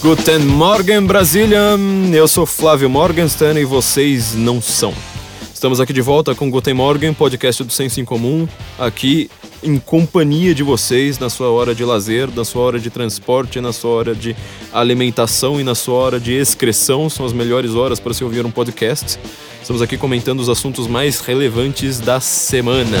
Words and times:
Guten 0.00 0.38
Morgen, 0.38 1.02
Brasília! 1.02 1.76
Eu 2.12 2.28
sou 2.28 2.46
Flávio 2.46 2.88
Morgenstern 2.88 3.60
e 3.60 3.64
vocês 3.64 4.32
não 4.32 4.62
são. 4.62 4.94
Estamos 5.52 5.80
aqui 5.80 5.92
de 5.92 6.00
volta 6.00 6.36
com 6.36 6.48
Guten 6.48 6.72
Morgen, 6.72 7.12
podcast 7.12 7.64
do 7.64 7.72
Senso 7.72 8.00
em 8.00 8.04
Comum, 8.04 8.46
aqui 8.78 9.28
em 9.60 9.76
companhia 9.76 10.54
de 10.54 10.62
vocês 10.62 11.18
na 11.18 11.28
sua 11.28 11.50
hora 11.50 11.74
de 11.74 11.84
lazer, 11.84 12.30
na 12.32 12.44
sua 12.44 12.62
hora 12.62 12.78
de 12.78 12.90
transporte, 12.90 13.60
na 13.60 13.72
sua 13.72 13.90
hora 13.90 14.14
de 14.14 14.36
alimentação 14.72 15.60
e 15.60 15.64
na 15.64 15.74
sua 15.74 15.96
hora 15.96 16.20
de 16.20 16.32
excreção. 16.32 17.10
São 17.10 17.26
as 17.26 17.32
melhores 17.32 17.74
horas 17.74 17.98
para 17.98 18.14
se 18.14 18.22
ouvir 18.22 18.46
um 18.46 18.52
podcast. 18.52 19.18
Estamos 19.60 19.82
aqui 19.82 19.98
comentando 19.98 20.38
os 20.38 20.48
assuntos 20.48 20.86
mais 20.86 21.20
relevantes 21.20 21.98
da 21.98 22.20
semana. 22.20 22.98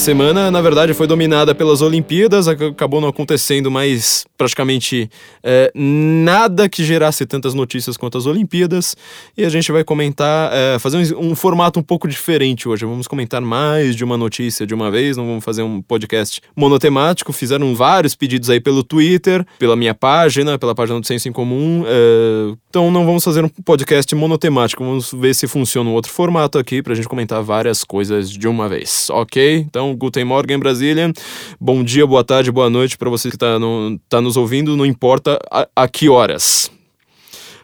Semana, 0.00 0.50
na 0.50 0.60
verdade, 0.62 0.94
foi 0.94 1.06
dominada 1.06 1.54
pelas 1.54 1.82
Olimpíadas, 1.82 2.48
acabou 2.48 3.00
não 3.00 3.08
acontecendo 3.08 3.70
mais 3.70 4.24
praticamente 4.36 5.10
é, 5.42 5.70
nada 5.74 6.66
que 6.66 6.82
gerasse 6.82 7.26
tantas 7.26 7.52
notícias 7.52 7.98
quanto 7.98 8.16
as 8.16 8.24
Olimpíadas. 8.24 8.96
E 9.36 9.44
a 9.44 9.50
gente 9.50 9.70
vai 9.70 9.84
comentar, 9.84 10.50
é, 10.52 10.78
fazer 10.78 11.14
um, 11.14 11.30
um, 11.30 11.34
formato 11.36 11.78
um 11.78 11.82
pouco 11.82 12.08
diferente 12.08 12.66
hoje. 12.66 12.86
Vamos 12.86 13.06
comentar 13.06 13.42
mais 13.42 13.94
de 13.94 14.02
uma 14.02 14.16
notícia 14.16 14.66
de 14.66 14.74
uma 14.74 14.90
vez, 14.90 15.18
não 15.18 15.26
vamos 15.26 15.44
fazer 15.44 15.62
um 15.62 15.82
podcast 15.82 16.40
monotemático. 16.56 17.32
Fizeram 17.32 17.74
vários 17.74 18.14
pedidos 18.14 18.48
aí 18.48 18.60
pelo 18.60 18.82
Twitter, 18.82 19.44
pela 19.58 19.76
minha 19.76 19.94
página, 19.94 20.58
pela 20.58 20.74
página 20.74 20.98
do 20.98 21.06
Senso 21.06 21.28
em 21.28 21.32
Comum. 21.32 21.84
É, 21.86 22.56
então 22.70 22.90
não 22.90 23.04
vamos 23.04 23.22
fazer 23.22 23.44
um 23.44 23.48
podcast 23.48 24.14
monotemático, 24.14 24.82
vamos 24.82 25.12
ver 25.12 25.34
se 25.34 25.46
funciona 25.46 25.90
um 25.90 25.92
outro 25.92 26.10
formato 26.10 26.58
aqui 26.58 26.82
pra 26.82 26.94
gente 26.94 27.08
comentar 27.08 27.42
várias 27.42 27.84
coisas 27.84 28.30
de 28.30 28.48
uma 28.48 28.68
vez, 28.68 29.08
ok? 29.10 29.66
Então 29.68 29.89
Guten 29.94 30.24
Morgen, 30.24 30.58
Brasília. 30.58 31.12
Bom 31.60 31.82
dia, 31.82 32.06
boa 32.06 32.24
tarde, 32.24 32.50
boa 32.50 32.70
noite 32.70 32.96
para 32.96 33.10
você 33.10 33.28
que 33.28 33.36
está 33.36 33.58
no, 33.58 33.98
tá 34.08 34.20
nos 34.20 34.36
ouvindo, 34.36 34.76
não 34.76 34.86
importa 34.86 35.38
a, 35.50 35.68
a 35.76 35.88
que 35.88 36.08
horas. 36.08 36.70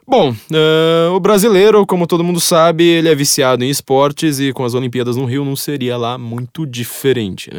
Bom, 0.08 0.30
uh, 0.30 1.12
o 1.12 1.18
brasileiro, 1.18 1.84
como 1.84 2.06
todo 2.06 2.22
mundo 2.22 2.38
sabe, 2.38 2.84
ele 2.84 3.08
é 3.08 3.14
viciado 3.14 3.64
em 3.64 3.68
esportes 3.68 4.38
e 4.38 4.52
com 4.52 4.64
as 4.64 4.72
Olimpíadas 4.72 5.16
no 5.16 5.24
Rio 5.24 5.44
não 5.44 5.56
seria 5.56 5.96
lá 5.96 6.16
muito 6.16 6.64
diferente. 6.64 7.50
Né? 7.52 7.58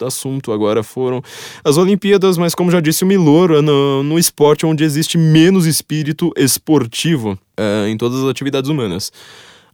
O 0.00 0.04
assunto 0.06 0.50
agora 0.50 0.82
foram 0.82 1.22
as 1.62 1.76
Olimpíadas, 1.76 2.38
mas 2.38 2.54
como 2.54 2.70
já 2.70 2.80
disse 2.80 3.04
o 3.04 3.06
Milor, 3.06 3.50
é 3.50 3.60
no, 3.60 4.02
no 4.02 4.18
esporte 4.18 4.64
onde 4.64 4.82
existe 4.82 5.18
menos 5.18 5.66
espírito 5.66 6.32
esportivo 6.36 7.38
uh, 7.60 7.86
em 7.86 7.98
todas 7.98 8.22
as 8.22 8.30
atividades 8.30 8.70
humanas. 8.70 9.12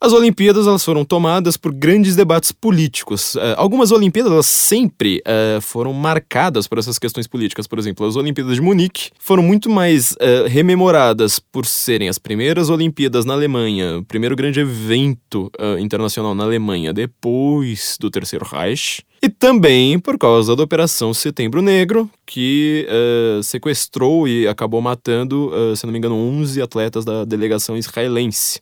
As 0.05 0.13
Olimpíadas 0.13 0.67
elas 0.67 0.85
foram 0.85 1.03
tomadas 1.03 1.57
por 1.57 1.73
grandes 1.73 2.15
debates 2.15 2.53
políticos. 2.53 3.37
Uh, 3.37 3.55
algumas 3.57 3.91
Olimpíadas 3.91 4.31
elas 4.31 4.45
sempre 4.45 5.23
uh, 5.27 5.63
foram 5.63 5.95
marcadas 5.95 6.69
por 6.69 6.77
essas 6.77 6.99
questões 6.99 7.27
políticas. 7.27 7.67
Por 7.67 7.79
exemplo, 7.79 8.07
as 8.07 8.15
Olimpíadas 8.15 8.57
de 8.57 8.61
Munique 8.61 9.09
foram 9.19 9.43
muito 9.43 9.71
mais 9.71 10.13
uh, 10.13 10.47
rememoradas 10.47 11.39
por 11.39 11.65
serem 11.65 12.11
as 12.11 12.19
primeiras 12.19 12.69
Olimpíadas 12.69 13.25
na 13.25 13.33
Alemanha, 13.33 13.97
o 13.97 14.05
primeiro 14.05 14.37
grande 14.37 14.61
evento 14.61 15.51
internacional 15.81 16.35
na 16.35 16.45
Alemanha 16.45 16.93
depois 16.93 17.97
do 17.99 18.11
Terceiro 18.11 18.45
Reich. 18.45 19.03
E 19.23 19.31
também 19.31 19.99
por 19.99 20.19
causa 20.19 20.55
da 20.55 20.63
Operação 20.63 21.15
Setembro 21.15 21.63
Negro, 21.63 22.11
que 22.27 22.87
sequestrou 23.43 24.29
e 24.29 24.47
acabou 24.47 24.83
matando, 24.83 25.51
se 25.77 25.87
não 25.87 25.93
me 25.93 25.99
engano, 25.99 26.15
11 26.15 26.61
atletas 26.61 27.05
da 27.07 27.25
delegação 27.25 27.77
israelense. 27.77 28.61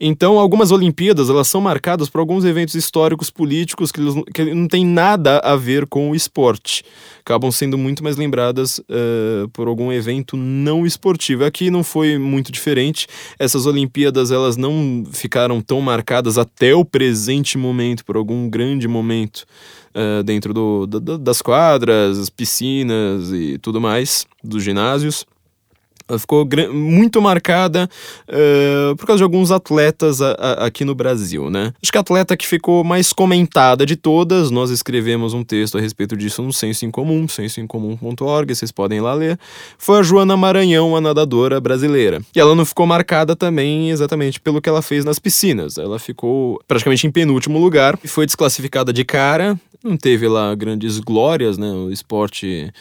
Então, 0.00 0.38
algumas 0.38 0.70
Olimpíadas 0.70 1.28
elas 1.28 1.48
são 1.48 1.60
marcadas 1.60 2.08
por 2.08 2.20
alguns 2.20 2.44
eventos 2.44 2.76
históricos 2.76 3.30
políticos 3.30 3.90
que, 3.90 4.00
que 4.32 4.54
não 4.54 4.68
tem 4.68 4.86
nada 4.86 5.38
a 5.38 5.56
ver 5.56 5.86
com 5.86 6.10
o 6.10 6.14
esporte. 6.14 6.84
Acabam 7.20 7.50
sendo 7.50 7.76
muito 7.76 8.02
mais 8.04 8.16
lembradas 8.16 8.78
uh, 8.78 9.48
por 9.52 9.66
algum 9.66 9.92
evento 9.92 10.36
não 10.36 10.86
esportivo. 10.86 11.44
Aqui 11.44 11.70
não 11.70 11.82
foi 11.82 12.16
muito 12.16 12.52
diferente. 12.52 13.08
Essas 13.38 13.66
Olimpíadas 13.66 14.30
elas 14.30 14.56
não 14.56 15.04
ficaram 15.10 15.60
tão 15.60 15.80
marcadas 15.80 16.38
até 16.38 16.74
o 16.74 16.84
presente 16.84 17.58
momento, 17.58 18.04
por 18.04 18.16
algum 18.16 18.48
grande 18.48 18.86
momento. 18.86 19.44
Uh, 19.88 20.22
dentro 20.22 20.54
do, 20.54 20.86
das 20.86 21.42
quadras, 21.42 22.30
piscinas 22.30 23.32
e 23.32 23.58
tudo 23.58 23.80
mais, 23.80 24.26
dos 24.44 24.62
ginásios. 24.62 25.26
Ficou 26.18 26.46
muito 26.72 27.20
marcada 27.20 27.88
uh, 28.28 28.96
por 28.96 29.06
causa 29.06 29.18
de 29.18 29.24
alguns 29.24 29.50
atletas 29.50 30.22
a, 30.22 30.32
a, 30.32 30.66
aqui 30.66 30.84
no 30.84 30.94
Brasil, 30.94 31.50
né? 31.50 31.72
Acho 31.82 31.92
que 31.92 31.98
a 31.98 32.00
atleta 32.00 32.36
que 32.36 32.46
ficou 32.46 32.82
mais 32.84 33.12
comentada 33.12 33.84
de 33.84 33.96
todas, 33.96 34.50
nós 34.50 34.70
escrevemos 34.70 35.34
um 35.34 35.44
texto 35.44 35.76
a 35.76 35.80
respeito 35.80 36.16
disso 36.16 36.42
no 36.42 36.52
Senso 36.52 36.86
em 36.86 36.90
Comum, 36.90 37.28
sensoemcomum.org, 37.28 38.54
vocês 38.54 38.72
podem 38.72 38.98
ir 38.98 39.00
lá 39.02 39.14
ler, 39.14 39.38
foi 39.76 39.98
a 39.98 40.02
Joana 40.02 40.36
Maranhão, 40.36 40.96
a 40.96 41.00
nadadora 41.00 41.60
brasileira. 41.60 42.22
E 42.34 42.40
ela 42.40 42.54
não 42.54 42.64
ficou 42.64 42.86
marcada 42.86 43.36
também 43.36 43.90
exatamente 43.90 44.40
pelo 44.40 44.60
que 44.60 44.68
ela 44.68 44.82
fez 44.82 45.04
nas 45.04 45.18
piscinas. 45.18 45.78
Ela 45.78 45.98
ficou 45.98 46.60
praticamente 46.66 47.06
em 47.06 47.10
penúltimo 47.10 47.58
lugar 47.58 47.98
e 48.02 48.08
foi 48.08 48.26
desclassificada 48.26 48.92
de 48.92 49.04
cara, 49.04 49.58
não 49.82 49.96
teve 49.96 50.26
lá 50.26 50.54
grandes 50.54 50.98
glórias, 50.98 51.56
né? 51.56 51.70
O 51.70 51.90
esporte 51.90 52.72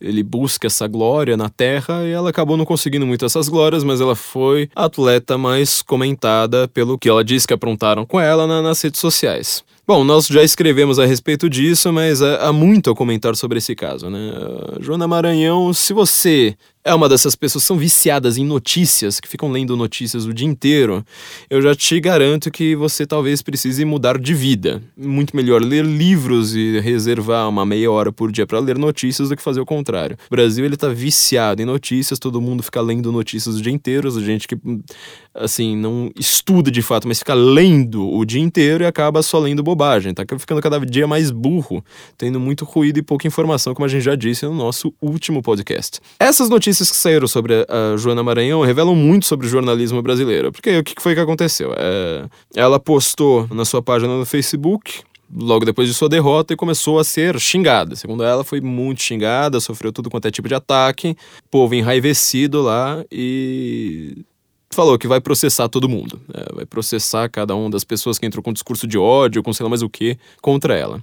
ele 0.00 0.22
busca 0.22 0.66
essa 0.66 0.86
glória 0.86 1.36
na 1.36 1.48
Terra 1.48 2.04
e 2.04 2.10
ela 2.10 2.30
acabou 2.30 2.56
não 2.56 2.64
conseguindo 2.64 3.06
muito 3.06 3.24
essas 3.24 3.48
glórias, 3.48 3.84
mas 3.84 4.00
ela 4.00 4.16
foi 4.16 4.68
a 4.74 4.84
atleta 4.84 5.36
mais 5.36 5.82
comentada 5.82 6.66
pelo 6.68 6.98
que 6.98 7.08
ela 7.08 7.24
disse 7.24 7.46
que 7.46 7.54
aprontaram 7.54 8.06
com 8.06 8.18
ela 8.18 8.46
na, 8.46 8.62
nas 8.62 8.80
redes 8.80 9.00
sociais. 9.00 9.62
Bom, 9.86 10.04
nós 10.04 10.28
já 10.28 10.42
escrevemos 10.42 11.00
a 11.00 11.04
respeito 11.04 11.50
disso, 11.50 11.92
mas 11.92 12.22
há 12.22 12.52
muito 12.52 12.90
a 12.90 12.94
comentar 12.94 13.34
sobre 13.34 13.58
esse 13.58 13.74
caso, 13.74 14.08
né? 14.08 14.32
Joana 14.78 15.08
Maranhão, 15.08 15.72
se 15.72 15.92
você 15.92 16.56
é 16.82 16.94
uma 16.94 17.08
dessas 17.08 17.36
pessoas 17.36 17.62
que 17.62 17.68
são 17.68 17.76
viciadas 17.76 18.38
em 18.38 18.44
notícias, 18.44 19.20
que 19.20 19.28
ficam 19.28 19.50
lendo 19.50 19.76
notícias 19.76 20.24
o 20.24 20.32
dia 20.32 20.46
inteiro, 20.46 21.04
eu 21.50 21.60
já 21.60 21.74
te 21.74 22.00
garanto 22.00 22.50
que 22.50 22.74
você 22.74 23.06
talvez 23.06 23.42
precise 23.42 23.84
mudar 23.84 24.18
de 24.18 24.32
vida. 24.32 24.82
Muito 24.96 25.36
melhor 25.36 25.62
ler 25.62 25.84
livros 25.84 26.54
e 26.54 26.80
reservar 26.80 27.48
uma 27.48 27.66
meia 27.66 27.90
hora 27.90 28.10
por 28.10 28.32
dia 28.32 28.46
para 28.46 28.58
ler 28.58 28.78
notícias 28.78 29.28
do 29.28 29.36
que 29.36 29.42
fazer 29.42 29.60
o 29.60 29.66
contrário. 29.66 30.16
O 30.26 30.30
Brasil 30.30 30.64
ele 30.64 30.76
tá 30.76 30.88
viciado 30.88 31.60
em 31.60 31.66
notícias, 31.66 32.18
todo 32.18 32.40
mundo 32.40 32.62
fica 32.62 32.80
lendo 32.80 33.12
notícias 33.12 33.56
o 33.56 33.62
dia 33.62 33.72
inteiro, 33.72 34.08
a 34.08 34.20
gente 34.20 34.48
que 34.48 34.56
assim 35.34 35.76
não 35.76 36.10
estuda 36.18 36.70
de 36.70 36.80
fato, 36.80 37.06
mas 37.06 37.18
fica 37.18 37.34
lendo 37.34 38.08
o 38.08 38.24
dia 38.24 38.40
inteiro 38.40 38.84
e 38.84 38.86
acaba 38.86 39.22
só 39.22 39.38
lendo 39.38 39.62
bobagem, 39.62 40.14
tá 40.14 40.24
ficando 40.38 40.62
cada 40.62 40.80
dia 40.80 41.06
mais 41.06 41.30
burro, 41.30 41.84
tendo 42.16 42.40
muito 42.40 42.64
ruído 42.64 42.98
e 42.98 43.02
pouca 43.02 43.26
informação, 43.26 43.74
como 43.74 43.84
a 43.84 43.88
gente 43.88 44.02
já 44.02 44.14
disse 44.14 44.46
no 44.46 44.54
nosso 44.54 44.94
último 45.00 45.42
podcast. 45.42 46.00
Essas 46.18 46.48
notícias 46.48 46.69
notícias 46.70 46.90
que 46.90 46.96
saíram 46.96 47.26
sobre 47.26 47.66
a 47.68 47.96
Joana 47.96 48.22
Maranhão 48.22 48.62
revelam 48.62 48.94
muito 48.94 49.26
sobre 49.26 49.46
o 49.46 49.50
jornalismo 49.50 50.00
brasileiro. 50.00 50.52
Porque 50.52 50.78
o 50.78 50.84
que 50.84 50.94
foi 51.00 51.14
que 51.14 51.20
aconteceu? 51.20 51.74
É, 51.76 52.28
ela 52.54 52.78
postou 52.78 53.48
na 53.50 53.64
sua 53.64 53.82
página 53.82 54.16
no 54.16 54.24
Facebook 54.24 55.02
logo 55.32 55.64
depois 55.64 55.88
de 55.88 55.94
sua 55.94 56.08
derrota 56.08 56.52
e 56.52 56.56
começou 56.56 56.98
a 56.98 57.04
ser 57.04 57.38
xingada. 57.40 57.96
Segundo 57.96 58.22
ela, 58.22 58.44
foi 58.44 58.60
muito 58.60 59.02
xingada, 59.02 59.60
sofreu 59.60 59.92
tudo 59.92 60.10
quanto 60.10 60.26
é 60.26 60.30
tipo 60.30 60.48
de 60.48 60.54
ataque, 60.54 61.16
povo 61.50 61.74
enraivecido 61.74 62.62
lá 62.62 63.04
e 63.10 64.24
falou 64.70 64.96
que 64.96 65.08
vai 65.08 65.20
processar 65.20 65.68
todo 65.68 65.88
mundo. 65.88 66.20
É, 66.32 66.54
vai 66.54 66.66
processar 66.66 67.28
cada 67.28 67.54
uma 67.54 67.68
das 67.68 67.84
pessoas 67.84 68.18
que 68.18 68.26
entrou 68.26 68.42
com 68.42 68.52
discurso 68.52 68.86
de 68.86 68.96
ódio, 68.96 69.42
com 69.42 69.52
sei 69.52 69.64
lá 69.64 69.70
mais 69.70 69.82
o 69.82 69.88
que, 69.88 70.16
contra 70.40 70.76
ela. 70.76 71.02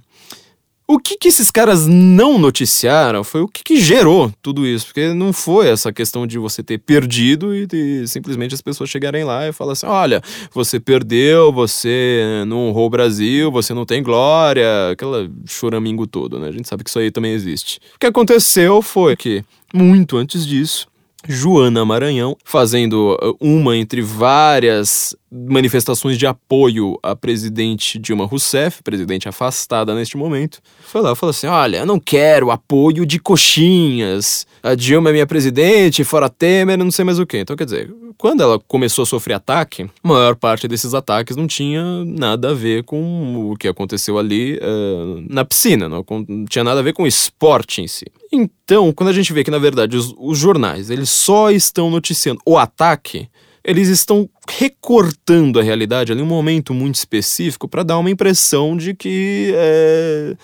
O 0.90 0.98
que, 0.98 1.18
que 1.18 1.28
esses 1.28 1.50
caras 1.50 1.86
não 1.86 2.38
noticiaram 2.38 3.22
foi 3.22 3.42
o 3.42 3.46
que, 3.46 3.62
que, 3.62 3.78
gerou 3.78 4.32
tudo 4.40 4.66
isso, 4.66 4.86
porque 4.86 5.12
não 5.12 5.34
foi 5.34 5.68
essa 5.68 5.92
questão 5.92 6.26
de 6.26 6.38
você 6.38 6.62
ter 6.62 6.78
perdido 6.78 7.54
e 7.54 7.66
de 7.66 8.08
simplesmente 8.08 8.54
as 8.54 8.62
pessoas 8.62 8.88
chegarem 8.88 9.22
lá 9.22 9.46
e 9.46 9.52
falar 9.52 9.72
assim: 9.72 9.84
olha, 9.84 10.22
você 10.50 10.80
perdeu, 10.80 11.52
você 11.52 12.42
não 12.46 12.68
honrou 12.68 12.86
o 12.86 12.90
Brasil, 12.90 13.52
você 13.52 13.74
não 13.74 13.84
tem 13.84 14.02
glória, 14.02 14.90
aquela 14.90 15.30
choramingo 15.44 16.06
todo, 16.06 16.38
né? 16.38 16.48
A 16.48 16.52
gente 16.52 16.66
sabe 16.66 16.82
que 16.82 16.88
isso 16.88 16.98
aí 16.98 17.10
também 17.10 17.32
existe. 17.32 17.80
O 17.96 17.98
que 17.98 18.06
aconteceu 18.06 18.80
foi 18.80 19.14
que, 19.14 19.44
muito 19.74 20.16
antes 20.16 20.46
disso, 20.46 20.88
Joana 21.28 21.84
Maranhão, 21.84 22.34
fazendo 22.42 23.14
uh, 23.22 23.36
uma 23.38 23.76
entre 23.76 24.00
várias 24.00 25.14
manifestações 25.30 26.16
de 26.16 26.26
apoio 26.26 26.98
à 27.02 27.14
presidente 27.14 27.98
Dilma 27.98 28.24
Rousseff, 28.24 28.82
presidente 28.82 29.28
afastada 29.28 29.94
neste 29.94 30.16
momento, 30.16 30.60
foi 30.80 31.02
lá 31.02 31.12
e 31.12 31.14
falou 31.14 31.30
assim: 31.30 31.46
Olha, 31.46 31.78
eu 31.78 31.86
não 31.86 32.00
quero 32.00 32.50
apoio 32.50 33.04
de 33.04 33.18
coxinhas. 33.18 34.46
A 34.62 34.74
Dilma 34.74 35.10
é 35.10 35.12
minha 35.12 35.26
presidente, 35.26 36.02
fora 36.02 36.30
Temer, 36.30 36.78
não 36.78 36.90
sei 36.90 37.04
mais 37.04 37.18
o 37.18 37.26
que. 37.26 37.38
Então, 37.38 37.54
quer 37.54 37.64
dizer, 37.64 37.94
quando 38.16 38.42
ela 38.42 38.58
começou 38.66 39.02
a 39.02 39.06
sofrer 39.06 39.34
ataque, 39.34 39.82
a 40.02 40.08
maior 40.08 40.34
parte 40.34 40.66
desses 40.66 40.94
ataques 40.94 41.36
não 41.36 41.46
tinha 41.46 42.04
nada 42.04 42.50
a 42.50 42.54
ver 42.54 42.84
com 42.84 43.50
o 43.50 43.56
que 43.56 43.68
aconteceu 43.68 44.18
ali 44.18 44.56
uh, 44.56 45.24
na 45.28 45.44
piscina, 45.44 45.88
não, 45.88 46.04
não 46.26 46.44
tinha 46.46 46.64
nada 46.64 46.80
a 46.80 46.82
ver 46.82 46.92
com 46.94 47.04
o 47.04 47.06
esporte 47.06 47.80
em 47.82 47.86
si. 47.86 48.06
Então, 48.30 48.92
quando 48.92 49.08
a 49.08 49.12
gente 49.12 49.32
vê 49.32 49.42
que, 49.42 49.50
na 49.50 49.58
verdade, 49.58 49.96
os, 49.96 50.14
os 50.18 50.38
jornais 50.38 50.90
eles 50.90 51.10
só 51.10 51.50
estão 51.50 51.90
noticiando 51.90 52.40
o 52.44 52.58
ataque 52.58 53.28
eles 53.68 53.88
estão 53.88 54.26
recortando 54.48 55.60
a 55.60 55.62
realidade 55.62 56.10
ali 56.10 56.22
em 56.22 56.24
um 56.24 56.26
momento 56.26 56.72
muito 56.72 56.94
específico 56.94 57.68
para 57.68 57.82
dar 57.82 57.98
uma 57.98 58.10
impressão 58.10 58.74
de 58.74 58.94
que 58.94 59.52
é, 59.54 60.34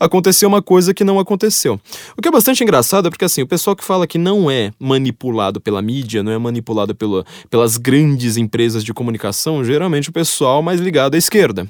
aconteceu 0.00 0.48
uma 0.48 0.60
coisa 0.60 0.92
que 0.92 1.04
não 1.04 1.20
aconteceu. 1.20 1.80
O 2.16 2.20
que 2.20 2.26
é 2.26 2.32
bastante 2.32 2.64
engraçado 2.64 3.06
é 3.06 3.10
porque 3.10 3.24
assim, 3.24 3.42
o 3.42 3.46
pessoal 3.46 3.76
que 3.76 3.84
fala 3.84 4.04
que 4.04 4.18
não 4.18 4.50
é 4.50 4.72
manipulado 4.80 5.60
pela 5.60 5.80
mídia, 5.80 6.24
não 6.24 6.32
é 6.32 6.38
manipulado 6.38 6.92
pela, 6.92 7.24
pelas 7.48 7.76
grandes 7.76 8.36
empresas 8.36 8.82
de 8.82 8.92
comunicação, 8.92 9.64
geralmente 9.64 10.10
o 10.10 10.12
pessoal 10.12 10.60
mais 10.60 10.80
ligado 10.80 11.14
à 11.14 11.18
esquerda. 11.18 11.68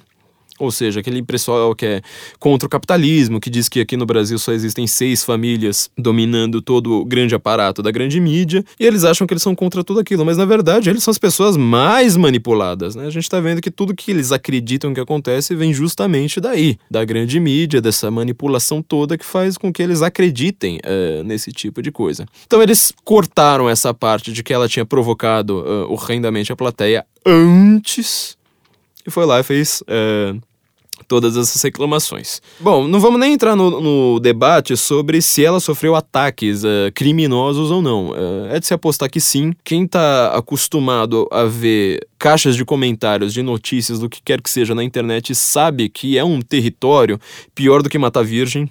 Ou 0.62 0.70
seja, 0.70 1.00
aquele 1.00 1.20
pessoal 1.24 1.74
que 1.74 1.84
é 1.84 2.02
contra 2.38 2.68
o 2.68 2.70
capitalismo, 2.70 3.40
que 3.40 3.50
diz 3.50 3.68
que 3.68 3.80
aqui 3.80 3.96
no 3.96 4.06
Brasil 4.06 4.38
só 4.38 4.52
existem 4.52 4.86
seis 4.86 5.24
famílias 5.24 5.90
dominando 5.98 6.62
todo 6.62 7.00
o 7.00 7.04
grande 7.04 7.34
aparato 7.34 7.82
da 7.82 7.90
grande 7.90 8.20
mídia, 8.20 8.64
e 8.78 8.86
eles 8.86 9.02
acham 9.02 9.26
que 9.26 9.34
eles 9.34 9.42
são 9.42 9.56
contra 9.56 9.82
tudo 9.82 9.98
aquilo, 9.98 10.24
mas 10.24 10.36
na 10.36 10.44
verdade 10.44 10.88
eles 10.88 11.02
são 11.02 11.10
as 11.10 11.18
pessoas 11.18 11.56
mais 11.56 12.16
manipuladas, 12.16 12.94
né? 12.94 13.08
A 13.08 13.10
gente 13.10 13.28
tá 13.28 13.40
vendo 13.40 13.60
que 13.60 13.72
tudo 13.72 13.92
que 13.92 14.12
eles 14.12 14.30
acreditam 14.30 14.94
que 14.94 15.00
acontece 15.00 15.52
vem 15.56 15.74
justamente 15.74 16.40
daí, 16.40 16.78
da 16.88 17.04
grande 17.04 17.40
mídia, 17.40 17.80
dessa 17.80 18.08
manipulação 18.08 18.80
toda 18.80 19.18
que 19.18 19.26
faz 19.26 19.58
com 19.58 19.72
que 19.72 19.82
eles 19.82 20.00
acreditem 20.00 20.76
uh, 20.76 21.24
nesse 21.24 21.50
tipo 21.50 21.82
de 21.82 21.90
coisa. 21.90 22.24
Então 22.46 22.62
eles 22.62 22.92
cortaram 23.02 23.68
essa 23.68 23.92
parte 23.92 24.32
de 24.32 24.44
que 24.44 24.52
ela 24.52 24.68
tinha 24.68 24.86
provocado 24.86 25.58
uh, 25.58 25.92
horrendamente 25.92 26.52
a 26.52 26.56
plateia 26.56 27.04
antes 27.26 28.36
e 29.06 29.10
foi 29.10 29.26
lá 29.26 29.40
e 29.40 29.42
fez 29.42 29.82
é, 29.86 30.34
todas 31.12 31.36
essas 31.36 31.60
reclamações. 31.60 32.40
Bom, 32.58 32.88
não 32.88 32.98
vamos 32.98 33.20
nem 33.20 33.34
entrar 33.34 33.54
no, 33.54 33.82
no 33.82 34.18
debate 34.18 34.78
sobre 34.78 35.20
se 35.20 35.44
ela 35.44 35.60
sofreu 35.60 35.94
ataques 35.94 36.64
é, 36.64 36.90
criminosos 36.90 37.70
ou 37.70 37.82
não. 37.82 38.14
É, 38.50 38.56
é 38.56 38.58
de 38.58 38.66
se 38.66 38.72
apostar 38.72 39.10
que 39.10 39.20
sim. 39.20 39.52
Quem 39.62 39.84
está 39.84 40.34
acostumado 40.34 41.28
a 41.30 41.44
ver 41.44 42.00
caixas 42.18 42.56
de 42.56 42.64
comentários 42.64 43.34
de 43.34 43.42
notícias 43.42 43.98
do 43.98 44.08
que 44.08 44.22
quer 44.22 44.40
que 44.40 44.48
seja 44.48 44.74
na 44.74 44.82
internet 44.82 45.34
sabe 45.34 45.90
que 45.90 46.16
é 46.16 46.24
um 46.24 46.40
território 46.40 47.20
pior 47.54 47.82
do 47.82 47.90
que 47.90 47.98
matar 47.98 48.24
virgem. 48.24 48.70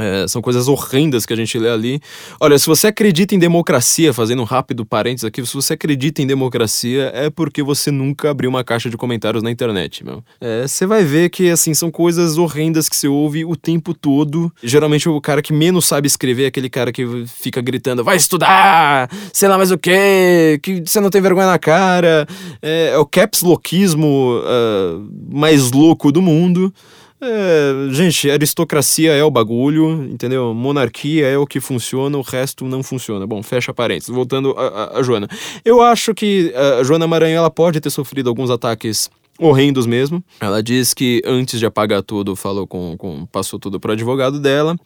É, 0.00 0.26
são 0.26 0.40
coisas 0.40 0.68
horrendas 0.68 1.26
que 1.26 1.32
a 1.32 1.36
gente 1.36 1.58
lê 1.58 1.68
ali. 1.68 2.00
Olha, 2.40 2.58
se 2.58 2.66
você 2.66 2.88
acredita 2.88 3.34
em 3.34 3.38
democracia, 3.38 4.12
fazendo 4.12 4.42
um 4.42 4.44
rápido 4.44 4.84
parênteses 4.84 5.24
aqui, 5.24 5.44
se 5.44 5.54
você 5.54 5.74
acredita 5.74 6.22
em 6.22 6.26
democracia, 6.26 7.10
é 7.14 7.30
porque 7.30 7.62
você 7.62 7.90
nunca 7.90 8.30
abriu 8.30 8.50
uma 8.50 8.64
caixa 8.64 8.88
de 8.88 8.96
comentários 8.96 9.42
na 9.42 9.50
internet, 9.50 10.04
meu. 10.04 10.22
É, 10.40 10.66
você 10.66 10.86
vai 10.86 11.04
ver 11.04 11.30
que, 11.30 11.50
assim, 11.50 11.74
são 11.74 11.90
coisas 11.90 12.38
horrendas 12.38 12.88
que 12.88 12.96
você 12.96 13.08
ouve 13.08 13.44
o 13.44 13.56
tempo 13.56 13.94
todo. 13.94 14.52
Geralmente 14.62 15.08
o 15.08 15.20
cara 15.20 15.42
que 15.42 15.52
menos 15.52 15.86
sabe 15.86 16.06
escrever 16.06 16.44
é 16.44 16.46
aquele 16.46 16.70
cara 16.70 16.92
que 16.92 17.24
fica 17.26 17.60
gritando, 17.60 18.02
vai 18.04 18.16
estudar, 18.16 19.10
sei 19.32 19.48
lá 19.48 19.56
mais 19.56 19.70
o 19.70 19.78
quê, 19.78 20.58
que 20.62 20.82
você 20.84 21.00
não 21.00 21.10
tem 21.10 21.20
vergonha 21.20 21.46
na 21.46 21.58
cara. 21.58 22.26
É, 22.62 22.90
é 22.94 22.98
o 22.98 23.06
caps 23.06 23.42
loquismo 23.42 24.40
uh, 24.40 25.08
mais 25.30 25.70
louco 25.70 26.10
do 26.12 26.22
mundo. 26.22 26.72
É, 27.22 27.92
gente, 27.92 28.30
aristocracia 28.30 29.12
é 29.12 29.22
o 29.22 29.30
bagulho, 29.30 30.04
entendeu? 30.10 30.54
Monarquia 30.54 31.26
é 31.26 31.36
o 31.36 31.46
que 31.46 31.60
funciona, 31.60 32.16
o 32.16 32.22
resto 32.22 32.64
não 32.64 32.82
funciona. 32.82 33.26
Bom, 33.26 33.42
fecha 33.42 33.74
parênteses. 33.74 34.08
Voltando 34.14 34.54
a, 34.56 34.66
a, 34.66 34.98
a 34.98 35.02
Joana. 35.02 35.28
Eu 35.64 35.82
acho 35.82 36.14
que 36.14 36.52
a 36.54 36.82
Joana 36.82 37.06
Maranhão 37.06 37.38
ela 37.38 37.50
pode 37.50 37.80
ter 37.80 37.90
sofrido 37.90 38.28
alguns 38.28 38.50
ataques 38.50 39.10
horrendos 39.38 39.86
mesmo. 39.86 40.22
Ela 40.40 40.62
diz 40.62 40.94
que 40.94 41.22
antes 41.24 41.58
de 41.58 41.66
apagar 41.66 42.02
tudo, 42.02 42.34
falou 42.36 42.66
com, 42.66 42.96
com 42.96 43.26
passou 43.26 43.58
tudo 43.58 43.78
para 43.78 43.92
advogado 43.92 44.40
dela. 44.40 44.76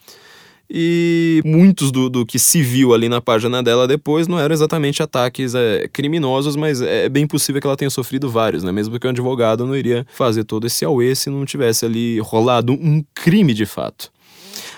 E 0.69 1.43
muitos 1.45 1.93
do, 1.93 2.09
do 2.09 2.25
que 2.25 2.39
se 2.39 2.63
viu 2.63 2.95
ali 2.95 3.09
na 3.09 3.21
página 3.21 3.63
dela 3.63 3.87
depois 3.87 4.27
não 4.27 4.39
eram 4.39 4.55
exatamente 4.55 5.03
ataques 5.03 5.55
é, 5.55 5.89
criminosos, 5.93 6.57
mas 6.57 6.81
é 6.81 7.09
bem 7.09 7.27
possível 7.27 7.61
que 7.61 7.67
ela 7.67 7.77
tenha 7.77 7.91
sofrido 7.91 8.31
vários, 8.31 8.63
né? 8.63 8.73
Mesmo 8.73 8.99
que 8.99 9.07
o 9.07 9.11
advogado 9.11 9.67
não 9.67 9.77
iria 9.77 10.07
fazer 10.13 10.45
todo 10.45 10.67
esse 10.67 10.85
auê 10.85 11.15
se 11.15 11.29
não 11.29 11.45
tivesse 11.45 11.85
ali 11.85 12.19
rolado 12.21 12.73
um 12.73 13.05
crime 13.15 13.53
de 13.53 13.67
fato. 13.67 14.11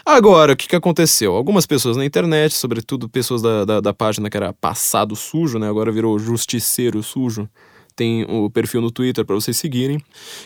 Agora, 0.05 0.53
o 0.53 0.57
que, 0.57 0.69
que 0.69 0.77
aconteceu? 0.77 1.35
Algumas 1.35 1.67
pessoas 1.67 1.97
na 1.97 2.05
internet, 2.05 2.55
sobretudo 2.55 3.09
pessoas 3.09 3.43
da, 3.43 3.65
da, 3.65 3.81
da 3.81 3.93
página 3.93 4.31
que 4.31 4.37
era 4.37 4.53
passado 4.53 5.15
sujo, 5.15 5.59
né? 5.59 5.69
Agora 5.69 5.93
virou 5.93 6.19
justiceiro 6.19 7.03
sujo 7.03 7.49
tem 7.97 8.27
o 8.29 8.51
perfil 8.51 8.83
no 8.83 8.91
Twitter 8.91 9.25
para 9.25 9.35
vocês 9.35 9.57
seguirem, 9.57 9.99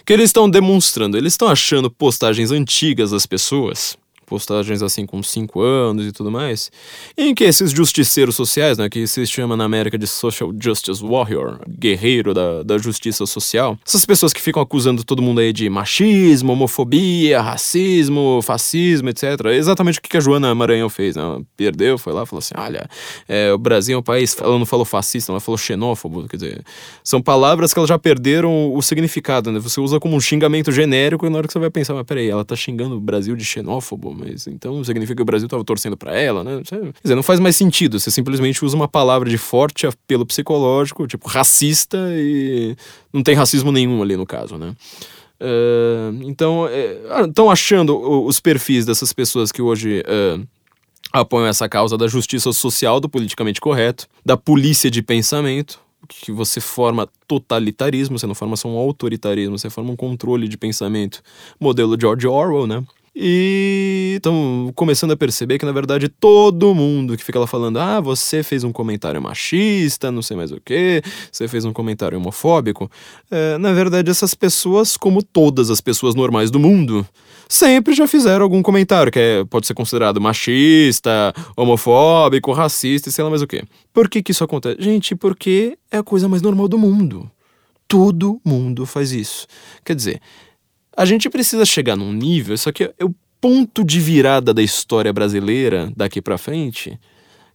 que 0.07 0.13
eles 0.13 0.27
estão 0.27 0.49
demonstrando, 0.49 1.19
eles 1.19 1.33
estão 1.33 1.49
achando 1.49 1.91
postagens 1.91 2.53
antigas 2.53 3.11
das 3.11 3.27
pessoas 3.27 3.99
postagens 4.31 4.81
assim 4.81 5.05
com 5.05 5.21
5 5.21 5.61
anos 5.61 6.07
e 6.07 6.13
tudo 6.13 6.31
mais, 6.31 6.71
em 7.19 7.35
que 7.35 7.43
esses 7.43 7.73
justiceiros 7.73 8.37
sociais, 8.37 8.79
né, 8.79 8.89
que 8.89 9.05
se 9.09 9.27
chama 9.27 9.57
na 9.57 9.65
América 9.65 9.99
de 9.99 10.07
Social 10.07 10.53
Justice 10.57 11.05
Warrior, 11.05 11.59
guerreiro 11.69 12.33
da, 12.33 12.63
da 12.63 12.79
justiça 12.79 13.27
social, 13.27 13.77
essas 13.85 14.05
pessoas 14.05 14.33
que 14.33 14.41
ficam 14.41 14.63
acusando 14.63 15.03
todo 15.03 15.21
mundo 15.21 15.41
aí 15.41 15.53
de 15.53 15.69
machismo, 15.69 16.53
homofobia, 16.53 17.41
racismo, 17.43 18.41
fascismo, 18.41 19.09
etc. 19.09 19.25
Exatamente 19.53 19.99
o 19.99 20.03
que 20.03 20.17
a 20.17 20.21
Joana 20.21 20.55
Maranhão 20.55 20.89
fez, 20.89 21.17
né? 21.17 21.23
Ela 21.23 21.43
perdeu, 21.57 21.99
foi 21.99 22.13
lá 22.13 22.25
falou 22.25 22.39
assim: 22.39 22.55
olha, 22.57 22.89
é, 23.29 23.53
o 23.53 23.59
Brasil 23.59 23.97
é 23.97 23.99
um 23.99 24.03
país. 24.03 24.37
Ela 24.41 24.57
não 24.57 24.67
falou 24.67 24.85
fascista, 24.85 25.33
ela 25.33 25.41
falou 25.41 25.59
xenófobo, 25.59 26.29
quer 26.29 26.37
dizer, 26.37 26.65
são 27.03 27.21
palavras 27.21 27.73
que 27.73 27.81
elas 27.81 27.89
já 27.89 27.99
perderam 27.99 28.73
o 28.73 28.81
significado, 28.81 29.51
né? 29.51 29.59
Você 29.59 29.81
usa 29.81 29.99
como 29.99 30.15
um 30.15 30.21
xingamento 30.21 30.71
genérico 30.71 31.27
e 31.27 31.31
na 31.31 31.39
hora 31.39 31.49
que 31.49 31.53
você 31.53 31.59
vai 31.59 31.71
pensar, 31.71 31.95
mas 31.95 32.05
peraí, 32.05 32.29
ela 32.29 32.45
tá 32.45 32.55
xingando 32.55 32.97
o 32.97 33.01
Brasil 33.01 33.35
de 33.35 33.45
xenófobo? 33.45 34.15
Mas 34.21 34.47
então 34.47 34.83
significa 34.85 35.17
que 35.17 35.23
o 35.23 35.25
Brasil 35.25 35.47
estava 35.47 35.65
torcendo 35.65 35.97
para 35.97 36.15
ela, 36.15 36.45
né? 36.45 36.63
Quer 36.65 36.93
dizer, 37.03 37.15
não 37.15 37.23
faz 37.23 37.41
mais 37.41 37.57
sentido. 37.57 37.99
Você 37.99 38.11
simplesmente 38.11 38.65
usa 38.65 38.77
uma 38.77 38.89
palavra 38.89 39.29
de 39.29 39.39
forte 39.39 39.87
apelo 39.87 40.27
psicológico, 40.27 41.07
tipo 41.07 41.29
racista, 41.29 41.99
e 42.13 42.77
não 43.13 43.23
tem 43.23 43.35
racismo 43.35 43.73
nenhum 43.73 44.03
ali 44.03 44.17
no 44.17 44.27
caso, 44.27 44.57
né? 44.57 44.75
Uh, 45.41 46.21
então, 46.23 46.69
estão 47.27 47.47
uh, 47.47 47.51
achando 47.51 47.99
os 47.99 48.41
perfis 48.41 48.85
dessas 48.85 49.11
pessoas 49.13 49.51
que 49.51 49.63
hoje 49.63 50.03
uh, 50.03 50.47
apoiam 51.13 51.47
essa 51.47 51.69
causa 51.69 51.97
da 51.97 52.07
justiça 52.07 52.53
social, 52.53 53.01
do 53.01 53.09
politicamente 53.09 53.61
correto, 53.61 54.07
da 54.25 54.37
polícia 54.37 54.91
de 54.91 55.03
pensamento, 55.03 55.81
que 56.09 56.33
você 56.33 56.61
forma 56.61 57.09
totalitarismo, 57.27 58.19
você 58.19 58.27
não 58.27 58.35
forma 58.35 58.57
só 58.57 58.69
um 58.69 58.77
autoritarismo, 58.77 59.59
você 59.59 59.71
forma 59.71 59.93
um 59.93 59.97
controle 59.97 60.49
de 60.49 60.57
pensamento, 60.57 61.23
modelo 61.59 61.99
George 61.99 62.27
Orwell, 62.27 62.67
né? 62.67 62.85
E 63.15 64.15
estão 64.17 64.73
começando 64.77 65.11
a 65.11 65.17
perceber 65.17 65.59
que, 65.59 65.67
na 65.67 65.73
verdade, 65.73 66.09
todo 66.09 66.75
mundo 66.75 67.17
que 67.17 67.25
fica 67.25 67.41
lá 67.41 67.47
falando, 67.47 67.79
ah, 67.79 68.01
você 68.01 68.43
fez 68.43 68.63
um 68.63 68.71
comentário 68.71 69.21
machista, 69.21 70.13
não 70.13 70.23
sei 70.23 70.37
mais 70.37 70.53
o 70.53 70.61
que, 70.61 71.03
você 71.31 71.49
fez 71.49 71.65
um 71.65 71.73
comentário 71.73 72.17
homofóbico, 72.19 72.89
é, 73.31 73.59
na 73.59 73.73
verdade, 73.73 74.11
essas 74.11 74.33
pessoas, 74.35 74.97
como 74.97 75.23
todas 75.23 75.71
as 75.71 75.81
pessoas 75.81 76.15
normais 76.15 76.53
do 76.53 76.61
mundo, 76.61 77.05
sempre 77.49 77.95
já 77.95 78.07
fizeram 78.07 78.45
algum 78.45 78.63
comentário 78.63 79.11
que 79.11 79.19
é, 79.19 79.45
pode 79.45 79.67
ser 79.67 79.75
considerado 79.75 80.21
machista, 80.21 81.35
homofóbico, 81.57 82.53
racista 82.53 83.09
e 83.09 83.13
sei 83.13 83.25
lá 83.25 83.31
mais 83.31 83.43
o 83.43 83.47
que. 83.47 83.65
Por 83.93 84.09
que, 84.09 84.23
que 84.23 84.31
isso 84.31 84.45
acontece? 84.45 84.81
Gente, 84.81 85.17
porque 85.17 85.77
é 85.91 85.99
a 85.99 86.03
coisa 86.03 86.29
mais 86.29 86.43
normal 86.43 86.69
do 86.69 86.79
mundo. 86.79 87.29
Todo 87.89 88.41
mundo 88.45 88.87
faz 88.87 89.11
isso. 89.11 89.49
Quer 89.85 89.97
dizer, 89.97 90.21
a 90.97 91.05
gente 91.05 91.31
precisa 91.31 91.65
chegar 91.65 91.97
num 91.97 92.13
nível, 92.13 92.55
isso 92.55 92.69
aqui 92.69 92.85
é 92.85 93.05
o 93.05 93.15
ponto 93.41 93.83
de 93.83 93.99
virada 93.99 94.53
da 94.53 94.63
história 94.63 95.13
brasileira 95.13 95.91
daqui 95.97 96.21
para 96.21 96.37
frente, 96.37 96.99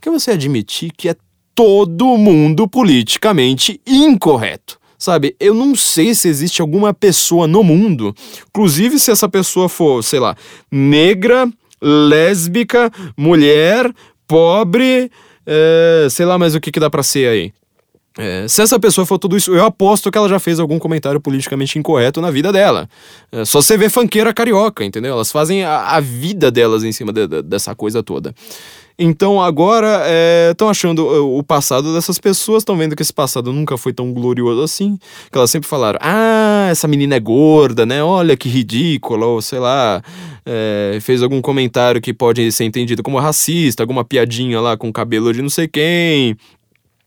que 0.01 0.09
é 0.09 0.11
você 0.11 0.31
admitir 0.31 0.91
que 0.95 1.09
é 1.09 1.15
todo 1.53 2.17
mundo 2.17 2.67
politicamente 2.67 3.79
incorreto. 3.85 4.79
Sabe, 4.97 5.35
eu 5.39 5.53
não 5.53 5.75
sei 5.75 6.15
se 6.15 6.27
existe 6.27 6.61
alguma 6.61 6.93
pessoa 6.93 7.47
no 7.47 7.63
mundo, 7.63 8.15
inclusive 8.47 8.97
se 8.97 9.11
essa 9.11 9.27
pessoa 9.27 9.67
for, 9.67 10.01
sei 10.01 10.19
lá, 10.19 10.35
negra, 10.71 11.47
lésbica, 11.81 12.89
mulher, 13.15 13.93
pobre, 14.25 15.11
é, 15.45 16.07
sei 16.09 16.25
lá 16.25 16.39
mais 16.39 16.55
o 16.55 16.61
que, 16.61 16.71
que 16.71 16.79
dá 16.79 16.89
pra 16.89 17.03
ser 17.03 17.27
aí. 17.27 17.53
É, 18.17 18.47
se 18.47 18.61
essa 18.61 18.79
pessoa 18.79 19.05
for 19.05 19.19
tudo 19.19 19.35
isso, 19.35 19.53
eu 19.53 19.65
aposto 19.65 20.09
que 20.09 20.17
ela 20.17 20.29
já 20.29 20.39
fez 20.39 20.59
algum 20.59 20.79
comentário 20.79 21.19
politicamente 21.19 21.77
incorreto 21.77 22.21
na 22.21 22.31
vida 22.31 22.51
dela. 22.51 22.87
É, 23.31 23.43
só 23.43 23.61
você 23.61 23.77
vê 23.77 23.89
fanqueira 23.89 24.33
carioca, 24.33 24.85
entendeu? 24.85 25.13
Elas 25.13 25.31
fazem 25.31 25.63
a, 25.63 25.95
a 25.95 25.99
vida 25.99 26.49
delas 26.49 26.83
em 26.83 26.91
cima 26.93 27.11
de, 27.11 27.27
de, 27.27 27.41
dessa 27.41 27.75
coisa 27.75 28.01
toda. 28.01 28.33
Então 28.97 29.41
agora 29.41 30.03
estão 30.49 30.69
é, 30.69 30.71
achando 30.71 31.05
o 31.37 31.43
passado 31.43 31.93
dessas 31.93 32.17
pessoas, 32.17 32.61
estão 32.61 32.77
vendo 32.77 32.95
que 32.95 33.01
esse 33.01 33.11
passado 33.11 33.51
nunca 33.51 33.77
foi 33.77 33.91
tão 33.91 34.13
glorioso 34.13 34.61
assim, 34.61 34.97
que 35.29 35.37
elas 35.37 35.51
sempre 35.51 35.67
falaram: 35.67 35.99
ah, 36.01 36.69
essa 36.71 36.87
menina 36.87 37.15
é 37.15 37.19
gorda, 37.19 37.85
né? 37.85 38.01
Olha 38.01 38.37
que 38.37 38.47
ridícula, 38.47 39.25
ou 39.25 39.41
sei 39.41 39.59
lá, 39.59 40.01
é, 40.45 40.97
fez 41.01 41.21
algum 41.21 41.41
comentário 41.41 41.99
que 41.99 42.13
pode 42.13 42.49
ser 42.53 42.63
entendido 42.63 43.03
como 43.03 43.19
racista, 43.19 43.83
alguma 43.83 44.05
piadinha 44.05 44.61
lá 44.61 44.77
com 44.77 44.93
cabelo 44.93 45.33
de 45.33 45.41
não 45.41 45.49
sei 45.49 45.67
quem 45.67 46.37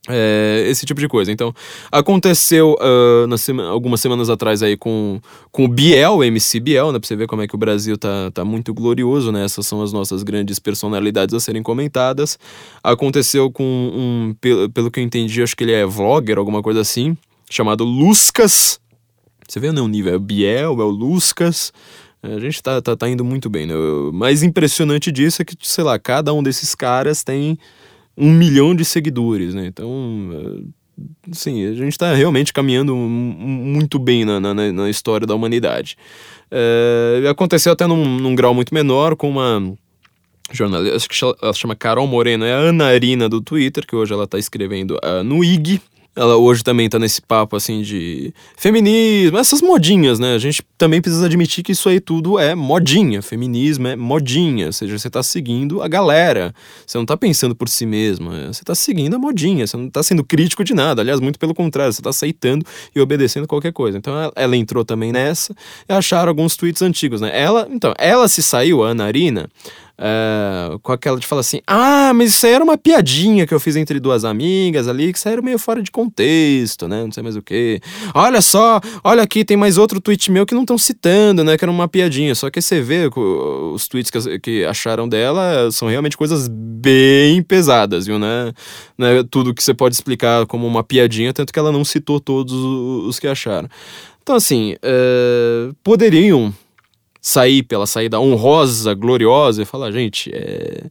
É, 0.08 0.64
esse 0.66 0.86
tipo 0.86 1.00
de 1.00 1.06
coisa. 1.06 1.30
Então, 1.30 1.54
aconteceu 1.92 2.76
uh, 2.80 3.38
sema, 3.38 3.64
algumas 3.68 4.00
semanas 4.00 4.30
atrás 4.30 4.62
aí 4.62 4.74
com, 4.74 5.20
com 5.52 5.66
o 5.66 5.68
Biel, 5.68 6.16
o 6.16 6.24
MC 6.24 6.58
Biel, 6.60 6.92
né? 6.92 6.98
Pra 6.98 7.06
você 7.06 7.14
ver 7.14 7.26
como 7.26 7.42
é 7.42 7.46
que 7.46 7.54
o 7.54 7.58
Brasil 7.58 7.98
tá, 7.98 8.30
tá 8.30 8.44
muito 8.44 8.72
glorioso, 8.72 9.30
né? 9.30 9.44
Essas 9.44 9.66
são 9.66 9.82
as 9.82 9.92
nossas 9.92 10.22
grandes 10.22 10.58
personalidades 10.58 11.34
a 11.34 11.40
serem 11.40 11.62
comentadas. 11.62 12.38
Aconteceu 12.82 13.50
com 13.50 13.64
um, 13.64 14.34
pelo, 14.40 14.70
pelo 14.70 14.90
que 14.90 14.98
eu 14.98 15.04
entendi, 15.04 15.42
acho 15.42 15.54
que 15.54 15.64
ele 15.64 15.72
é 15.72 15.84
vlogger, 15.84 16.38
alguma 16.38 16.62
coisa 16.62 16.80
assim, 16.80 17.14
chamado 17.50 17.84
Luscas. 17.84 18.80
Você 19.46 19.60
vê, 19.60 19.70
né? 19.72 19.80
O 19.80 19.88
nível 19.88 20.14
é 20.14 20.16
o 20.16 20.20
Biel, 20.20 20.80
é 20.80 20.84
o 20.84 20.90
Luscas. 20.90 21.70
É, 22.22 22.34
a 22.34 22.40
gente 22.40 22.62
tá, 22.62 22.80
tá, 22.80 22.96
tá 22.96 23.08
indo 23.08 23.24
muito 23.24 23.50
bem, 23.50 23.66
né? 23.66 23.76
O 23.76 24.10
mais 24.12 24.42
impressionante 24.42 25.12
disso 25.12 25.42
é 25.42 25.44
que, 25.44 25.54
sei 25.60 25.84
lá, 25.84 25.98
cada 25.98 26.32
um 26.32 26.42
desses 26.42 26.74
caras 26.74 27.22
tem 27.22 27.58
um 28.18 28.32
milhão 28.32 28.74
de 28.74 28.84
seguidores, 28.84 29.54
né? 29.54 29.66
Então, 29.66 30.30
é, 30.32 31.02
sim, 31.32 31.64
a 31.66 31.72
gente 31.72 31.92
está 31.92 32.12
realmente 32.14 32.52
caminhando 32.52 32.94
muito 32.96 33.98
bem 33.98 34.24
na, 34.24 34.40
na, 34.40 34.54
na 34.54 34.90
história 34.90 35.26
da 35.26 35.34
humanidade. 35.34 35.96
É, 36.50 37.24
aconteceu 37.30 37.72
até 37.72 37.86
num, 37.86 38.18
num, 38.18 38.34
grau 38.34 38.52
muito 38.52 38.74
menor 38.74 39.14
com 39.14 39.28
uma 39.28 39.74
jornalista, 40.50 40.96
acho 40.96 41.08
que 41.08 41.44
ela 41.44 41.52
chama 41.52 41.76
Carol 41.76 42.06
Moreno, 42.06 42.44
é 42.44 42.52
a 42.52 42.56
Ana 42.56 42.86
Arina 42.86 43.28
do 43.28 43.40
Twitter, 43.40 43.86
que 43.86 43.94
hoje 43.94 44.12
ela 44.12 44.24
está 44.24 44.38
escrevendo 44.38 44.98
uh, 45.04 45.22
no 45.22 45.44
IG, 45.44 45.80
ela 46.16 46.36
hoje 46.36 46.64
também 46.64 46.88
tá 46.88 46.98
nesse 46.98 47.22
papo 47.22 47.56
assim 47.56 47.82
de 47.82 48.34
feminismo, 48.56 49.38
essas 49.38 49.62
modinhas, 49.62 50.18
né? 50.18 50.34
A 50.34 50.38
gente 50.38 50.62
também 50.76 51.00
precisa 51.00 51.26
admitir 51.26 51.62
que 51.62 51.72
isso 51.72 51.88
aí 51.88 52.00
tudo 52.00 52.38
é 52.38 52.54
modinha. 52.54 53.22
Feminismo 53.22 53.86
é 53.86 53.94
modinha, 53.94 54.66
ou 54.66 54.72
seja, 54.72 54.98
você 54.98 55.08
tá 55.08 55.22
seguindo 55.22 55.80
a 55.80 55.88
galera. 55.88 56.52
Você 56.86 56.98
não 56.98 57.06
tá 57.06 57.16
pensando 57.16 57.54
por 57.54 57.68
si 57.68 57.86
mesmo, 57.86 58.32
é, 58.32 58.48
você 58.48 58.64
tá 58.64 58.74
seguindo 58.74 59.14
a 59.14 59.18
modinha, 59.18 59.66
você 59.66 59.76
não 59.76 59.88
tá 59.88 60.02
sendo 60.02 60.24
crítico 60.24 60.64
de 60.64 60.74
nada. 60.74 61.02
Aliás, 61.02 61.20
muito 61.20 61.38
pelo 61.38 61.54
contrário, 61.54 61.92
você 61.92 62.02
tá 62.02 62.10
aceitando 62.10 62.64
e 62.94 63.00
obedecendo 63.00 63.46
qualquer 63.46 63.72
coisa. 63.72 63.96
Então 63.96 64.14
ela 64.34 64.56
entrou 64.56 64.84
também 64.84 65.12
nessa 65.12 65.54
e 65.88 65.92
acharam 65.92 66.28
alguns 66.28 66.56
tweets 66.56 66.82
antigos, 66.82 67.20
né? 67.20 67.30
Ela, 67.32 67.68
então, 67.70 67.94
ela 67.96 68.26
se 68.26 68.42
saiu, 68.42 68.82
a 68.82 68.88
Ana 68.88 69.04
Arina, 69.04 69.48
Uh, 69.98 70.78
com 70.78 70.92
aquela 70.92 71.18
de 71.18 71.26
falar 71.26 71.40
assim: 71.40 71.60
ah, 71.66 72.12
mas 72.14 72.30
isso 72.30 72.46
aí 72.46 72.52
era 72.52 72.62
uma 72.62 72.78
piadinha 72.78 73.44
que 73.48 73.52
eu 73.52 73.58
fiz 73.58 73.74
entre 73.74 73.98
duas 73.98 74.24
amigas 74.24 74.86
ali, 74.86 75.12
que 75.12 75.18
saíram 75.18 75.42
meio 75.42 75.58
fora 75.58 75.82
de 75.82 75.90
contexto, 75.90 76.86
né? 76.86 77.02
Não 77.02 77.10
sei 77.10 77.20
mais 77.20 77.34
o 77.34 77.42
que. 77.42 77.80
Olha 78.14 78.40
só, 78.40 78.80
olha 79.02 79.24
aqui, 79.24 79.44
tem 79.44 79.56
mais 79.56 79.76
outro 79.76 80.00
tweet 80.00 80.30
meu 80.30 80.46
que 80.46 80.54
não 80.54 80.60
estão 80.62 80.78
citando, 80.78 81.42
né? 81.42 81.58
Que 81.58 81.64
era 81.64 81.72
uma 81.72 81.88
piadinha. 81.88 82.32
Só 82.36 82.48
que 82.48 82.62
você 82.62 82.80
vê 82.80 83.10
os 83.12 83.88
tweets 83.88 84.10
que, 84.10 84.38
que 84.38 84.64
acharam 84.64 85.08
dela 85.08 85.68
são 85.72 85.88
realmente 85.88 86.16
coisas 86.16 86.46
bem 86.48 87.42
pesadas, 87.42 88.06
viu, 88.06 88.20
né? 88.20 88.52
né? 88.96 89.24
Tudo 89.28 89.52
que 89.52 89.62
você 89.62 89.74
pode 89.74 89.96
explicar 89.96 90.46
como 90.46 90.64
uma 90.64 90.84
piadinha, 90.84 91.32
tanto 91.32 91.52
que 91.52 91.58
ela 91.58 91.72
não 91.72 91.84
citou 91.84 92.20
todos 92.20 92.54
os 92.54 93.18
que 93.18 93.26
acharam. 93.26 93.68
Então, 94.22 94.36
assim, 94.36 94.74
uh, 94.74 95.74
poderiam 95.82 96.54
sair 97.20 97.62
pela 97.62 97.86
saída 97.86 98.20
honrosa, 98.20 98.94
gloriosa 98.94 99.62
e 99.62 99.64
falar, 99.64 99.90
gente, 99.90 100.30
é... 100.32 100.84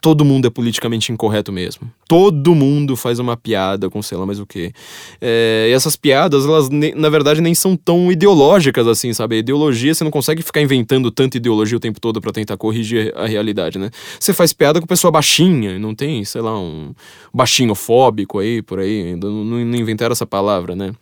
todo 0.00 0.24
mundo 0.24 0.46
é 0.46 0.50
politicamente 0.50 1.12
incorreto 1.12 1.52
mesmo. 1.52 1.90
Todo 2.08 2.54
mundo 2.54 2.96
faz 2.96 3.18
uma 3.18 3.36
piada 3.36 3.90
com 3.90 4.00
sei 4.00 4.16
lá 4.16 4.24
mais 4.24 4.38
o 4.38 4.46
que. 4.46 4.72
É... 5.20 5.66
e 5.68 5.72
essas 5.72 5.96
piadas, 5.96 6.46
elas 6.46 6.68
na 6.70 7.08
verdade 7.08 7.40
nem 7.40 7.54
são 7.54 7.76
tão 7.76 8.10
ideológicas 8.10 8.86
assim, 8.86 9.12
sabe? 9.12 9.36
A 9.36 9.38
ideologia, 9.38 9.94
você 9.94 10.04
não 10.04 10.10
consegue 10.10 10.42
ficar 10.42 10.60
inventando 10.62 11.10
tanta 11.10 11.36
ideologia 11.36 11.76
o 11.76 11.80
tempo 11.80 12.00
todo 12.00 12.20
para 12.20 12.32
tentar 12.32 12.56
corrigir 12.56 13.12
a 13.16 13.26
realidade, 13.26 13.78
né? 13.78 13.90
Você 14.18 14.32
faz 14.32 14.52
piada 14.52 14.80
com 14.80 14.86
pessoa 14.86 15.10
baixinha, 15.10 15.78
não 15.78 15.94
tem, 15.94 16.24
sei 16.24 16.40
lá, 16.40 16.58
um 16.58 16.94
baixinho 17.34 17.74
fóbico 17.74 18.38
aí, 18.38 18.62
por 18.62 18.78
aí, 18.78 19.08
ainda 19.08 19.28
não, 19.28 19.44
não 19.44 19.76
inventaram 19.76 20.12
essa 20.12 20.26
palavra, 20.26 20.76
né? 20.76 20.92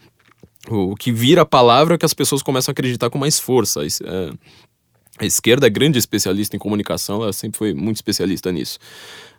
O 0.70 0.94
que 0.94 1.12
vira 1.12 1.42
a 1.42 1.46
palavra 1.46 1.98
que 1.98 2.06
as 2.06 2.14
pessoas 2.14 2.42
começam 2.42 2.70
a 2.70 2.72
acreditar 2.72 3.10
com 3.10 3.18
mais 3.18 3.38
força. 3.38 3.82
É, 3.84 4.30
a 5.18 5.26
esquerda 5.26 5.66
é 5.66 5.70
grande 5.70 5.98
especialista 5.98 6.56
em 6.56 6.58
comunicação, 6.58 7.22
ela 7.22 7.32
sempre 7.32 7.58
foi 7.58 7.74
muito 7.74 7.96
especialista 7.96 8.50
nisso. 8.50 8.78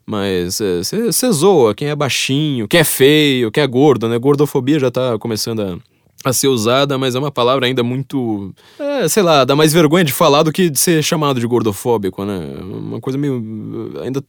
Mas 0.06 0.60
você 0.60 1.26
é, 1.26 1.32
zoa 1.32 1.74
quem 1.74 1.90
é 1.90 1.96
baixinho, 1.96 2.68
quem 2.68 2.80
é 2.80 2.84
feio, 2.84 3.52
quem 3.52 3.64
é 3.64 3.68
gordo, 3.68 4.08
né? 4.08 4.20
Gordofobia 4.20 4.80
já 4.80 4.92
tá 4.92 5.18
começando 5.18 5.62
a 5.62 5.80
a 6.24 6.34
ser 6.34 6.48
usada, 6.48 6.98
mas 6.98 7.14
é 7.14 7.20
uma 7.20 7.32
palavra 7.32 7.68
ainda 7.68 7.84
muito. 7.84 8.54
É, 8.80 9.08
sei 9.08 9.22
lá, 9.22 9.46
dá 9.46 9.56
mais 9.56 9.72
vergonha 9.72 10.04
de 10.04 10.12
falar 10.12 10.44
do 10.44 10.52
que 10.52 10.70
de 10.70 10.80
ser 10.80 11.04
chamado 11.04 11.40
de 11.40 11.46
gordofóbico, 11.46 12.26
né? 12.26 12.40
Uma 12.62 13.00
coisa 13.00 13.18
meio. 13.18 13.36
Ainda. 14.04 14.24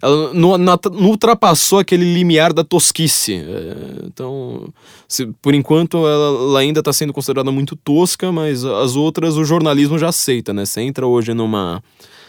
Ela 0.00 0.32
não, 0.32 0.56
não 0.56 0.78
ultrapassou 1.00 1.80
aquele 1.80 2.12
limiar 2.14 2.52
da 2.52 2.62
tosquice. 2.62 3.34
É, 3.34 4.06
então, 4.06 4.68
se, 5.08 5.26
por 5.42 5.54
enquanto, 5.54 5.98
ela, 6.06 6.42
ela 6.42 6.60
ainda 6.60 6.80
está 6.80 6.92
sendo 6.92 7.12
considerada 7.12 7.50
muito 7.50 7.74
tosca, 7.74 8.30
mas 8.30 8.64
as 8.64 8.94
outras 8.94 9.36
o 9.36 9.44
jornalismo 9.44 9.98
já 9.98 10.08
aceita, 10.08 10.52
né? 10.52 10.64
Você 10.64 10.80
entra 10.82 11.06
hoje 11.06 11.34
numa 11.34 11.82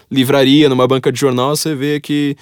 livraria, 0.09 0.67
numa 0.67 0.87
banca 0.87 1.11
de 1.11 1.19
jornal, 1.19 1.55
você 1.55 1.75
vê 1.75 1.99
que 1.99 2.35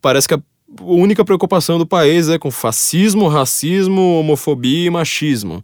parece 0.00 0.28
que 0.28 0.34
a 0.34 0.42
a 0.80 0.84
única 0.84 1.24
preocupação 1.24 1.78
do 1.78 1.86
país 1.86 2.28
é 2.28 2.38
com 2.38 2.50
fascismo, 2.50 3.28
racismo, 3.28 4.18
homofobia 4.18 4.86
e 4.86 4.90
machismo. 4.90 5.62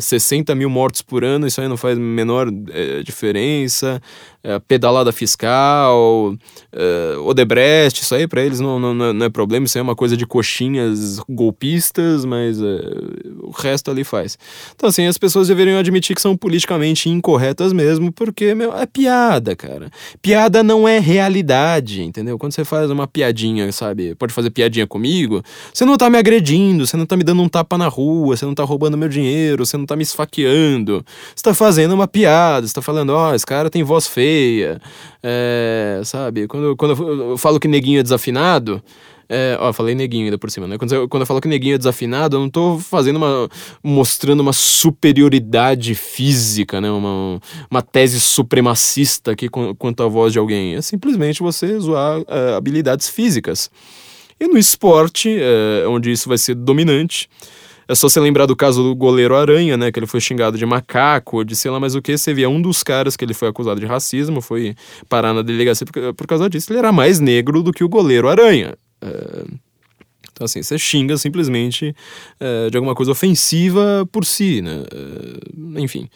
60 0.00 0.54
mil 0.54 0.70
mortos 0.70 1.02
por 1.02 1.24
ano, 1.24 1.46
isso 1.46 1.60
aí 1.60 1.68
não 1.68 1.76
faz 1.76 1.98
menor 1.98 2.48
é, 2.70 3.02
diferença. 3.02 4.00
É, 4.40 4.56
pedalada 4.60 5.10
fiscal, 5.10 6.32
é, 6.72 7.16
Odebrecht, 7.18 8.02
isso 8.02 8.14
aí 8.14 8.28
para 8.28 8.40
eles 8.40 8.60
não, 8.60 8.78
não, 8.78 8.94
não 8.94 9.26
é 9.26 9.28
problema, 9.28 9.66
isso 9.66 9.76
aí 9.76 9.80
é 9.80 9.82
uma 9.82 9.96
coisa 9.96 10.16
de 10.16 10.24
coxinhas 10.24 11.18
golpistas, 11.28 12.24
mas 12.24 12.62
é, 12.62 12.80
o 13.42 13.50
resto 13.50 13.90
ali 13.90 14.04
faz. 14.04 14.38
Então, 14.76 14.88
assim, 14.88 15.06
as 15.06 15.18
pessoas 15.18 15.48
deveriam 15.48 15.76
admitir 15.76 16.14
que 16.14 16.22
são 16.22 16.36
politicamente 16.36 17.08
incorretas 17.08 17.72
mesmo, 17.72 18.12
porque, 18.12 18.54
meu, 18.54 18.72
é 18.72 18.86
piada, 18.86 19.56
cara. 19.56 19.90
Piada 20.22 20.62
não 20.62 20.86
é 20.86 21.00
realidade, 21.00 22.04
entendeu? 22.04 22.38
Quando 22.38 22.52
você 22.52 22.64
faz 22.64 22.92
uma 22.92 23.08
piadinha, 23.08 23.72
sabe? 23.72 24.14
Pode 24.14 24.32
fazer 24.32 24.50
piadinha 24.50 24.86
comigo, 24.86 25.42
você 25.74 25.84
não 25.84 25.96
tá 25.96 26.08
me 26.08 26.16
agredindo, 26.16 26.86
você 26.86 26.96
não 26.96 27.06
tá 27.06 27.16
me 27.16 27.24
dando 27.24 27.42
um 27.42 27.48
tapa 27.48 27.76
na 27.76 27.88
rua, 27.88 28.36
você 28.36 28.46
não 28.46 28.54
tá 28.54 28.62
roubando 28.62 28.96
meu 28.96 29.08
dinheiro, 29.08 29.66
você 29.66 29.76
não 29.76 29.84
tá 29.84 29.96
me 29.96 30.04
esfaqueando. 30.04 31.04
Você 31.34 31.42
tá 31.42 31.52
fazendo 31.52 31.92
uma 31.92 32.06
piada, 32.06 32.64
você 32.64 32.72
tá 32.72 32.80
falando, 32.80 33.10
ó, 33.10 33.32
oh, 33.32 33.34
esse 33.34 33.44
cara 33.44 33.68
tem 33.68 33.82
voz 33.82 34.06
feia. 34.06 34.27
É, 35.22 36.00
sabe? 36.04 36.46
Quando, 36.46 36.76
quando 36.76 37.20
eu 37.30 37.38
falo 37.38 37.58
que 37.58 37.68
neguinho 37.68 38.00
é 38.00 38.02
desafinado. 38.02 38.82
É, 39.30 39.58
ó, 39.60 39.70
falei 39.74 39.94
neguinho 39.94 40.24
ainda 40.24 40.38
por 40.38 40.50
cima, 40.50 40.66
né? 40.66 40.78
Quando 40.78 40.94
eu, 40.94 41.06
quando 41.06 41.20
eu 41.20 41.26
falo 41.26 41.38
que 41.38 41.48
neguinho 41.48 41.74
é 41.74 41.78
desafinado, 41.78 42.36
eu 42.36 42.40
não 42.40 42.48
tô 42.48 42.78
fazendo 42.78 43.16
uma. 43.16 43.48
mostrando 43.82 44.40
uma 44.40 44.54
superioridade 44.54 45.94
física, 45.94 46.80
né? 46.80 46.90
Uma, 46.90 47.38
uma 47.70 47.82
tese 47.82 48.20
supremacista 48.20 49.32
aqui 49.32 49.48
quanto 49.50 50.02
à 50.02 50.08
voz 50.08 50.32
de 50.32 50.38
alguém. 50.38 50.76
É 50.76 50.80
simplesmente 50.80 51.42
você 51.42 51.78
zoar 51.78 52.22
é, 52.26 52.54
habilidades 52.56 53.08
físicas. 53.08 53.70
E 54.40 54.46
no 54.46 54.56
esporte, 54.56 55.36
é, 55.38 55.86
onde 55.86 56.10
isso 56.10 56.28
vai 56.28 56.38
ser 56.38 56.54
dominante, 56.54 57.28
é 57.88 57.94
só 57.94 58.06
você 58.06 58.20
lembrar 58.20 58.44
do 58.44 58.54
caso 58.54 58.82
do 58.82 58.94
goleiro 58.94 59.34
Aranha, 59.34 59.76
né? 59.78 59.90
Que 59.90 59.98
ele 59.98 60.06
foi 60.06 60.20
xingado 60.20 60.58
de 60.58 60.66
macaco, 60.66 61.42
de 61.42 61.56
sei 61.56 61.70
lá 61.70 61.80
mais 61.80 61.94
o 61.94 62.02
que. 62.02 62.18
Você 62.18 62.34
via 62.34 62.48
um 62.48 62.60
dos 62.60 62.82
caras 62.82 63.16
que 63.16 63.24
ele 63.24 63.32
foi 63.32 63.48
acusado 63.48 63.80
de 63.80 63.86
racismo, 63.86 64.42
foi 64.42 64.76
parar 65.08 65.32
na 65.32 65.40
delegacia 65.40 65.86
por, 65.86 66.14
por 66.14 66.26
causa 66.26 66.50
disso. 66.50 66.70
Ele 66.70 66.78
era 66.78 66.92
mais 66.92 67.18
negro 67.18 67.62
do 67.62 67.72
que 67.72 67.82
o 67.82 67.88
goleiro 67.88 68.28
Aranha. 68.28 68.74
É... 69.00 69.44
Então, 70.30 70.44
assim, 70.44 70.62
você 70.62 70.78
xinga 70.78 71.16
simplesmente 71.16 71.96
é, 72.38 72.70
de 72.70 72.76
alguma 72.76 72.94
coisa 72.94 73.10
ofensiva 73.10 74.06
por 74.12 74.24
si, 74.24 74.62
né? 74.62 74.84
É, 74.92 75.80
enfim. 75.80 76.08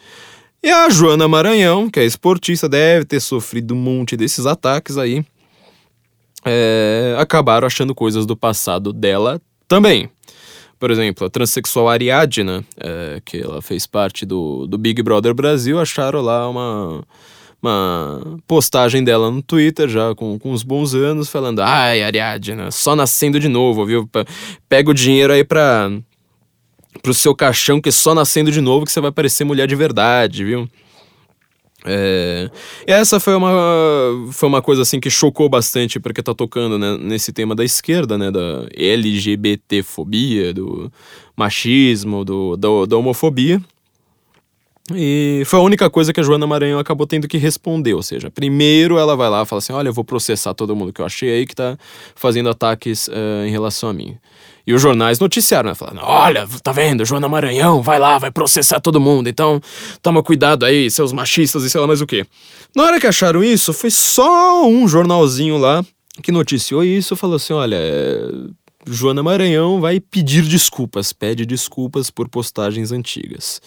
E 0.63 0.69
a 0.69 0.89
Joana 0.89 1.27
Maranhão, 1.27 1.89
que 1.89 1.99
é 1.99 2.05
esportista, 2.05 2.69
deve 2.69 3.03
ter 3.03 3.19
sofrido 3.19 3.73
um 3.73 3.77
monte 3.77 4.15
desses 4.15 4.45
ataques 4.45 4.97
aí. 4.97 5.25
É, 6.45 7.15
acabaram 7.17 7.67
achando 7.67 7.93
coisas 7.93 8.25
do 8.25 8.37
passado 8.37 8.93
dela 8.93 9.41
também. 9.67 10.09
Por 10.83 10.91
exemplo, 10.91 11.25
a 11.25 11.29
transexual 11.29 11.87
Ariadna, 11.87 12.61
é, 12.75 13.21
que 13.23 13.37
ela 13.37 13.61
fez 13.61 13.87
parte 13.87 14.25
do, 14.25 14.67
do 14.67 14.77
Big 14.77 15.01
Brother 15.01 15.33
Brasil, 15.33 15.79
acharam 15.79 16.19
lá 16.19 16.49
uma, 16.49 17.01
uma 17.61 18.37
postagem 18.45 19.01
dela 19.01 19.31
no 19.31 19.41
Twitter, 19.41 19.87
já 19.87 20.13
com, 20.13 20.37
com 20.37 20.51
uns 20.51 20.61
bons 20.61 20.93
anos, 20.93 21.29
falando: 21.29 21.61
Ai, 21.61 22.03
Ariadna, 22.03 22.69
só 22.69 22.97
nascendo 22.97 23.39
de 23.39 23.47
novo, 23.47 23.85
viu? 23.85 24.09
Pega 24.67 24.91
o 24.91 24.93
dinheiro 24.93 25.31
aí 25.31 25.45
pra, 25.45 25.89
pro 27.01 27.13
seu 27.13 27.33
caixão, 27.33 27.79
que 27.79 27.89
só 27.89 28.13
nascendo 28.13 28.51
de 28.51 28.59
novo 28.59 28.85
que 28.85 28.91
você 28.91 28.99
vai 28.99 29.13
parecer 29.13 29.45
mulher 29.45 29.67
de 29.67 29.77
verdade, 29.77 30.43
viu? 30.43 30.67
É, 31.85 32.49
essa 32.87 33.19
foi 33.19 33.35
uma, 33.35 33.51
foi 34.31 34.47
uma 34.47 34.61
coisa 34.61 34.83
assim 34.83 34.99
que 34.99 35.09
chocou 35.09 35.49
bastante 35.49 35.99
porque 35.99 36.23
tá 36.23 36.33
tocando 36.33 36.79
né, 36.79 36.97
nesse 36.97 37.33
tema 37.33 37.53
da 37.53 37.63
esquerda, 37.63 38.17
né, 38.17 38.31
da 38.31 38.67
LGBTfobia, 38.75 40.53
do 40.53 40.91
machismo, 41.35 42.23
do, 42.23 42.55
do 42.55 42.85
da 42.85 42.97
homofobia. 42.97 43.61
E 44.93 45.43
foi 45.45 45.59
a 45.59 45.63
única 45.63 45.89
coisa 45.89 46.11
que 46.11 46.19
a 46.19 46.23
Joana 46.23 46.45
Maranhão 46.45 46.77
acabou 46.77 47.07
tendo 47.07 47.27
que 47.27 47.37
responder. 47.37 47.93
Ou 47.93 48.03
seja, 48.03 48.29
primeiro 48.29 48.97
ela 48.97 49.15
vai 49.15 49.29
lá 49.29 49.43
e 49.43 49.45
fala 49.45 49.59
assim: 49.59 49.71
Olha, 49.71 49.87
eu 49.87 49.93
vou 49.93 50.03
processar 50.03 50.53
todo 50.53 50.75
mundo 50.75 50.91
que 50.91 50.99
eu 50.99 51.05
achei 51.05 51.29
aí 51.31 51.45
que 51.45 51.55
tá 51.55 51.77
fazendo 52.15 52.49
ataques 52.49 53.07
uh, 53.07 53.45
em 53.45 53.49
relação 53.49 53.89
a 53.89 53.93
mim. 53.93 54.17
E 54.65 54.73
os 54.73 54.81
jornais 54.81 55.19
noticiaram, 55.19 55.69
né? 55.69 55.75
Falando: 55.75 55.99
Olha, 56.03 56.47
tá 56.61 56.71
vendo? 56.71 57.05
Joana 57.05 57.27
Maranhão 57.27 57.81
vai 57.81 57.99
lá, 57.99 58.17
vai 58.17 58.31
processar 58.31 58.79
todo 58.79 58.99
mundo. 58.99 59.27
Então 59.27 59.61
toma 60.01 60.23
cuidado 60.23 60.65
aí, 60.65 60.89
seus 60.89 61.11
machistas 61.11 61.63
e 61.63 61.69
sei 61.69 61.81
lá 61.81 61.87
mais 61.87 62.01
o 62.01 62.07
quê. 62.07 62.25
Na 62.75 62.83
hora 62.83 62.99
que 62.99 63.07
acharam 63.07 63.43
isso, 63.43 63.73
foi 63.73 63.91
só 63.91 64.65
um 64.67 64.87
jornalzinho 64.87 65.57
lá 65.57 65.83
que 66.21 66.31
noticiou 66.31 66.83
isso. 66.83 67.15
Falou 67.15 67.35
assim: 67.35 67.53
Olha. 67.53 67.77
Joana 68.85 69.23
Maranhão 69.23 69.79
vai 69.79 69.97
pedir 70.01 70.41
desculpas, 70.43 71.13
pede 71.13 71.45
desculpas 71.45 72.11
por 72.11 72.27
postagens 72.27 72.91
antigas. 72.91 73.61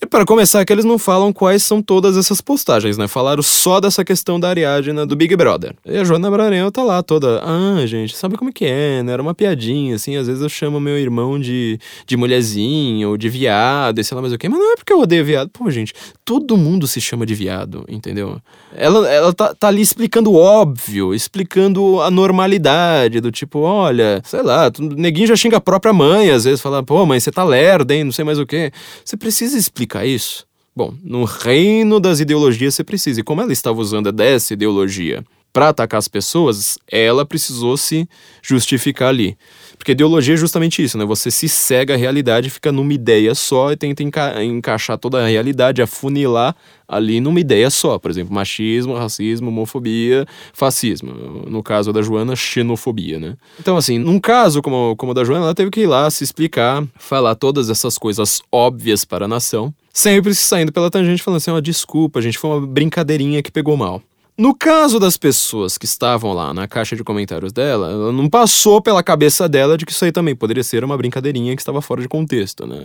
E 0.00 0.06
para 0.06 0.24
começar, 0.24 0.64
que 0.64 0.72
eles 0.72 0.84
não 0.84 0.96
falam 0.96 1.32
quais 1.32 1.64
são 1.64 1.82
todas 1.82 2.16
essas 2.16 2.40
postagens, 2.40 2.96
né? 2.96 3.08
Falaram 3.08 3.42
só 3.42 3.80
dessa 3.80 4.04
questão 4.04 4.38
da 4.38 4.48
Ariadna 4.48 5.04
do 5.04 5.16
Big 5.16 5.34
Brother. 5.34 5.74
E 5.84 5.96
a 5.96 6.04
Joana 6.04 6.30
Maranhão 6.30 6.70
tá 6.70 6.84
lá 6.84 7.02
toda. 7.02 7.42
Ah, 7.42 7.84
gente, 7.84 8.16
sabe 8.16 8.36
como 8.36 8.52
que 8.52 8.64
é, 8.64 9.02
né? 9.02 9.12
Era 9.12 9.20
uma 9.20 9.34
piadinha, 9.34 9.96
assim. 9.96 10.14
Às 10.14 10.28
vezes 10.28 10.40
eu 10.40 10.48
chamo 10.48 10.78
meu 10.78 10.96
irmão 10.96 11.36
de, 11.36 11.80
de 12.06 12.16
mulherzinho 12.16 13.08
ou 13.08 13.16
de 13.16 13.28
viado, 13.28 13.98
e 13.98 14.04
sei 14.04 14.14
lá 14.14 14.20
mais 14.20 14.32
o 14.32 14.38
quê. 14.38 14.48
Mas 14.48 14.60
não 14.60 14.72
é 14.72 14.76
porque 14.76 14.92
eu 14.92 15.00
odeio 15.00 15.24
viado. 15.24 15.50
Pô, 15.50 15.68
gente, 15.68 15.92
todo 16.24 16.56
mundo 16.56 16.86
se 16.86 17.00
chama 17.00 17.26
de 17.26 17.34
viado, 17.34 17.84
entendeu? 17.88 18.40
Ela, 18.76 19.10
ela 19.10 19.32
tá, 19.32 19.52
tá 19.52 19.66
ali 19.66 19.82
explicando 19.82 20.30
o 20.30 20.36
óbvio, 20.36 21.12
explicando 21.12 22.00
a 22.02 22.10
normalidade, 22.10 23.20
do 23.20 23.32
tipo, 23.32 23.58
olha, 23.60 24.22
sei 24.24 24.42
lá, 24.42 24.70
neguinho 24.78 25.26
já 25.26 25.34
xinga 25.34 25.56
a 25.56 25.60
própria 25.60 25.92
mãe, 25.92 26.30
às 26.30 26.44
vezes 26.44 26.60
fala, 26.60 26.84
pô, 26.84 27.04
mãe, 27.04 27.18
você 27.18 27.32
tá 27.32 27.42
lerda, 27.42 27.92
hein? 27.92 28.04
Não 28.04 28.12
sei 28.12 28.24
mais 28.24 28.38
o 28.38 28.46
quê. 28.46 28.70
Você 29.04 29.16
precisa 29.16 29.58
explicar 29.58 29.87
explicar 29.88 30.06
isso? 30.06 30.46
Bom, 30.76 30.94
no 31.02 31.24
reino 31.24 31.98
das 31.98 32.20
ideologias 32.20 32.74
você 32.74 32.84
precisa. 32.84 33.20
E 33.20 33.24
como 33.24 33.40
ela 33.40 33.52
estava 33.52 33.80
usando 33.80 34.12
dessa 34.12 34.52
ideologia 34.52 35.24
para 35.52 35.70
atacar 35.70 35.98
as 35.98 36.06
pessoas, 36.06 36.78
ela 36.90 37.24
precisou 37.24 37.76
se 37.76 38.06
justificar 38.42 39.08
ali. 39.08 39.36
Porque 39.76 39.92
ideologia 39.92 40.34
é 40.34 40.36
justamente 40.36 40.82
isso, 40.82 40.98
né? 40.98 41.04
Você 41.04 41.30
se 41.30 41.48
cega 41.48 41.94
a 41.94 41.96
realidade, 41.96 42.50
fica 42.50 42.70
numa 42.70 42.92
ideia 42.92 43.34
só 43.34 43.72
e 43.72 43.76
tenta 43.76 44.02
enca 44.02 44.44
encaixar 44.44 44.98
toda 44.98 45.22
a 45.22 45.26
realidade, 45.26 45.80
afunilar 45.80 46.54
ali 46.86 47.20
numa 47.20 47.40
ideia 47.40 47.70
só. 47.70 47.98
Por 47.98 48.10
exemplo, 48.10 48.32
machismo, 48.34 48.94
racismo, 48.94 49.48
homofobia, 49.48 50.26
fascismo. 50.52 51.12
No 51.48 51.62
caso 51.62 51.92
da 51.92 52.02
Joana, 52.02 52.36
xenofobia, 52.36 53.18
né? 53.18 53.36
Então, 53.58 53.76
assim, 53.76 53.98
num 53.98 54.20
caso 54.20 54.60
como, 54.60 54.94
como 54.96 55.12
o 55.12 55.14
da 55.14 55.24
Joana, 55.24 55.46
ela 55.46 55.54
teve 55.54 55.70
que 55.70 55.80
ir 55.80 55.86
lá 55.86 56.10
se 56.10 56.22
explicar, 56.22 56.84
falar 56.98 57.34
todas 57.34 57.70
essas 57.70 57.96
coisas 57.96 58.42
óbvias 58.52 59.04
para 59.04 59.24
a 59.24 59.28
nação, 59.28 59.72
sempre 59.92 60.34
saindo 60.34 60.72
pela 60.72 60.90
tangente 60.90 61.22
falando 61.22 61.38
assim, 61.38 61.50
ó, 61.50 61.56
oh, 61.56 61.60
desculpa, 61.60 62.20
gente, 62.20 62.38
foi 62.38 62.50
uma 62.50 62.66
brincadeirinha 62.66 63.42
que 63.42 63.50
pegou 63.50 63.76
mal. 63.76 64.02
No 64.38 64.54
caso 64.54 65.00
das 65.00 65.16
pessoas 65.16 65.76
que 65.76 65.84
estavam 65.84 66.32
lá 66.32 66.54
na 66.54 66.68
caixa 66.68 66.94
de 66.94 67.02
comentários 67.02 67.52
dela, 67.52 67.90
ela 67.90 68.12
não 68.12 68.28
passou 68.28 68.80
pela 68.80 69.02
cabeça 69.02 69.48
dela 69.48 69.76
de 69.76 69.84
que 69.84 69.90
isso 69.90 70.04
aí 70.04 70.12
também 70.12 70.36
poderia 70.36 70.62
ser 70.62 70.84
uma 70.84 70.96
brincadeirinha 70.96 71.56
que 71.56 71.60
estava 71.60 71.82
fora 71.82 72.00
de 72.00 72.06
contexto, 72.06 72.64
né? 72.64 72.78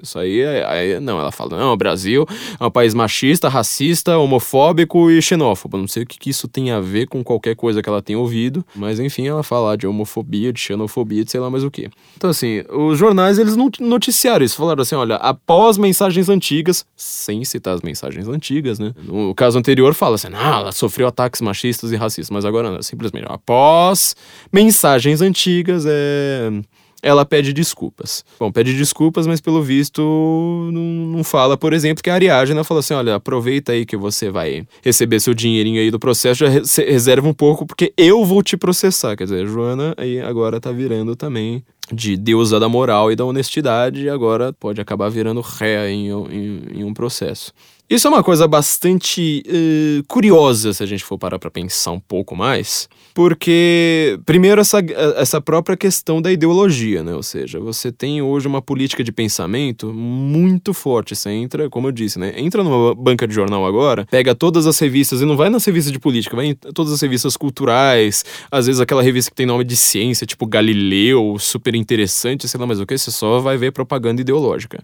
Isso 0.00 0.16
aí, 0.16 0.44
aí 0.44 1.00
não, 1.00 1.18
ela 1.18 1.32
fala, 1.32 1.58
não, 1.58 1.72
o 1.72 1.76
Brasil 1.76 2.24
é 2.60 2.64
um 2.64 2.70
país 2.70 2.94
machista, 2.94 3.48
racista, 3.48 4.16
homofóbico 4.18 5.10
e 5.10 5.20
xenófobo. 5.20 5.76
Não 5.76 5.88
sei 5.88 6.04
o 6.04 6.06
que, 6.06 6.16
que 6.16 6.30
isso 6.30 6.46
tem 6.46 6.70
a 6.70 6.78
ver 6.78 7.08
com 7.08 7.24
qualquer 7.24 7.56
coisa 7.56 7.82
que 7.82 7.88
ela 7.88 8.00
tenha 8.00 8.16
ouvido, 8.16 8.64
mas 8.72 9.00
enfim, 9.00 9.26
ela 9.26 9.42
fala 9.42 9.76
de 9.76 9.88
homofobia, 9.88 10.52
de 10.52 10.60
xenofobia, 10.60 11.24
de 11.24 11.32
sei 11.32 11.40
lá 11.40 11.50
mais 11.50 11.64
o 11.64 11.72
que. 11.72 11.90
Então 12.16 12.30
assim, 12.30 12.62
os 12.70 12.96
jornais 12.96 13.36
eles 13.36 13.56
não 13.56 13.68
noticiaram 13.80 14.44
isso, 14.44 14.54
falaram 14.54 14.82
assim, 14.82 14.94
olha, 14.94 15.16
após 15.16 15.76
mensagens 15.76 16.28
antigas, 16.28 16.86
sem 16.96 17.44
citar 17.44 17.74
as 17.74 17.82
mensagens 17.82 18.28
antigas, 18.28 18.78
né? 18.78 18.94
No 19.02 19.34
caso 19.34 19.58
anterior 19.58 19.92
fala 19.92 20.14
assim, 20.14 20.28
ah, 20.32 20.60
ela 20.60 20.70
sofreu 20.70 20.99
sofreu 21.00 21.08
ataques 21.08 21.40
machistas 21.40 21.92
e 21.92 21.96
racistas, 21.96 22.30
mas 22.30 22.44
agora 22.44 22.70
não, 22.70 22.82
simplesmente 22.82 23.26
após 23.28 24.14
mensagens 24.52 25.20
antigas, 25.20 25.84
é 25.86 26.50
ela 27.02 27.24
pede 27.24 27.54
desculpas. 27.54 28.22
Bom, 28.38 28.52
pede 28.52 28.76
desculpas, 28.76 29.26
mas 29.26 29.40
pelo 29.40 29.62
visto 29.62 30.02
não, 30.70 30.82
não 30.82 31.24
fala, 31.24 31.56
por 31.56 31.72
exemplo, 31.72 32.02
que 32.02 32.10
a 32.10 32.14
Ariadna 32.14 32.62
falou 32.62 32.80
assim: 32.80 32.92
olha, 32.92 33.14
aproveita 33.14 33.72
aí 33.72 33.86
que 33.86 33.96
você 33.96 34.30
vai 34.30 34.66
receber 34.82 35.18
seu 35.18 35.32
dinheirinho 35.32 35.80
aí 35.80 35.90
do 35.90 35.98
processo, 35.98 36.44
já 36.44 36.48
reserva 36.84 37.26
um 37.26 37.32
pouco, 37.32 37.64
porque 37.64 37.90
eu 37.96 38.22
vou 38.22 38.42
te 38.42 38.54
processar. 38.54 39.16
Quer 39.16 39.24
dizer, 39.24 39.44
a 39.44 39.46
Joana 39.46 39.94
aí 39.96 40.20
agora 40.20 40.60
tá 40.60 40.70
virando 40.70 41.16
também 41.16 41.64
de 41.90 42.18
deusa 42.18 42.60
da 42.60 42.68
moral 42.68 43.10
e 43.10 43.16
da 43.16 43.24
honestidade, 43.24 44.02
e 44.02 44.10
agora 44.10 44.52
pode 44.52 44.78
acabar 44.78 45.08
virando 45.08 45.40
ré 45.40 45.90
em, 45.90 46.10
em, 46.10 46.62
em 46.74 46.84
um 46.84 46.92
processo. 46.92 47.50
Isso 47.90 48.06
é 48.06 48.10
uma 48.10 48.22
coisa 48.22 48.46
bastante 48.46 49.42
uh, 49.48 50.04
curiosa 50.06 50.72
se 50.72 50.80
a 50.80 50.86
gente 50.86 51.02
for 51.02 51.18
parar 51.18 51.40
para 51.40 51.50
pensar 51.50 51.90
um 51.90 51.98
pouco 51.98 52.36
mais, 52.36 52.88
porque, 53.12 54.16
primeiro, 54.24 54.60
essa, 54.60 54.78
essa 55.16 55.40
própria 55.40 55.76
questão 55.76 56.22
da 56.22 56.30
ideologia, 56.30 57.02
né? 57.02 57.12
Ou 57.12 57.22
seja, 57.24 57.58
você 57.58 57.90
tem 57.90 58.22
hoje 58.22 58.46
uma 58.46 58.62
política 58.62 59.02
de 59.02 59.10
pensamento 59.10 59.92
muito 59.92 60.72
forte. 60.72 61.16
Você 61.16 61.30
entra, 61.30 61.68
como 61.68 61.88
eu 61.88 61.92
disse, 61.92 62.16
né? 62.16 62.32
Entra 62.36 62.62
numa 62.62 62.94
banca 62.94 63.26
de 63.26 63.34
jornal 63.34 63.66
agora, 63.66 64.06
pega 64.08 64.36
todas 64.36 64.68
as 64.68 64.78
revistas, 64.78 65.20
e 65.20 65.24
não 65.24 65.36
vai 65.36 65.50
nas 65.50 65.64
revistas 65.64 65.92
de 65.92 65.98
política, 65.98 66.36
vai 66.36 66.46
em 66.46 66.54
todas 66.54 66.92
as 66.92 67.00
revistas 67.00 67.36
culturais, 67.36 68.24
às 68.52 68.66
vezes 68.66 68.80
aquela 68.80 69.02
revista 69.02 69.32
que 69.32 69.36
tem 69.36 69.46
nome 69.46 69.64
de 69.64 69.76
ciência, 69.76 70.24
tipo 70.24 70.46
Galileu, 70.46 71.36
super 71.40 71.74
interessante, 71.74 72.46
sei 72.46 72.60
lá 72.60 72.68
mais 72.68 72.78
o 72.78 72.86
que, 72.86 72.96
você 72.96 73.10
só 73.10 73.40
vai 73.40 73.56
ver 73.56 73.72
propaganda 73.72 74.20
ideológica. 74.20 74.80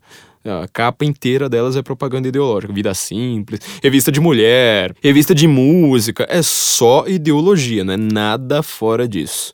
A 0.46 0.68
capa 0.68 1.04
inteira 1.04 1.48
delas 1.48 1.76
é 1.76 1.82
propaganda 1.82 2.28
ideológica. 2.28 2.72
Vida 2.72 2.94
simples, 2.94 3.60
revista 3.82 4.12
de 4.12 4.20
mulher, 4.20 4.94
revista 5.02 5.34
de 5.34 5.48
música. 5.48 6.26
É 6.28 6.42
só 6.42 7.04
ideologia, 7.06 7.84
não 7.84 7.94
é 7.94 7.96
nada 7.96 8.62
fora 8.62 9.08
disso. 9.08 9.52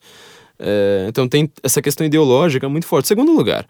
É, 0.64 1.07
então 1.09 1.26
tem 1.26 1.50
essa 1.62 1.83
questão 1.83 2.07
ideológica 2.07 2.68
muito 2.68 2.87
forte. 2.87 3.09
Segundo 3.09 3.33
lugar, 3.33 3.66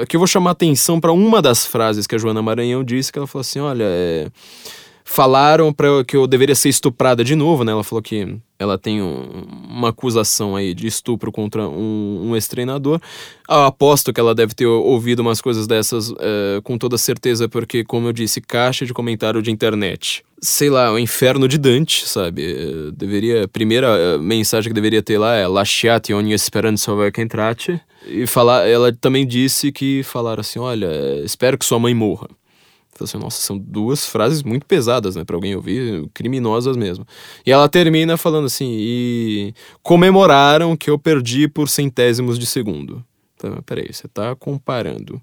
aqui 0.00 0.14
eu 0.14 0.20
vou 0.20 0.28
chamar 0.28 0.52
atenção 0.52 1.00
para 1.00 1.10
uma 1.12 1.42
das 1.42 1.66
frases 1.66 2.06
que 2.06 2.14
a 2.14 2.18
Joana 2.18 2.40
Maranhão 2.40 2.84
disse, 2.84 3.10
que 3.10 3.18
ela 3.18 3.26
falou 3.26 3.40
assim, 3.40 3.58
olha, 3.58 3.84
é, 3.84 4.28
falaram 5.08 5.72
para 5.72 6.04
que 6.04 6.16
eu 6.16 6.26
deveria 6.26 6.54
ser 6.56 6.68
estuprada 6.68 7.22
de 7.22 7.36
novo, 7.36 7.62
né? 7.62 7.70
Ela 7.70 7.84
falou 7.84 8.02
que 8.02 8.36
ela 8.58 8.76
tem 8.76 9.00
um, 9.00 9.44
uma 9.68 9.90
acusação 9.90 10.56
aí 10.56 10.74
de 10.74 10.88
estupro 10.88 11.30
contra 11.30 11.66
um, 11.68 12.22
um 12.24 12.34
ex-treinador. 12.34 13.00
Aposto 13.46 14.12
que 14.12 14.18
ela 14.18 14.34
deve 14.34 14.52
ter 14.52 14.66
ouvido 14.66 15.20
umas 15.20 15.40
coisas 15.40 15.66
dessas 15.66 16.12
é, 16.18 16.60
com 16.64 16.76
toda 16.76 16.98
certeza, 16.98 17.48
porque, 17.48 17.84
como 17.84 18.08
eu 18.08 18.12
disse, 18.12 18.40
caixa 18.40 18.84
de 18.84 18.92
comentário 18.92 19.40
de 19.40 19.50
internet. 19.50 20.24
Sei 20.40 20.68
lá, 20.68 20.92
o 20.92 20.98
inferno 20.98 21.46
de 21.46 21.56
Dante, 21.56 22.06
sabe? 22.06 22.42
Eh, 22.44 22.90
deveria. 22.92 23.44
A 23.44 23.48
primeira 23.48 23.86
eh, 23.86 24.18
mensagem 24.18 24.68
que 24.68 24.74
deveria 24.74 25.02
ter 25.02 25.16
lá 25.16 25.34
é 25.34 25.46
Lasciate 25.46 26.12
ogni 26.12 26.38
speranza 26.38 26.92
voi 26.92 27.10
che 27.10 27.22
entrate. 27.22 27.80
E 28.06 28.26
falar, 28.26 28.68
ela 28.68 28.92
também 28.92 29.26
disse 29.26 29.72
que 29.72 30.02
falaram 30.02 30.42
assim: 30.42 30.58
olha, 30.58 30.90
espero 31.24 31.56
que 31.56 31.64
sua 31.64 31.78
mãe 31.78 31.94
morra. 31.94 32.28
Falei 32.96 33.10
assim, 33.10 33.18
nossa, 33.18 33.42
são 33.42 33.58
duas 33.58 34.06
frases 34.06 34.42
muito 34.42 34.64
pesadas, 34.64 35.16
né, 35.16 35.24
para 35.24 35.36
alguém 35.36 35.54
ouvir, 35.54 36.08
criminosas 36.14 36.76
mesmo. 36.76 37.06
E 37.44 37.52
ela 37.52 37.68
termina 37.68 38.16
falando 38.16 38.46
assim: 38.46 38.74
e 38.78 39.54
comemoraram 39.82 40.76
que 40.76 40.88
eu 40.88 40.98
perdi 40.98 41.46
por 41.46 41.68
centésimos 41.68 42.38
de 42.38 42.46
segundo. 42.46 43.04
Então, 43.34 43.62
peraí, 43.62 43.92
você 43.92 44.08
tá 44.08 44.34
comparando 44.34 45.20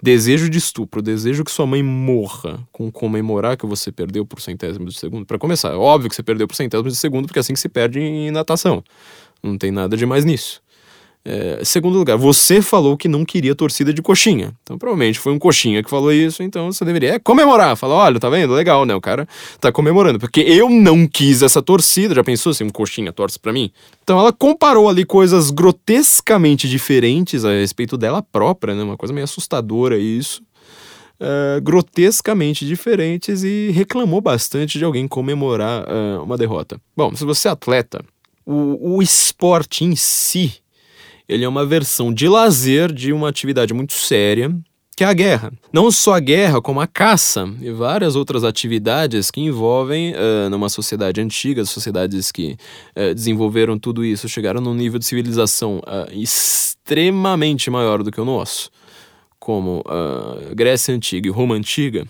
desejo 0.00 0.48
de 0.48 0.58
estupro, 0.58 1.02
desejo 1.02 1.42
que 1.42 1.50
sua 1.50 1.66
mãe 1.66 1.82
morra, 1.82 2.60
com 2.70 2.92
comemorar 2.92 3.56
que 3.56 3.66
você 3.66 3.90
perdeu 3.90 4.24
por 4.24 4.40
centésimos 4.40 4.94
de 4.94 5.00
segundo? 5.00 5.26
Para 5.26 5.38
começar, 5.38 5.72
é 5.72 5.76
óbvio 5.76 6.08
que 6.08 6.14
você 6.14 6.22
perdeu 6.22 6.46
por 6.46 6.54
centésimos 6.54 6.92
de 6.92 6.98
segundo, 6.98 7.26
porque 7.26 7.38
é 7.38 7.40
assim 7.40 7.54
que 7.54 7.60
se 7.60 7.68
perde 7.68 7.98
em 7.98 8.30
natação. 8.30 8.84
Não 9.42 9.58
tem 9.58 9.72
nada 9.72 9.96
de 9.96 10.06
mais 10.06 10.24
nisso. 10.24 10.62
É, 11.28 11.64
segundo 11.64 11.98
lugar, 11.98 12.16
você 12.16 12.62
falou 12.62 12.96
que 12.96 13.08
não 13.08 13.24
queria 13.24 13.52
torcida 13.52 13.92
de 13.92 14.00
coxinha. 14.00 14.54
Então, 14.62 14.78
provavelmente 14.78 15.18
foi 15.18 15.32
um 15.32 15.40
coxinha 15.40 15.82
que 15.82 15.90
falou 15.90 16.12
isso, 16.12 16.40
então 16.40 16.70
você 16.70 16.84
deveria 16.84 17.18
comemorar. 17.18 17.76
Falar, 17.76 17.96
olha, 17.96 18.20
tá 18.20 18.30
vendo? 18.30 18.52
Legal, 18.52 18.84
né? 18.84 18.94
O 18.94 19.00
cara 19.00 19.26
tá 19.60 19.72
comemorando. 19.72 20.20
Porque 20.20 20.40
eu 20.42 20.70
não 20.70 21.04
quis 21.04 21.42
essa 21.42 21.60
torcida. 21.60 22.14
Já 22.14 22.22
pensou 22.22 22.54
se 22.54 22.62
um 22.62 22.70
coxinha 22.70 23.12
torce 23.12 23.40
para 23.40 23.52
mim? 23.52 23.72
Então, 24.04 24.20
ela 24.20 24.32
comparou 24.32 24.88
ali 24.88 25.04
coisas 25.04 25.50
grotescamente 25.50 26.68
diferentes 26.68 27.44
a 27.44 27.50
respeito 27.50 27.98
dela 27.98 28.22
própria, 28.22 28.76
né? 28.76 28.84
Uma 28.84 28.96
coisa 28.96 29.12
meio 29.12 29.24
assustadora 29.24 29.98
isso. 29.98 30.40
Uh, 31.18 31.60
grotescamente 31.60 32.64
diferentes 32.64 33.42
e 33.42 33.70
reclamou 33.72 34.20
bastante 34.20 34.78
de 34.78 34.84
alguém 34.84 35.08
comemorar 35.08 35.82
uh, 35.88 36.22
uma 36.22 36.36
derrota. 36.36 36.80
Bom, 36.96 37.16
se 37.16 37.24
você 37.24 37.48
é 37.48 37.50
atleta, 37.50 38.04
o, 38.44 38.96
o 38.96 39.02
esporte 39.02 39.82
em 39.82 39.96
si 39.96 40.60
ele 41.28 41.44
é 41.44 41.48
uma 41.48 41.64
versão 41.64 42.12
de 42.12 42.28
lazer 42.28 42.92
de 42.92 43.12
uma 43.12 43.28
atividade 43.28 43.74
muito 43.74 43.92
séria, 43.92 44.54
que 44.96 45.04
é 45.04 45.06
a 45.06 45.12
guerra. 45.12 45.52
Não 45.70 45.90
só 45.90 46.14
a 46.14 46.20
guerra, 46.20 46.62
como 46.62 46.80
a 46.80 46.86
caça 46.86 47.46
e 47.60 47.70
várias 47.70 48.16
outras 48.16 48.42
atividades 48.44 49.30
que 49.30 49.42
envolvem, 49.42 50.14
uh, 50.14 50.48
numa 50.48 50.70
sociedade 50.70 51.20
antiga, 51.20 51.66
sociedades 51.66 52.32
que 52.32 52.56
uh, 52.96 53.14
desenvolveram 53.14 53.78
tudo 53.78 54.02
isso, 54.02 54.26
chegaram 54.26 54.60
num 54.60 54.72
nível 54.72 54.98
de 54.98 55.04
civilização 55.04 55.80
uh, 55.80 56.10
extremamente 56.10 57.68
maior 57.70 58.02
do 58.02 58.10
que 58.10 58.20
o 58.20 58.24
nosso, 58.24 58.70
como 59.38 59.84
Grécia 60.54 60.94
Antiga 60.94 61.28
e 61.28 61.30
Roma 61.30 61.54
Antiga, 61.54 62.06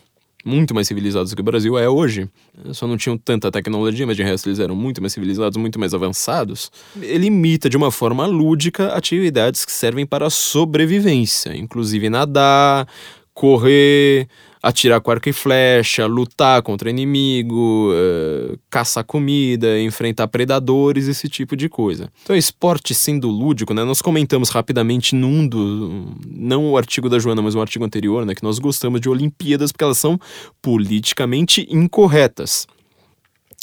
muito 0.47 0.73
mais 0.73 0.87
civilizados 0.87 1.31
do 1.31 1.37
que 1.37 1.43
o 1.43 1.45
Brasil 1.45 1.77
é 1.77 1.89
hoje, 1.89 2.29
só 2.73 2.87
não 2.87 2.97
tinham 2.97 3.19
tanta 3.19 3.51
tecnologia, 3.51 4.07
mas 4.07 4.17
de 4.17 4.23
resto 4.23 4.49
eles 4.49 4.61
eram 4.61 4.77
muito 4.77 5.01
mais 5.01 5.13
civilizados, 5.13 5.59
muito 5.59 5.79
mais 5.79 5.93
avançados. 5.93 6.71
Ele 7.03 7.27
imita 7.27 7.69
de 7.69 7.77
uma 7.77 7.91
forma 7.91 8.25
lúdica 8.27 8.93
atividades 8.93 9.65
que 9.65 9.73
servem 9.73 10.07
para 10.07 10.27
a 10.27 10.31
sobrevivência, 10.31 11.57
inclusive 11.57 12.09
nadar, 12.09 12.87
correr, 13.35 14.29
atirar 14.67 15.01
com 15.01 15.13
arco 15.13 15.29
e 15.29 15.33
flecha, 15.33 16.07
lutar 16.07 16.61
contra 16.61 16.91
inimigo, 16.91 17.93
uh, 17.93 18.59
caçar 18.69 19.05
comida, 19.05 19.81
enfrentar 19.81 20.27
predadores, 20.27 21.07
esse 21.07 21.29
tipo 21.29 21.57
de 21.57 21.69
coisa. 21.69 22.11
Então, 22.25 22.35
esporte 22.35 22.93
sendo 22.93 23.29
lúdico, 23.29 23.73
né? 23.73 23.85
Nós 23.85 24.03
comentamos 24.03 24.51
rapidamente 24.51 25.15
num 25.15 25.47
do. 25.47 26.17
Não 26.29 26.73
o 26.73 26.77
artigo 26.77 27.09
da 27.09 27.19
Joana, 27.19 27.43
mas 27.43 27.55
um 27.55 27.61
artigo 27.61 27.85
anterior, 27.85 28.27
né? 28.27 28.35
Que 28.35 28.43
nós 28.43 28.59
gostamos 28.59 29.01
de 29.01 29.09
Olimpíadas 29.09 29.71
porque 29.71 29.85
elas 29.85 29.99
são 29.99 30.19
politicamente 30.61 31.67
incorretas. 31.71 32.67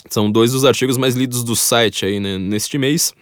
São 0.10 0.32
dois 0.32 0.54
dos 0.54 0.63
artigos 0.63 0.98
mais 0.98 1.16
lidos 1.16 1.44
do 1.44 1.56
site 1.56 2.06
aí, 2.06 2.20
né, 2.20 2.38
neste 2.38 2.78
mês. 2.78 3.13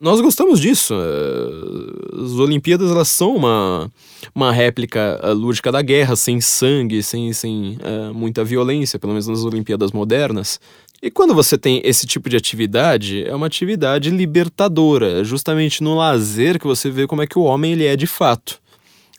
Nós 0.00 0.20
gostamos 0.20 0.60
disso. 0.60 0.94
Eh, 0.94 2.22
as 2.24 2.32
Olimpíadas 2.34 2.90
elas 2.90 3.08
são 3.08 3.34
uma, 3.34 3.90
uma 4.32 4.52
réplica 4.52 5.18
eh, 5.20 5.32
lúdica 5.32 5.72
da 5.72 5.82
guerra, 5.82 6.14
sem 6.14 6.40
sangue, 6.40 7.02
sem, 7.02 7.32
sem 7.32 7.78
uh, 7.82 8.14
muita 8.14 8.44
violência, 8.44 8.98
pelo 8.98 9.12
menos 9.12 9.26
nas 9.26 9.44
Olimpíadas 9.44 9.90
modernas. 9.90 10.60
E 11.02 11.10
quando 11.10 11.34
você 11.34 11.58
tem 11.58 11.80
esse 11.84 12.06
tipo 12.06 12.28
de 12.28 12.36
atividade, 12.36 13.24
é 13.24 13.34
uma 13.34 13.46
atividade 13.46 14.10
libertadora, 14.10 15.24
justamente 15.24 15.82
no 15.82 15.96
lazer 15.96 16.60
que 16.60 16.66
você 16.66 16.90
vê 16.90 17.06
como 17.06 17.22
é 17.22 17.26
que 17.26 17.38
o 17.38 17.42
homem 17.42 17.72
ele 17.72 17.84
é 17.84 17.96
de 17.96 18.06
fato. 18.06 18.60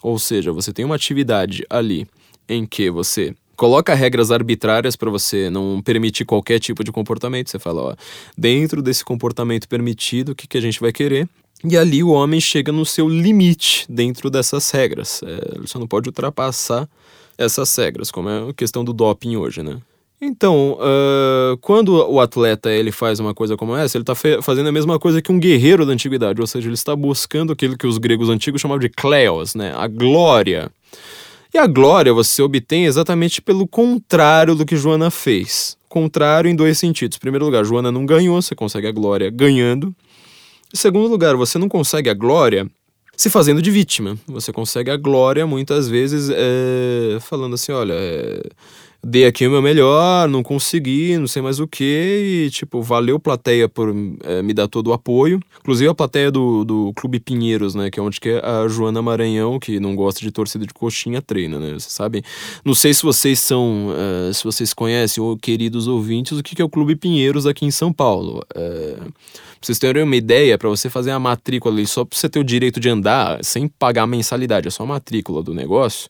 Ou 0.02 0.18
seja, 0.18 0.54
você 0.54 0.72
tem 0.72 0.86
uma 0.86 0.96
atividade 0.96 1.66
ali 1.70 2.08
em 2.48 2.66
que 2.66 2.90
você 2.90 3.36
coloca 3.60 3.94
regras 3.94 4.32
arbitrárias 4.32 4.96
para 4.96 5.10
você 5.10 5.50
não 5.50 5.82
permitir 5.82 6.24
qualquer 6.24 6.60
tipo 6.60 6.82
de 6.82 6.94
comportamento. 6.94 7.50
Você 7.50 7.60
fala, 7.60 7.82
ó, 7.82 7.96
dentro 8.38 8.82
desse 8.82 9.04
comportamento 9.04 9.68
permitido, 9.68 10.30
o 10.30 10.36
que, 10.36 10.48
que 10.48 10.58
a 10.58 10.62
gente 10.62 10.80
vai 10.80 10.94
querer? 10.94 11.28
E 11.66 11.76
ali 11.78 12.02
o 12.02 12.12
homem 12.12 12.40
chega 12.40 12.72
no 12.72 12.86
seu 12.86 13.10
limite 13.10 13.86
dentro 13.90 14.30
dessas 14.30 14.72
regras. 14.72 15.22
É, 15.24 15.58
ele 15.58 15.68
só 15.68 15.78
não 15.78 15.88
pode 15.88 16.08
ultrapassar 16.08 16.88
essas 17.38 17.76
regras, 17.76 18.10
como 18.10 18.30
é 18.30 18.50
a 18.50 18.54
questão 18.54 18.82
do 18.82 18.94
doping 18.94 19.36
hoje, 19.36 19.62
né? 19.62 19.78
Então, 20.22 20.78
uh, 20.80 21.58
quando 21.58 21.96
o 21.96 22.20
atleta 22.22 22.70
ele 22.70 22.92
faz 22.94 23.20
uma 23.20 23.34
coisa 23.34 23.58
como 23.58 23.76
essa, 23.76 23.98
ele 23.98 24.04
está 24.04 24.16
fazendo 24.42 24.68
a 24.68 24.72
mesma 24.72 24.98
coisa 24.98 25.22
que 25.22 25.32
um 25.32 25.40
guerreiro 25.40 25.86
da 25.86 25.92
antiguidade, 25.92 26.40
ou 26.40 26.48
seja, 26.48 26.68
ele 26.68 26.76
está 26.76 26.96
buscando 26.96 27.52
aquilo 27.52 27.78
que 27.78 27.88
os 27.88 27.98
gregos 27.98 28.30
antigos 28.30 28.62
chamavam 28.62 28.80
de 28.80 28.90
kleos, 28.90 29.54
né? 29.54 29.74
a 29.76 29.88
glória. 29.88 30.72
E 31.54 31.58
a 31.58 31.66
glória 31.66 32.14
você 32.14 32.42
obtém 32.42 32.86
exatamente 32.86 33.42
pelo 33.42 33.68
contrário 33.68 34.54
do 34.54 34.66
que 34.66 34.76
Joana 34.76 35.10
fez. 35.10 35.78
Contrário 35.88 36.50
em 36.50 36.56
dois 36.56 36.78
sentidos. 36.78 37.18
Em 37.18 37.20
primeiro 37.20 37.46
lugar, 37.46 37.66
Joana 37.66 37.92
não 37.92 38.06
ganhou, 38.06 38.40
você 38.40 38.54
consegue 38.54 38.88
a 38.88 38.92
glória 38.92 39.32
ganhando. 39.32 39.96
Em 40.72 40.78
segundo 40.78 41.08
lugar, 41.08 41.36
você 41.36 41.58
não 41.58 41.68
consegue 41.68 42.10
a 42.10 42.14
glória 42.14 42.70
se 43.18 43.30
fazendo 43.30 43.62
de 43.62 43.72
vítima. 43.72 44.16
Você 44.28 44.54
consegue 44.54 44.92
a 44.92 44.96
glória 44.96 45.48
muitas 45.48 45.90
vezes 45.90 46.30
é, 46.32 47.18
falando 47.20 47.56
assim: 47.56 47.72
olha, 47.72 47.94
é, 47.94 48.44
dei 49.04 49.26
aqui 49.26 49.48
o 49.48 49.52
meu 49.52 49.62
melhor, 49.62 50.28
não 50.28 50.44
consegui, 50.44 51.18
não 51.18 51.28
sei 51.28 51.42
mais 51.42 51.60
o 51.60 51.68
que, 51.68 52.46
e 52.46 52.50
tipo, 52.50 52.82
valeu 52.82 53.20
plateia 53.20 53.70
por 53.70 53.94
é, 54.24 54.42
me 54.42 54.54
dar 54.54 54.68
todo 54.68 54.88
o 54.88 54.94
apoio. 54.94 55.40
Inclusive 55.60 55.90
a 55.90 55.96
plateia 55.96 56.32
do, 56.32 56.66
do 56.66 56.94
Clube 56.96 57.20
Pinheiros, 57.20 57.76
né, 57.76 57.90
que 57.90 58.00
é 58.00 58.04
onde 58.04 58.20
que 58.20 58.30
a 58.30 58.68
Joana 58.68 59.02
Maranhão, 59.02 59.60
que 59.60 59.80
não 59.80 59.96
gosta 59.96 60.20
de 60.20 60.32
torcida 60.32 60.66
de 60.66 60.74
coxinha, 60.74 61.22
treina, 61.22 61.60
né, 61.60 61.74
você 61.74 61.90
sabe? 61.90 62.24
Não 62.64 62.74
sei 62.74 62.94
se 62.94 63.04
vocês 63.04 63.40
são, 63.40 63.90
uh, 63.90 64.34
se 64.34 64.44
vocês 64.44 64.74
conhecem, 64.74 65.24
ou 65.24 65.38
queridos 65.38 65.88
ouvintes, 65.88 66.38
o 66.38 66.44
que, 66.44 66.56
que 66.56 66.62
é 66.62 66.66
o 66.66 66.70
Clube 66.70 66.96
Pinheiros 66.96 67.48
aqui 67.48 67.66
em 67.66 67.72
São 67.72 67.94
Paulo. 67.94 68.44
Uh, 68.56 69.12
pra 69.60 69.66
vocês 69.66 69.80
terem 69.80 70.04
uma 70.04 70.16
ideia, 70.16 70.58
para 70.58 70.70
você 70.70 70.90
fazer 70.90 71.12
a 71.12 71.20
matrícula 71.20 71.74
ali, 71.74 71.88
só 71.88 72.04
pra 72.04 72.18
você 72.18 72.30
ter 72.30 72.40
o 72.40 72.44
direito 72.44 72.80
de 72.80 72.90
andar, 72.90 73.44
sem 73.44 73.68
pagar 73.68 74.08
mensalidade, 74.08 74.68
é 74.68 74.72
só 74.72 74.84
a 74.84 74.88
matrícula 74.88 75.42
do 75.44 75.54
negócio, 75.54 76.10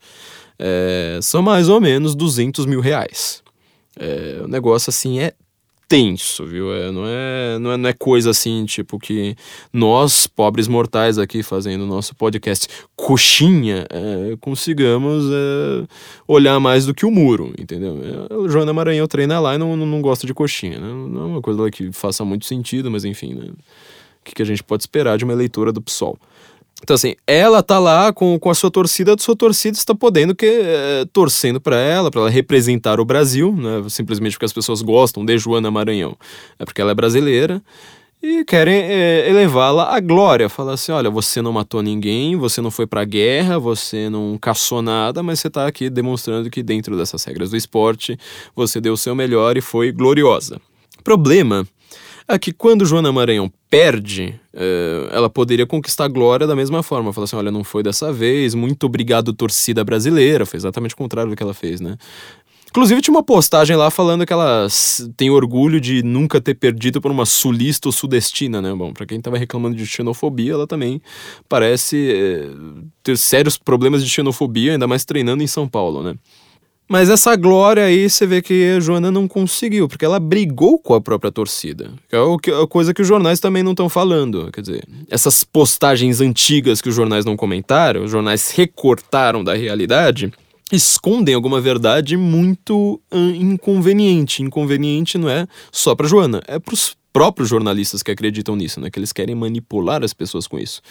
é, 0.59 1.19
são 1.21 1.41
mais 1.41 1.69
ou 1.69 1.79
menos 1.79 2.13
200 2.13 2.65
mil 2.65 2.81
reais. 2.81 3.41
É, 3.97 4.41
o 4.43 4.47
negócio 4.47 4.89
assim 4.89 5.19
é 5.19 5.33
tenso, 5.89 6.45
viu? 6.45 6.71
É, 6.71 6.91
não, 6.91 7.03
é, 7.07 7.59
não, 7.59 7.71
é, 7.71 7.77
não 7.77 7.89
é 7.89 7.93
coisa 7.93 8.29
assim, 8.29 8.63
tipo, 8.65 8.99
que 8.99 9.35
nós, 9.73 10.27
pobres 10.27 10.67
mortais 10.67 11.17
aqui 11.17 11.41
fazendo 11.41 11.83
nosso 11.87 12.15
podcast 12.15 12.67
coxinha, 12.95 13.87
é, 13.89 14.37
consigamos 14.39 15.25
é, 15.25 15.87
olhar 16.27 16.59
mais 16.59 16.85
do 16.85 16.93
que 16.93 17.07
o 17.07 17.11
muro, 17.11 17.51
entendeu? 17.57 17.99
É, 18.03 18.45
a 18.45 18.47
Joana 18.47 18.71
Maranhão 18.71 19.07
treina 19.07 19.39
lá 19.39 19.55
e 19.55 19.57
não, 19.57 19.75
não, 19.75 19.87
não 19.87 19.99
gosta 19.99 20.27
de 20.27 20.33
coxinha, 20.33 20.79
né? 20.79 20.87
Não 20.87 21.21
é 21.21 21.25
uma 21.25 21.41
coisa 21.41 21.71
que 21.71 21.91
faça 21.91 22.23
muito 22.23 22.45
sentido, 22.45 22.91
mas 22.91 23.03
enfim, 23.03 23.33
né? 23.33 23.47
O 23.47 24.23
que, 24.23 24.35
que 24.35 24.41
a 24.43 24.45
gente 24.45 24.63
pode 24.63 24.83
esperar 24.83 25.17
de 25.17 25.23
uma 25.23 25.33
eleitora 25.33 25.71
do 25.71 25.81
PSOL? 25.81 26.19
Então, 26.81 26.95
assim, 26.95 27.15
ela 27.27 27.61
tá 27.61 27.77
lá 27.77 28.11
com, 28.13 28.39
com 28.39 28.49
a 28.49 28.55
sua 28.55 28.71
torcida, 28.71 29.13
a 29.13 29.17
sua 29.17 29.35
torcida 29.35 29.77
está 29.77 29.93
podendo 29.93 30.33
que 30.33 30.45
é, 30.45 31.05
torcendo 31.11 31.59
para 31.59 31.75
ela, 31.75 32.09
para 32.09 32.21
ela 32.21 32.29
representar 32.29 32.99
o 32.99 33.05
Brasil, 33.05 33.53
né? 33.55 33.83
Simplesmente 33.89 34.33
porque 34.33 34.45
as 34.45 34.53
pessoas 34.53 34.81
gostam 34.81 35.25
de 35.25 35.37
Joana 35.37 35.69
Maranhão. 35.69 36.15
É 36.57 36.65
porque 36.65 36.81
ela 36.81 36.91
é 36.91 36.95
brasileira 36.95 37.61
e 38.21 38.43
querem 38.43 38.75
é, 38.75 39.29
elevá-la 39.29 39.95
à 39.95 39.99
glória. 39.99 40.49
Falar 40.49 40.73
assim: 40.73 40.91
olha, 40.91 41.09
você 41.09 41.41
não 41.41 41.51
matou 41.51 41.81
ninguém, 41.81 42.35
você 42.35 42.61
não 42.61 42.71
foi 42.71 42.87
pra 42.87 43.03
guerra, 43.03 43.59
você 43.59 44.09
não 44.09 44.37
caçou 44.37 44.81
nada, 44.81 45.21
mas 45.21 45.39
você 45.39 45.49
tá 45.49 45.67
aqui 45.67 45.89
demonstrando 45.89 46.49
que 46.49 46.63
dentro 46.63 46.97
dessas 46.97 47.23
regras 47.23 47.49
do 47.49 47.57
esporte 47.57 48.17
você 48.55 48.79
deu 48.79 48.93
o 48.93 48.97
seu 48.97 49.13
melhor 49.13 49.57
e 49.57 49.61
foi 49.61 49.91
gloriosa. 49.91 50.61
Problema 51.03 51.67
é 52.29 52.37
que 52.37 52.53
quando 52.53 52.85
Joana 52.85 53.11
Maranhão 53.11 53.51
perde, 53.69 54.39
é, 54.53 55.09
ela 55.11 55.29
poderia 55.29 55.65
conquistar 55.65 56.05
a 56.05 56.07
glória 56.07 56.45
da 56.45 56.55
mesma 56.55 56.83
forma. 56.83 57.11
Falar 57.11 57.25
assim: 57.25 57.35
olha, 57.35 57.51
não 57.51 57.63
foi 57.63 57.81
dessa 57.81 58.13
vez, 58.13 58.53
muito 58.53 58.85
obrigado, 58.85 59.33
torcida 59.33 59.83
brasileira. 59.83 60.45
Foi 60.45 60.57
exatamente 60.57 60.93
o 60.93 60.97
contrário 60.97 61.31
do 61.31 61.35
que 61.35 61.41
ela 61.41 61.53
fez, 61.53 61.81
né? 61.81 61.97
Inclusive, 62.69 63.01
tinha 63.01 63.15
uma 63.15 63.23
postagem 63.23 63.75
lá 63.75 63.89
falando 63.89 64.27
que 64.27 64.31
ela 64.31 64.67
tem 65.17 65.31
orgulho 65.31 65.81
de 65.81 66.03
nunca 66.03 66.39
ter 66.39 66.53
perdido 66.53 67.01
por 67.01 67.09
uma 67.09 67.25
sulista 67.25 67.87
ou 67.87 67.91
sudestina, 67.91 68.61
né? 68.61 68.71
Bom, 68.75 68.93
pra 68.93 69.07
quem 69.07 69.19
tava 69.19 69.39
reclamando 69.39 69.75
de 69.75 69.87
xenofobia, 69.87 70.53
ela 70.53 70.67
também 70.67 71.01
parece 71.47 72.11
é, 72.11 72.47
ter 73.01 73.17
sérios 73.17 73.57
problemas 73.57 74.03
de 74.03 74.09
xenofobia, 74.09 74.73
ainda 74.73 74.87
mais 74.87 75.03
treinando 75.03 75.41
em 75.41 75.47
São 75.47 75.67
Paulo, 75.67 76.03
né? 76.03 76.13
Mas 76.89 77.07
essa 77.07 77.35
glória 77.35 77.83
aí 77.83 78.09
você 78.09 78.25
vê 78.25 78.41
que 78.41 78.75
a 78.75 78.79
Joana 78.79 79.11
não 79.11 79.27
conseguiu, 79.27 79.87
porque 79.87 80.03
ela 80.03 80.19
brigou 80.19 80.79
com 80.79 80.95
a 80.95 80.99
própria 80.99 81.31
torcida. 81.31 81.91
Que 82.09 82.15
é 82.49 82.63
a 82.63 82.65
coisa 82.65 82.95
que 82.95 83.01
os 83.03 83.07
jornais 83.07 83.39
também 83.39 83.61
não 83.61 83.73
estão 83.73 83.87
falando. 83.87 84.49
Quer 84.51 84.61
dizer, 84.61 84.87
essas 85.07 85.43
postagens 85.43 86.19
antigas 86.19 86.81
que 86.81 86.89
os 86.89 86.95
jornais 86.95 87.25
não 87.25 87.37
comentaram, 87.37 88.03
os 88.03 88.09
jornais 88.09 88.49
recortaram 88.49 89.43
da 89.43 89.53
realidade, 89.53 90.33
escondem 90.71 91.35
alguma 91.35 91.61
verdade 91.61 92.17
muito 92.17 92.99
inconveniente. 93.35 94.41
Inconveniente 94.41 95.15
não 95.19 95.29
é 95.29 95.45
só 95.71 95.93
para 95.93 96.07
Joana, 96.07 96.41
é 96.47 96.57
para 96.57 96.73
os 96.73 96.97
próprios 97.13 97.49
jornalistas 97.49 98.01
que 98.01 98.09
acreditam 98.09 98.55
nisso, 98.55 98.79
né? 98.79 98.89
Que 98.89 98.97
eles 98.97 99.13
querem 99.13 99.35
manipular 99.35 100.03
as 100.03 100.13
pessoas 100.13 100.47
com 100.47 100.57
isso. 100.57 100.81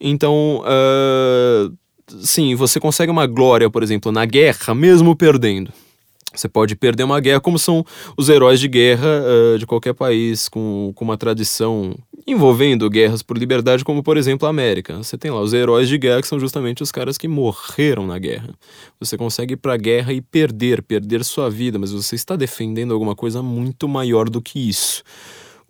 Então, 0.00 0.64
uh, 0.64 1.72
sim, 2.08 2.54
você 2.54 2.78
consegue 2.80 3.10
uma 3.10 3.26
glória, 3.26 3.70
por 3.70 3.82
exemplo, 3.82 4.12
na 4.12 4.24
guerra, 4.24 4.74
mesmo 4.74 5.16
perdendo. 5.16 5.72
Você 6.34 6.48
pode 6.48 6.74
perder 6.74 7.02
uma 7.02 7.20
guerra, 7.20 7.40
como 7.40 7.58
são 7.58 7.84
os 8.16 8.28
heróis 8.28 8.58
de 8.58 8.66
guerra 8.66 9.06
uh, 9.06 9.58
de 9.58 9.66
qualquer 9.66 9.92
país 9.92 10.48
com, 10.48 10.90
com 10.94 11.04
uma 11.04 11.16
tradição 11.16 11.94
envolvendo 12.26 12.88
guerras 12.88 13.22
por 13.22 13.36
liberdade, 13.36 13.84
como 13.84 14.02
por 14.02 14.16
exemplo 14.16 14.46
a 14.46 14.50
América. 14.50 14.96
Você 14.96 15.18
tem 15.18 15.30
lá 15.30 15.40
os 15.40 15.52
heróis 15.52 15.88
de 15.88 15.98
guerra, 15.98 16.22
que 16.22 16.28
são 16.28 16.40
justamente 16.40 16.82
os 16.82 16.90
caras 16.90 17.18
que 17.18 17.28
morreram 17.28 18.06
na 18.06 18.18
guerra. 18.18 18.54
Você 18.98 19.18
consegue 19.18 19.54
ir 19.54 19.56
para 19.58 19.74
a 19.74 19.76
guerra 19.76 20.12
e 20.12 20.22
perder, 20.22 20.82
perder 20.82 21.22
sua 21.24 21.50
vida, 21.50 21.78
mas 21.78 21.92
você 21.92 22.14
está 22.14 22.34
defendendo 22.34 22.94
alguma 22.94 23.14
coisa 23.14 23.42
muito 23.42 23.86
maior 23.86 24.30
do 24.30 24.40
que 24.40 24.58
isso. 24.68 25.02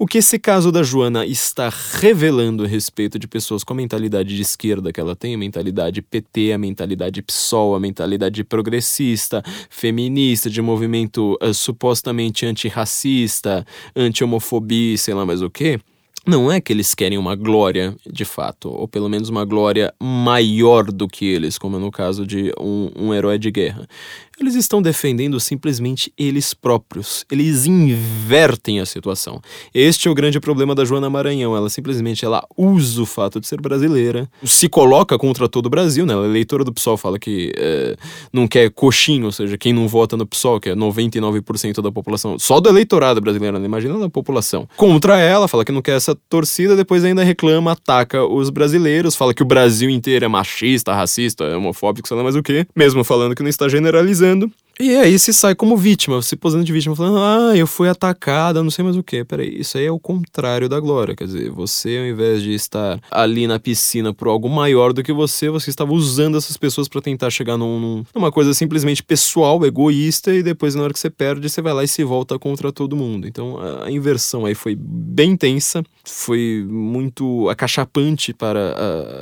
O 0.02 0.06
que 0.08 0.18
esse 0.18 0.36
caso 0.36 0.72
da 0.72 0.82
Joana 0.82 1.24
está 1.24 1.72
revelando 2.00 2.64
a 2.64 2.66
respeito 2.66 3.20
de 3.20 3.28
pessoas 3.28 3.62
com 3.62 3.72
a 3.72 3.76
mentalidade 3.76 4.34
de 4.34 4.42
esquerda 4.42 4.92
que 4.92 4.98
ela 4.98 5.14
tem, 5.14 5.32
a 5.32 5.38
mentalidade 5.38 6.02
PT, 6.02 6.50
a 6.50 6.58
mentalidade 6.58 7.22
PSOL, 7.22 7.76
a 7.76 7.78
mentalidade 7.78 8.42
progressista, 8.42 9.44
feminista, 9.70 10.50
de 10.50 10.60
movimento 10.60 11.38
uh, 11.40 11.54
supostamente 11.54 12.44
antirracista, 12.44 13.64
anti-homofobia, 13.94 14.98
sei 14.98 15.14
lá 15.14 15.24
mais 15.24 15.40
o 15.40 15.48
que, 15.48 15.78
não 16.24 16.52
é 16.52 16.60
que 16.60 16.72
eles 16.72 16.94
querem 16.94 17.18
uma 17.18 17.34
glória 17.34 17.96
de 18.06 18.24
fato, 18.24 18.70
ou 18.70 18.86
pelo 18.86 19.08
menos 19.08 19.28
uma 19.28 19.44
glória 19.44 19.92
maior 20.00 20.84
do 20.84 21.08
que 21.08 21.24
eles, 21.26 21.58
como 21.58 21.80
no 21.80 21.90
caso 21.90 22.24
de 22.24 22.52
um, 22.60 22.90
um 22.96 23.14
herói 23.14 23.38
de 23.38 23.50
guerra. 23.50 23.88
Eles 24.38 24.54
estão 24.54 24.82
defendendo 24.82 25.38
simplesmente 25.38 26.12
eles 26.18 26.54
próprios. 26.54 27.24
Eles 27.30 27.66
invertem 27.66 28.80
a 28.80 28.86
situação. 28.86 29.40
Este 29.74 30.08
é 30.08 30.10
o 30.10 30.14
grande 30.14 30.40
problema 30.40 30.74
da 30.74 30.84
Joana 30.84 31.08
Maranhão. 31.08 31.56
Ela 31.56 31.68
simplesmente 31.68 32.24
ela 32.24 32.44
usa 32.56 33.02
o 33.02 33.06
fato 33.06 33.40
de 33.40 33.46
ser 33.46 33.60
brasileira, 33.60 34.28
se 34.44 34.68
coloca 34.68 35.18
contra 35.18 35.48
todo 35.48 35.66
o 35.66 35.70
Brasil, 35.70 36.06
né? 36.06 36.12
Ela 36.12 36.26
é 36.26 36.28
eleitora 36.28 36.64
do 36.64 36.72
PSOL, 36.72 36.96
fala 36.96 37.18
que 37.18 37.52
é, 37.56 37.96
não 38.32 38.48
quer 38.48 38.70
coxinho, 38.70 39.26
ou 39.26 39.32
seja, 39.32 39.56
quem 39.56 39.72
não 39.72 39.86
vota 39.86 40.16
no 40.16 40.26
PSOL, 40.26 40.58
que 40.60 40.70
é 40.70 40.74
99% 40.74 41.80
da 41.80 41.92
população, 41.92 42.38
só 42.38 42.60
do 42.60 42.68
eleitorado 42.68 43.20
brasileiro, 43.20 43.58
né? 43.58 43.66
imagina 43.66 43.98
da 43.98 44.08
população. 44.08 44.68
Contra 44.76 45.18
ela, 45.18 45.46
fala 45.46 45.64
que 45.64 45.72
não 45.72 45.82
quer 45.82 45.96
essa 45.96 46.14
torcida, 46.28 46.74
depois 46.74 47.04
ainda 47.04 47.22
reclama, 47.22 47.72
ataca 47.72 48.24
os 48.24 48.50
brasileiros, 48.50 49.14
fala 49.14 49.34
que 49.34 49.42
o 49.42 49.46
Brasil 49.46 49.90
inteiro 49.90 50.24
é 50.24 50.28
machista, 50.28 50.92
racista, 50.94 51.56
homofóbico, 51.56 52.08
sei 52.08 52.16
lá 52.16 52.22
mais 52.22 52.36
o 52.36 52.42
que, 52.42 52.66
mesmo 52.74 53.04
falando 53.04 53.34
que 53.34 53.42
não 53.42 53.50
está 53.50 53.68
generalizando 53.68 54.31
funcionando 54.32 54.61
e 54.82 54.96
aí 54.96 55.16
se 55.16 55.32
sai 55.32 55.54
como 55.54 55.76
vítima, 55.76 56.20
se 56.22 56.34
posando 56.34 56.64
de 56.64 56.72
vítima, 56.72 56.96
falando, 56.96 57.18
ah, 57.18 57.56
eu 57.56 57.68
fui 57.68 57.88
atacada, 57.88 58.64
não 58.64 58.70
sei 58.70 58.84
mais 58.84 58.96
o 58.96 59.02
que. 59.02 59.22
Peraí, 59.22 59.60
isso 59.60 59.78
aí 59.78 59.84
é 59.84 59.92
o 59.92 59.98
contrário 59.98 60.68
da 60.68 60.80
glória. 60.80 61.14
Quer 61.14 61.26
dizer, 61.26 61.50
você, 61.50 61.98
ao 61.98 62.04
invés 62.04 62.42
de 62.42 62.52
estar 62.52 63.00
ali 63.08 63.46
na 63.46 63.60
piscina 63.60 64.12
por 64.12 64.26
algo 64.26 64.48
maior 64.48 64.92
do 64.92 65.00
que 65.00 65.12
você, 65.12 65.48
você 65.48 65.70
estava 65.70 65.92
usando 65.92 66.36
essas 66.36 66.56
pessoas 66.56 66.88
para 66.88 67.00
tentar 67.00 67.30
chegar 67.30 67.56
num, 67.56 68.02
numa 68.12 68.32
coisa 68.32 68.52
simplesmente 68.54 69.04
pessoal, 69.04 69.64
egoísta, 69.64 70.34
e 70.34 70.42
depois, 70.42 70.74
na 70.74 70.82
hora 70.82 70.92
que 70.92 70.98
você 70.98 71.10
perde, 71.10 71.48
você 71.48 71.62
vai 71.62 71.72
lá 71.72 71.84
e 71.84 71.88
se 71.88 72.02
volta 72.02 72.36
contra 72.36 72.72
todo 72.72 72.96
mundo. 72.96 73.28
Então 73.28 73.58
a, 73.58 73.86
a 73.86 73.90
inversão 73.92 74.46
aí 74.46 74.54
foi 74.56 74.76
bem 74.76 75.36
tensa, 75.36 75.84
foi 76.04 76.66
muito 76.68 77.48
acachapante 77.48 78.34
para 78.34 78.74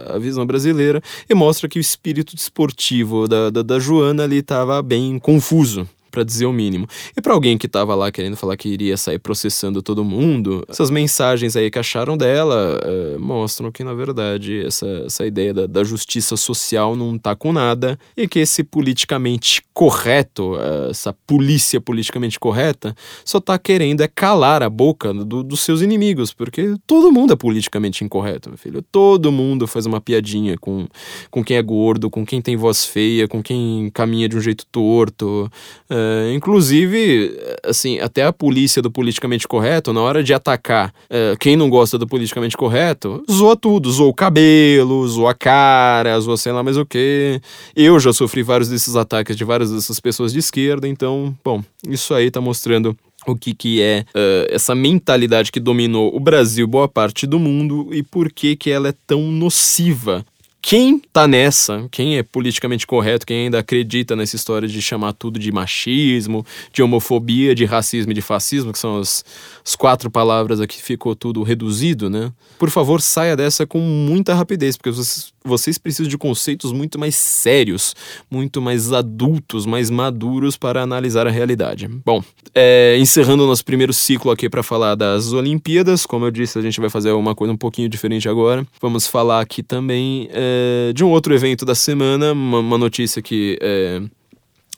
a, 0.08 0.16
a 0.16 0.18
visão 0.18 0.46
brasileira, 0.46 1.02
e 1.28 1.34
mostra 1.34 1.68
que 1.68 1.78
o 1.78 1.82
espírito 1.82 2.34
desportivo 2.34 3.28
da, 3.28 3.50
da, 3.50 3.60
da 3.60 3.78
Joana 3.78 4.22
ali 4.22 4.38
estava 4.38 4.80
bem 4.80 5.18
confuso 5.18 5.49
confuso 5.50 5.88
para 6.10 6.24
dizer 6.24 6.46
o 6.46 6.52
mínimo. 6.52 6.86
E 7.16 7.20
para 7.20 7.32
alguém 7.32 7.56
que 7.56 7.68
tava 7.68 7.94
lá 7.94 8.10
querendo 8.10 8.36
falar 8.36 8.56
que 8.56 8.68
iria 8.68 8.96
sair 8.96 9.18
processando 9.18 9.82
todo 9.82 10.04
mundo, 10.04 10.64
essas 10.68 10.90
mensagens 10.90 11.56
aí 11.56 11.70
que 11.70 11.78
acharam 11.78 12.16
dela 12.16 12.80
uh, 12.84 13.20
mostram 13.20 13.70
que, 13.70 13.84
na 13.84 13.94
verdade, 13.94 14.64
essa, 14.64 14.86
essa 15.06 15.26
ideia 15.26 15.54
da, 15.54 15.66
da, 15.66 15.84
justiça 15.84 16.36
social 16.36 16.94
não 16.94 17.18
tá 17.18 17.34
com 17.34 17.52
nada 17.52 17.98
e 18.16 18.28
que 18.28 18.38
esse 18.38 18.62
politicamente 18.62 19.62
correto, 19.72 20.54
uh, 20.54 20.90
essa 20.90 21.12
polícia 21.26 21.80
politicamente 21.80 22.38
correta, 22.38 22.94
só 23.24 23.40
tá 23.40 23.58
querendo 23.58 24.02
é 24.02 24.08
calar 24.08 24.62
a 24.62 24.70
boca 24.70 25.12
do, 25.12 25.42
dos 25.42 25.60
seus 25.60 25.80
inimigos, 25.80 26.32
porque 26.32 26.74
todo 26.86 27.12
mundo 27.12 27.32
é 27.32 27.36
politicamente 27.36 28.04
incorreto, 28.04 28.48
meu 28.48 28.58
filho. 28.58 28.82
Todo 28.82 29.32
mundo 29.32 29.66
faz 29.66 29.86
uma 29.86 30.00
piadinha 30.00 30.56
com, 30.58 30.86
com 31.30 31.44
quem 31.44 31.56
é 31.56 31.62
gordo, 31.62 32.10
com 32.10 32.24
quem 32.24 32.40
tem 32.40 32.56
voz 32.56 32.84
feia, 32.84 33.28
com 33.28 33.42
quem 33.42 33.90
caminha 33.92 34.28
de 34.28 34.36
um 34.36 34.40
jeito 34.40 34.66
torto. 34.70 35.50
Uh, 35.88 35.99
Uh, 36.00 36.32
inclusive, 36.34 37.36
assim, 37.64 37.98
até 38.00 38.24
a 38.24 38.32
polícia 38.32 38.80
do 38.80 38.90
politicamente 38.90 39.46
correto, 39.46 39.92
na 39.92 40.00
hora 40.00 40.22
de 40.22 40.32
atacar 40.32 40.92
uh, 41.10 41.36
quem 41.38 41.56
não 41.56 41.68
gosta 41.68 41.98
do 41.98 42.06
politicamente 42.06 42.56
correto, 42.56 43.22
zoa 43.30 43.56
tudo. 43.56 43.90
Zoa 43.90 44.08
o 44.08 44.14
cabelo, 44.14 45.06
zoa 45.06 45.32
a 45.32 45.34
cara, 45.34 46.18
zoa 46.20 46.36
sei 46.36 46.52
lá 46.52 46.62
mais 46.62 46.76
o 46.76 46.86
que. 46.86 47.40
Eu 47.74 47.98
já 47.98 48.12
sofri 48.12 48.42
vários 48.42 48.68
desses 48.68 48.96
ataques 48.96 49.36
de 49.36 49.44
várias 49.44 49.70
dessas 49.70 50.00
pessoas 50.00 50.32
de 50.32 50.38
esquerda, 50.38 50.88
então, 50.88 51.34
bom, 51.44 51.62
isso 51.86 52.14
aí 52.14 52.30
tá 52.30 52.40
mostrando 52.40 52.96
o 53.26 53.36
que, 53.36 53.54
que 53.54 53.82
é 53.82 54.04
uh, 54.14 54.48
essa 54.50 54.74
mentalidade 54.74 55.52
que 55.52 55.60
dominou 55.60 56.14
o 56.14 56.20
Brasil, 56.20 56.66
boa 56.66 56.88
parte 56.88 57.26
do 57.26 57.38
mundo, 57.38 57.88
e 57.92 58.02
por 58.02 58.32
que, 58.32 58.56
que 58.56 58.70
ela 58.70 58.88
é 58.88 58.94
tão 59.06 59.22
nociva 59.30 60.24
quem 60.62 60.98
tá 60.98 61.26
nessa, 61.26 61.88
quem 61.90 62.18
é 62.18 62.22
politicamente 62.22 62.86
correto, 62.86 63.26
quem 63.26 63.44
ainda 63.44 63.58
acredita 63.58 64.14
nessa 64.14 64.36
história 64.36 64.68
de 64.68 64.82
chamar 64.82 65.14
tudo 65.14 65.38
de 65.38 65.50
machismo, 65.50 66.44
de 66.72 66.82
homofobia, 66.82 67.54
de 67.54 67.64
racismo 67.64 68.12
e 68.12 68.14
de 68.14 68.20
fascismo, 68.20 68.72
que 68.72 68.78
são 68.78 68.98
as, 68.98 69.24
as 69.64 69.74
quatro 69.74 70.10
palavras 70.10 70.60
aqui 70.60 70.80
ficou 70.80 71.16
tudo 71.16 71.42
reduzido, 71.42 72.10
né? 72.10 72.30
Por 72.58 72.68
favor, 72.68 73.00
saia 73.00 73.34
dessa 73.34 73.66
com 73.66 73.78
muita 73.80 74.34
rapidez, 74.34 74.76
porque 74.76 74.90
vocês, 74.90 75.32
vocês 75.44 75.78
precisam 75.78 76.08
de 76.08 76.18
conceitos 76.18 76.72
muito 76.72 76.98
mais 76.98 77.14
sérios, 77.16 77.94
muito 78.30 78.60
mais 78.60 78.92
adultos, 78.92 79.66
mais 79.66 79.90
maduros 79.90 80.56
para 80.56 80.82
analisar 80.82 81.26
a 81.26 81.30
realidade. 81.30 81.88
Bom, 82.04 82.22
é, 82.54 82.96
encerrando 82.98 83.44
o 83.44 83.46
nosso 83.46 83.64
primeiro 83.64 83.92
ciclo 83.92 84.30
aqui 84.30 84.48
para 84.48 84.62
falar 84.62 84.94
das 84.94 85.32
Olimpíadas, 85.32 86.04
como 86.04 86.26
eu 86.26 86.30
disse, 86.30 86.58
a 86.58 86.62
gente 86.62 86.80
vai 86.80 86.90
fazer 86.90 87.12
uma 87.12 87.34
coisa 87.34 87.52
um 87.52 87.56
pouquinho 87.56 87.88
diferente 87.88 88.28
agora. 88.28 88.66
Vamos 88.80 89.06
falar 89.06 89.40
aqui 89.40 89.62
também. 89.62 90.28
É, 90.32 90.92
de 90.94 91.04
um 91.04 91.10
outro 91.10 91.34
evento 91.34 91.64
da 91.64 91.74
semana, 91.74 92.32
uma, 92.32 92.58
uma 92.58 92.78
notícia 92.78 93.22
que 93.22 93.58
é 93.60 94.02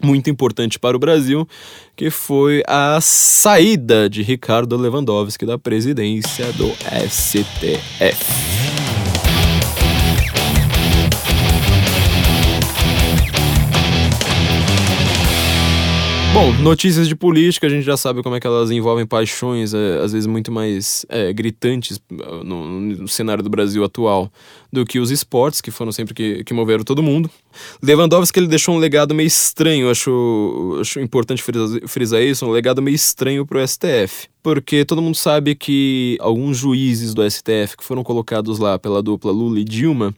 muito 0.02 0.28
importante 0.28 0.78
para 0.78 0.96
o 0.96 1.00
Brasil, 1.00 1.48
que 1.96 2.10
foi 2.10 2.62
a 2.66 2.98
saída 3.00 4.10
de 4.10 4.22
Ricardo 4.22 4.76
Lewandowski 4.76 5.46
da 5.46 5.58
presidência 5.58 6.52
do 6.52 6.68
STF. 7.08 8.61
Bom, 16.34 16.50
notícias 16.62 17.06
de 17.06 17.14
política, 17.14 17.66
a 17.66 17.70
gente 17.70 17.84
já 17.84 17.94
sabe 17.94 18.22
como 18.22 18.34
é 18.34 18.40
que 18.40 18.46
elas 18.46 18.70
envolvem 18.70 19.04
paixões, 19.04 19.74
é, 19.74 19.98
às 20.02 20.12
vezes 20.12 20.26
muito 20.26 20.50
mais 20.50 21.04
é, 21.10 21.30
gritantes 21.30 21.98
uh, 22.10 22.42
no, 22.42 22.80
no, 22.80 23.06
cenário 23.06 23.44
do 23.44 23.50
Brasil 23.50 23.84
atual 23.84 24.32
do 24.72 24.86
que 24.86 24.98
os 24.98 25.10
esportes, 25.10 25.60
que 25.60 25.70
foram 25.70 25.92
sempre 25.92 26.14
que, 26.14 26.42
que 26.42 26.54
moveram 26.54 26.84
todo 26.84 27.02
mundo. 27.02 27.30
Lewandowski 27.82 28.40
ele 28.40 28.46
deixou 28.46 28.74
um 28.74 28.78
legado 28.78 29.14
meio 29.14 29.26
estranho, 29.26 29.90
acho, 29.90 30.78
acho 30.80 31.00
importante 31.00 31.44
frisar, 31.86 32.22
isso, 32.22 32.46
um 32.46 32.50
legado 32.50 32.80
meio 32.80 32.94
estranho 32.94 33.44
pro 33.44 33.60
STF. 33.68 34.26
Porque 34.42 34.86
todo 34.86 35.02
mundo 35.02 35.16
sabe 35.16 35.54
que 35.54 36.16
alguns 36.18 36.56
juízes 36.56 37.12
do 37.12 37.30
STF 37.30 37.76
que 37.76 37.84
foram 37.84 38.02
colocados 38.02 38.58
lá 38.58 38.78
pela 38.78 39.02
dupla 39.02 39.30
Lula 39.30 39.60
e 39.60 39.64
Dilma, 39.64 40.14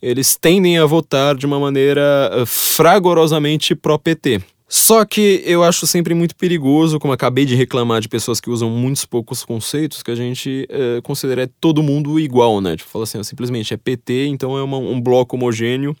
eles 0.00 0.34
tendem 0.34 0.78
a 0.78 0.86
votar 0.86 1.36
de 1.36 1.44
uma 1.44 1.60
maneira 1.60 2.32
uh, 2.34 2.46
fragorosamente 2.46 3.74
pró-PT. 3.74 4.40
Só 4.68 5.02
que 5.06 5.42
eu 5.46 5.64
acho 5.64 5.86
sempre 5.86 6.14
muito 6.14 6.36
perigoso, 6.36 6.98
como 6.98 7.14
acabei 7.14 7.46
de 7.46 7.54
reclamar 7.54 8.02
de 8.02 8.08
pessoas 8.08 8.38
que 8.38 8.50
usam 8.50 8.68
muitos 8.68 9.06
poucos 9.06 9.42
conceitos, 9.42 10.02
que 10.02 10.10
a 10.10 10.14
gente 10.14 10.66
é, 10.68 11.00
considera 11.00 11.50
todo 11.58 11.82
mundo 11.82 12.20
igual, 12.20 12.60
né? 12.60 12.76
Tipo, 12.76 12.90
fala 12.90 13.04
assim, 13.04 13.22
simplesmente 13.22 13.72
é 13.72 13.78
PT, 13.78 14.26
então 14.26 14.58
é 14.58 14.62
uma, 14.62 14.76
um 14.76 15.00
bloco 15.00 15.36
homogêneo 15.36 15.96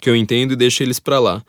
que 0.00 0.08
eu 0.08 0.14
entendo 0.14 0.52
e 0.52 0.56
deixa 0.56 0.84
eles 0.84 1.00
para 1.00 1.18
lá. 1.18 1.42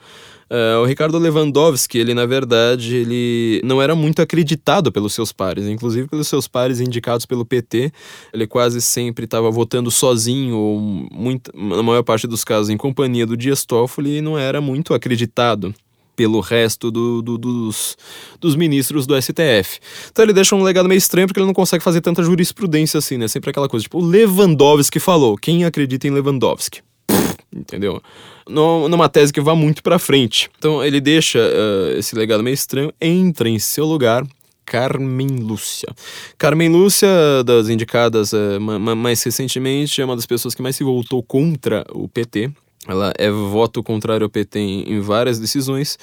Uh, 0.50 0.82
o 0.82 0.86
Ricardo 0.86 1.18
Lewandowski, 1.18 1.98
ele 1.98 2.14
na 2.14 2.26
verdade, 2.26 2.96
ele 2.96 3.62
não 3.64 3.82
era 3.82 3.96
muito 3.96 4.22
acreditado 4.22 4.92
pelos 4.92 5.14
seus 5.14 5.32
pares, 5.32 5.66
inclusive 5.68 6.08
pelos 6.08 6.28
seus 6.28 6.48
pares 6.48 6.80
indicados 6.80 7.26
pelo 7.26 7.46
PT. 7.46 7.92
Ele 8.34 8.46
quase 8.48 8.82
sempre 8.82 9.26
estava 9.26 9.50
votando 9.50 9.90
sozinho, 9.90 10.58
ou 10.58 10.80
muito, 10.80 11.52
na 11.56 11.82
maior 11.82 12.04
parte 12.04 12.28
dos 12.28 12.44
casos 12.44 12.70
em 12.70 12.78
companhia 12.78 13.26
do 13.26 13.38
Dias 13.38 13.64
Toffoli, 13.64 14.18
e 14.18 14.22
não 14.22 14.38
era 14.38 14.60
muito 14.60 14.94
acreditado 14.94 15.74
pelo 16.16 16.40
resto 16.40 16.92
do, 16.92 17.22
do, 17.22 17.38
dos, 17.38 17.98
dos 18.40 18.56
ministros 18.56 19.06
do 19.06 19.20
STF. 19.20 19.80
Então 20.12 20.24
ele 20.24 20.34
deixa 20.34 20.56
um 20.56 20.64
legado 20.64 20.88
meio 20.88 20.98
estranho 20.98 21.28
porque 21.28 21.40
ele 21.40 21.48
não 21.48 21.54
consegue 21.54 21.84
fazer 21.84 22.02
tanta 22.02 22.24
jurisprudência 22.24 22.98
assim, 22.98 23.18
né? 23.18 23.28
Sempre 23.28 23.50
aquela 23.50 23.70
coisa, 23.70 23.84
tipo, 23.84 24.00
o 24.00 24.06
Lewandowski 24.06 25.00
falou, 25.00 25.38
quem 25.38 25.66
acredita 25.66 26.08
em 26.08 26.12
Lewandowski? 26.12 26.82
entendeu? 27.54 28.02
numa 28.46 29.08
tese 29.08 29.32
que 29.32 29.40
vá 29.40 29.56
muito 29.56 29.82
para 29.82 29.98
frente. 29.98 30.50
Então 30.58 30.84
ele 30.84 31.00
deixa 31.00 31.40
uh, 31.40 31.98
esse 31.98 32.16
legado 32.16 32.44
meio 32.44 32.54
estranho, 32.54 32.92
entra 33.00 33.48
em 33.48 33.58
seu 33.58 33.86
lugar 33.86 34.26
Carmen 34.66 35.38
Lúcia. 35.38 35.90
Carmen 36.38 36.70
Lúcia, 36.70 37.08
das 37.46 37.70
indicadas 37.70 38.34
uh, 38.34 38.60
mais 38.60 39.22
recentemente, 39.24 40.02
é 40.02 40.06
uma 40.06 40.16
das 40.16 40.26
pessoas 40.26 40.56
que 40.56 40.62
mais 40.62 40.76
se 40.76 40.84
voltou 40.84 41.22
contra 41.22 41.86
o 41.92 42.08
PT. 42.08 42.52
Ela 42.88 43.14
é 43.18 43.30
voto 43.30 43.82
contrário 43.82 44.24
ao 44.26 44.30
PT 44.30 44.60
em, 44.60 44.94
em 44.94 45.00
várias 45.00 45.40
decisões. 45.40 45.98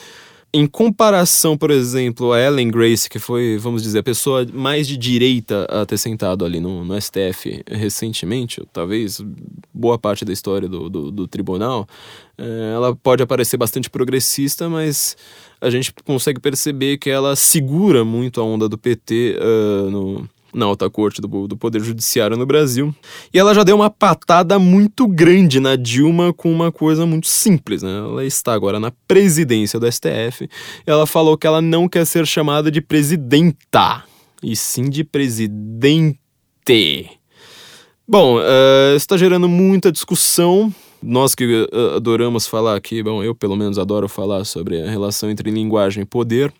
Em 0.52 0.66
comparação, 0.66 1.56
por 1.56 1.70
exemplo, 1.70 2.32
a 2.32 2.40
Ellen 2.40 2.72
Grace, 2.72 3.08
que 3.08 3.20
foi, 3.20 3.56
vamos 3.56 3.84
dizer, 3.84 4.00
a 4.00 4.02
pessoa 4.02 4.44
mais 4.52 4.88
de 4.88 4.96
direita 4.96 5.64
a 5.70 5.86
ter 5.86 5.96
sentado 5.96 6.44
ali 6.44 6.58
no, 6.58 6.84
no 6.84 7.00
STF 7.00 7.62
recentemente, 7.70 8.60
talvez 8.72 9.24
boa 9.72 9.96
parte 9.96 10.24
da 10.24 10.32
história 10.32 10.68
do, 10.68 10.90
do, 10.90 11.10
do 11.12 11.28
tribunal, 11.28 11.86
é, 12.36 12.72
ela 12.74 12.96
pode 12.96 13.22
aparecer 13.22 13.56
bastante 13.56 13.88
progressista, 13.88 14.68
mas 14.68 15.16
a 15.60 15.70
gente 15.70 15.94
consegue 16.04 16.40
perceber 16.40 16.98
que 16.98 17.10
ela 17.10 17.36
segura 17.36 18.04
muito 18.04 18.40
a 18.40 18.44
onda 18.44 18.68
do 18.68 18.76
PT 18.76 19.38
uh, 19.38 19.88
no, 19.88 20.28
na 20.54 20.66
alta 20.66 20.88
corte 20.90 21.20
do, 21.20 21.46
do 21.46 21.56
Poder 21.56 21.80
Judiciário 21.80 22.36
no 22.36 22.46
Brasil. 22.46 22.94
E 23.32 23.38
ela 23.38 23.54
já 23.54 23.62
deu 23.62 23.76
uma 23.76 23.90
patada 23.90 24.58
muito 24.58 25.06
grande 25.06 25.60
na 25.60 25.76
Dilma 25.76 26.32
com 26.32 26.52
uma 26.52 26.72
coisa 26.72 27.06
muito 27.06 27.28
simples, 27.28 27.82
né? 27.82 27.98
Ela 27.98 28.24
está 28.24 28.52
agora 28.52 28.80
na 28.80 28.92
presidência 29.06 29.78
do 29.78 29.90
STF. 29.90 30.48
Ela 30.86 31.06
falou 31.06 31.36
que 31.36 31.46
ela 31.46 31.60
não 31.60 31.88
quer 31.88 32.04
ser 32.04 32.26
chamada 32.26 32.70
de 32.70 32.80
presidenta, 32.80 34.04
e 34.42 34.56
sim 34.56 34.88
de 34.88 35.04
presidente. 35.04 36.18
Bom, 38.06 38.38
uh, 38.38 38.96
está 38.96 39.16
gerando 39.16 39.48
muita 39.48 39.92
discussão 39.92 40.72
Nós 41.02 41.34
que 41.34 41.44
uh, 41.44 41.96
adoramos 41.96 42.46
falar 42.46 42.76
aqui, 42.76 43.02
bom, 43.02 43.22
eu 43.22 43.34
pelo 43.34 43.56
menos 43.56 43.78
adoro 43.78 44.08
falar 44.08 44.44
sobre 44.44 44.82
a 44.82 44.90
relação 44.90 45.30
entre 45.30 45.50
linguagem 45.50 46.02
e 46.02 46.06
poder. 46.06 46.52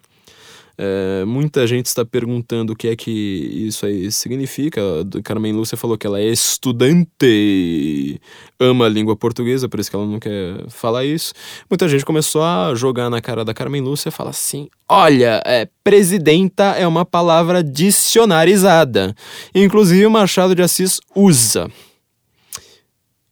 É, 0.83 1.27
muita 1.27 1.67
gente 1.67 1.85
está 1.87 2.07
perguntando 2.07 2.73
o 2.73 2.77
que 2.77 2.89
é 2.89 2.97
que 2.97 3.11
isso 3.11 3.85
aí 3.85 4.11
significa. 4.11 4.81
A 5.15 5.23
Carmen 5.23 5.53
Lúcia 5.53 5.77
falou 5.77 5.99
que 5.99 6.07
ela 6.07 6.19
é 6.19 6.25
estudante, 6.25 8.19
ama 8.59 8.87
a 8.87 8.89
língua 8.89 9.15
portuguesa, 9.15 9.69
por 9.69 9.79
isso 9.79 9.91
que 9.91 9.97
ela 9.97 10.07
não 10.07 10.19
quer 10.19 10.65
falar 10.71 11.05
isso. 11.05 11.35
Muita 11.69 11.87
gente 11.87 12.03
começou 12.03 12.43
a 12.43 12.75
jogar 12.75 13.11
na 13.11 13.21
cara 13.21 13.45
da 13.45 13.53
Carmen 13.53 13.83
Lúcia 13.83 14.09
e 14.09 14.13
falar 14.13 14.31
assim: 14.31 14.71
olha, 14.89 15.43
é, 15.45 15.69
presidenta 15.85 16.65
é 16.79 16.87
uma 16.87 17.05
palavra 17.05 17.63
dicionarizada. 17.63 19.15
Inclusive 19.55 20.07
o 20.07 20.11
Machado 20.11 20.55
de 20.55 20.63
Assis 20.63 20.99
usa. 21.15 21.71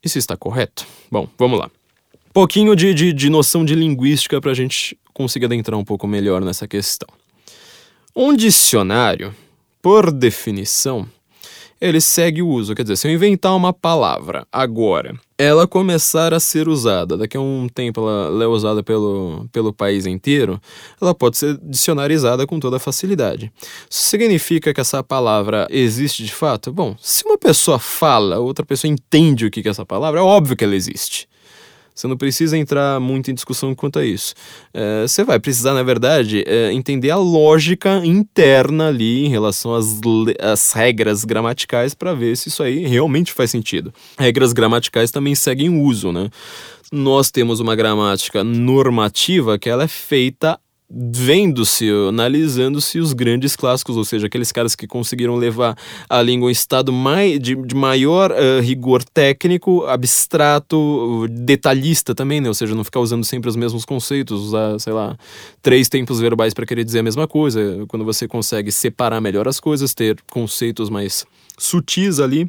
Isso 0.04 0.18
está 0.18 0.36
correto? 0.36 0.86
Bom, 1.10 1.26
vamos 1.38 1.58
lá. 1.58 1.70
Pouquinho 2.30 2.76
de, 2.76 2.92
de, 2.92 3.10
de 3.10 3.30
noção 3.30 3.64
de 3.64 3.74
linguística 3.74 4.38
para 4.38 4.50
a 4.50 4.54
gente 4.54 4.98
conseguir 5.14 5.46
adentrar 5.46 5.78
um 5.78 5.84
pouco 5.84 6.06
melhor 6.06 6.42
nessa 6.42 6.68
questão. 6.68 7.08
Um 8.20 8.34
dicionário, 8.34 9.32
por 9.80 10.10
definição, 10.10 11.06
ele 11.80 12.00
segue 12.00 12.42
o 12.42 12.48
uso. 12.48 12.74
Quer 12.74 12.82
dizer, 12.82 12.96
se 12.96 13.06
eu 13.06 13.12
inventar 13.12 13.54
uma 13.54 13.72
palavra 13.72 14.44
agora, 14.50 15.14
ela 15.38 15.68
começar 15.68 16.34
a 16.34 16.40
ser 16.40 16.66
usada, 16.66 17.16
daqui 17.16 17.36
a 17.36 17.40
um 17.40 17.68
tempo 17.68 18.00
ela, 18.00 18.42
é 18.42 18.46
usada 18.48 18.82
pelo, 18.82 19.46
pelo 19.52 19.72
país 19.72 20.04
inteiro, 20.04 20.60
ela 21.00 21.14
pode 21.14 21.38
ser 21.38 21.56
dicionarizada 21.62 22.44
com 22.44 22.58
toda 22.58 22.80
facilidade. 22.80 23.52
Significa 23.88 24.74
que 24.74 24.80
essa 24.80 25.00
palavra 25.00 25.68
existe 25.70 26.24
de 26.24 26.34
fato? 26.34 26.72
Bom, 26.72 26.96
se 27.00 27.24
uma 27.24 27.38
pessoa 27.38 27.78
fala, 27.78 28.40
outra 28.40 28.66
pessoa 28.66 28.90
entende 28.90 29.46
o 29.46 29.50
que 29.52 29.60
é 29.60 29.70
essa 29.70 29.86
palavra, 29.86 30.18
é 30.18 30.22
óbvio 30.24 30.56
que 30.56 30.64
ela 30.64 30.74
existe. 30.74 31.28
Você 31.98 32.06
não 32.06 32.16
precisa 32.16 32.56
entrar 32.56 33.00
muito 33.00 33.28
em 33.28 33.34
discussão 33.34 33.74
quanto 33.74 33.98
a 33.98 34.04
isso. 34.04 34.32
É, 34.72 35.02
você 35.02 35.24
vai 35.24 35.40
precisar, 35.40 35.74
na 35.74 35.82
verdade, 35.82 36.44
é, 36.46 36.72
entender 36.72 37.10
a 37.10 37.16
lógica 37.16 38.00
interna 38.04 38.86
ali 38.86 39.26
em 39.26 39.28
relação 39.28 39.74
às, 39.74 39.98
às 40.40 40.72
regras 40.72 41.24
gramaticais 41.24 41.94
para 41.94 42.14
ver 42.14 42.36
se 42.36 42.50
isso 42.50 42.62
aí 42.62 42.86
realmente 42.86 43.32
faz 43.32 43.50
sentido. 43.50 43.92
Regras 44.16 44.52
gramaticais 44.52 45.10
também 45.10 45.34
seguem 45.34 45.70
uso, 45.70 46.12
né? 46.12 46.30
Nós 46.92 47.32
temos 47.32 47.58
uma 47.58 47.74
gramática 47.74 48.44
normativa 48.44 49.58
que 49.58 49.68
ela 49.68 49.82
é 49.82 49.88
feita 49.88 50.56
vendo-se, 50.90 51.86
analisando-se 52.08 52.98
os 52.98 53.12
grandes 53.12 53.54
clássicos, 53.54 53.96
ou 53.96 54.04
seja, 54.04 54.26
aqueles 54.26 54.50
caras 54.50 54.74
que 54.74 54.86
conseguiram 54.86 55.36
levar 55.36 55.76
a 56.08 56.22
língua 56.22 56.46
a 56.46 56.48
um 56.48 56.50
estado 56.50 56.90
mai, 56.90 57.38
de, 57.38 57.54
de 57.54 57.74
maior 57.74 58.30
uh, 58.30 58.60
rigor 58.62 59.04
técnico, 59.04 59.84
abstrato, 59.84 61.26
detalhista 61.30 62.14
também, 62.14 62.40
né? 62.40 62.48
Ou 62.48 62.54
seja, 62.54 62.74
não 62.74 62.84
ficar 62.84 63.00
usando 63.00 63.24
sempre 63.24 63.50
os 63.50 63.56
mesmos 63.56 63.84
conceitos, 63.84 64.40
usar, 64.40 64.78
sei 64.80 64.94
lá, 64.94 65.16
três 65.60 65.88
tempos 65.90 66.20
verbais 66.20 66.54
para 66.54 66.64
querer 66.64 66.84
dizer 66.84 67.00
a 67.00 67.02
mesma 67.02 67.28
coisa. 67.28 67.84
Quando 67.88 68.04
você 68.04 68.26
consegue 68.26 68.72
separar 68.72 69.20
melhor 69.20 69.46
as 69.46 69.60
coisas, 69.60 69.92
ter 69.92 70.16
conceitos 70.30 70.88
mais 70.88 71.26
sutis 71.58 72.18
ali. 72.18 72.48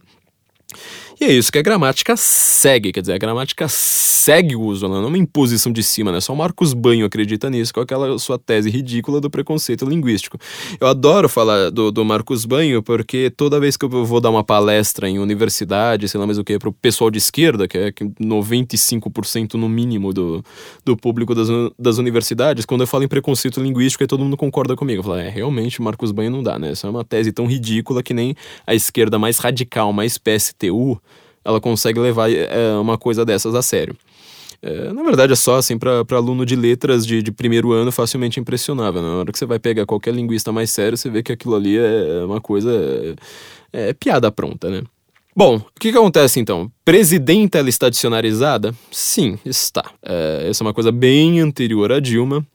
E 1.21 1.25
é 1.25 1.33
isso 1.33 1.51
que 1.51 1.57
a 1.57 1.61
gramática 1.61 2.15
segue, 2.15 2.93
quer 2.93 3.01
dizer, 3.01 3.11
a 3.11 3.17
gramática 3.17 3.67
segue 3.67 4.55
o 4.55 4.61
uso, 4.61 4.85
ela 4.85 4.99
não 4.99 5.05
é 5.05 5.07
uma 5.07 5.17
imposição 5.17 5.69
de 5.69 5.83
cima, 5.83 6.13
né? 6.13 6.21
Só 6.21 6.31
o 6.31 6.35
Marcos 6.35 6.73
Banho 6.73 7.05
acredita 7.05 7.49
nisso 7.49 7.73
com 7.73 7.81
aquela 7.81 8.17
sua 8.17 8.39
tese 8.39 8.69
ridícula 8.69 9.19
do 9.19 9.29
preconceito 9.29 9.85
linguístico. 9.85 10.37
Eu 10.79 10.87
adoro 10.87 11.27
falar 11.27 11.71
do, 11.71 11.91
do 11.91 12.05
Marcos 12.05 12.45
Banho 12.45 12.81
porque 12.81 13.29
toda 13.29 13.59
vez 13.59 13.75
que 13.75 13.83
eu 13.83 13.89
vou 13.89 14.21
dar 14.21 14.29
uma 14.29 14.45
palestra 14.45 15.09
em 15.09 15.19
universidade, 15.19 16.07
sei 16.07 16.17
lá 16.17 16.25
mais 16.25 16.37
o 16.37 16.43
que, 16.43 16.57
pro 16.57 16.71
pessoal 16.71 17.11
de 17.11 17.17
esquerda, 17.17 17.67
que 17.67 17.77
é 17.77 17.91
95% 17.91 19.55
no 19.55 19.67
mínimo 19.67 20.13
do, 20.13 20.41
do 20.85 20.95
público 20.95 21.35
das, 21.35 21.49
das 21.77 21.97
universidades, 21.97 22.65
quando 22.65 22.81
eu 22.81 22.87
falo 22.87 23.03
em 23.03 23.09
preconceito 23.09 23.59
linguístico, 23.61 24.03
aí 24.03 24.07
todo 24.07 24.23
mundo 24.23 24.37
concorda 24.37 24.73
comigo. 24.73 24.99
Eu 24.99 25.03
falo, 25.03 25.17
é, 25.17 25.27
realmente, 25.27 25.81
Marcos 25.81 26.13
Banho 26.13 26.31
não 26.31 26.41
dá, 26.41 26.57
né? 26.57 26.71
Essa 26.71 26.87
é 26.87 26.89
uma 26.89 27.03
tese 27.03 27.33
tão 27.33 27.45
ridícula 27.45 28.01
que 28.01 28.13
nem 28.13 28.33
a 28.65 28.73
esquerda 28.73 29.19
mais 29.19 29.37
radical, 29.37 29.91
mais 29.91 30.17
PSTU, 30.17 30.97
ela 31.43 31.59
consegue 31.59 31.99
levar 31.99 32.31
é, 32.31 32.73
uma 32.79 32.97
coisa 32.97 33.25
dessas 33.25 33.55
a 33.55 33.61
sério. 33.61 33.95
É, 34.61 34.91
na 34.91 35.03
verdade, 35.03 35.31
é 35.33 35.35
só 35.35 35.57
assim 35.57 35.77
para 35.77 36.03
aluno 36.11 36.45
de 36.45 36.55
letras 36.55 37.05
de, 37.05 37.23
de 37.23 37.31
primeiro 37.31 37.71
ano 37.71 37.91
facilmente 37.91 38.39
impressionável. 38.39 39.01
Né? 39.01 39.07
Na 39.07 39.15
hora 39.15 39.31
que 39.31 39.39
você 39.39 39.45
vai 39.45 39.59
pegar 39.59 39.85
qualquer 39.85 40.13
linguista 40.13 40.51
mais 40.51 40.69
sério, 40.69 40.97
você 40.97 41.09
vê 41.09 41.23
que 41.23 41.31
aquilo 41.31 41.55
ali 41.55 41.77
é 41.77 42.23
uma 42.25 42.41
coisa. 42.41 42.71
É, 43.71 43.89
é 43.89 43.93
piada 43.93 44.31
pronta, 44.31 44.69
né? 44.69 44.83
Bom, 45.39 45.55
o 45.55 45.79
que, 45.79 45.89
que 45.93 45.97
acontece 45.97 46.37
então? 46.37 46.69
Presidenta 46.83 47.59
ela 47.59 47.69
está 47.69 47.89
dicionarizada? 47.89 48.75
Sim, 48.91 49.39
está. 49.45 49.89
É, 50.03 50.47
essa 50.49 50.61
é 50.61 50.65
uma 50.65 50.73
coisa 50.73 50.91
bem 50.91 51.39
anterior 51.39 51.93
a 51.93 52.01
Dilma. 52.01 52.45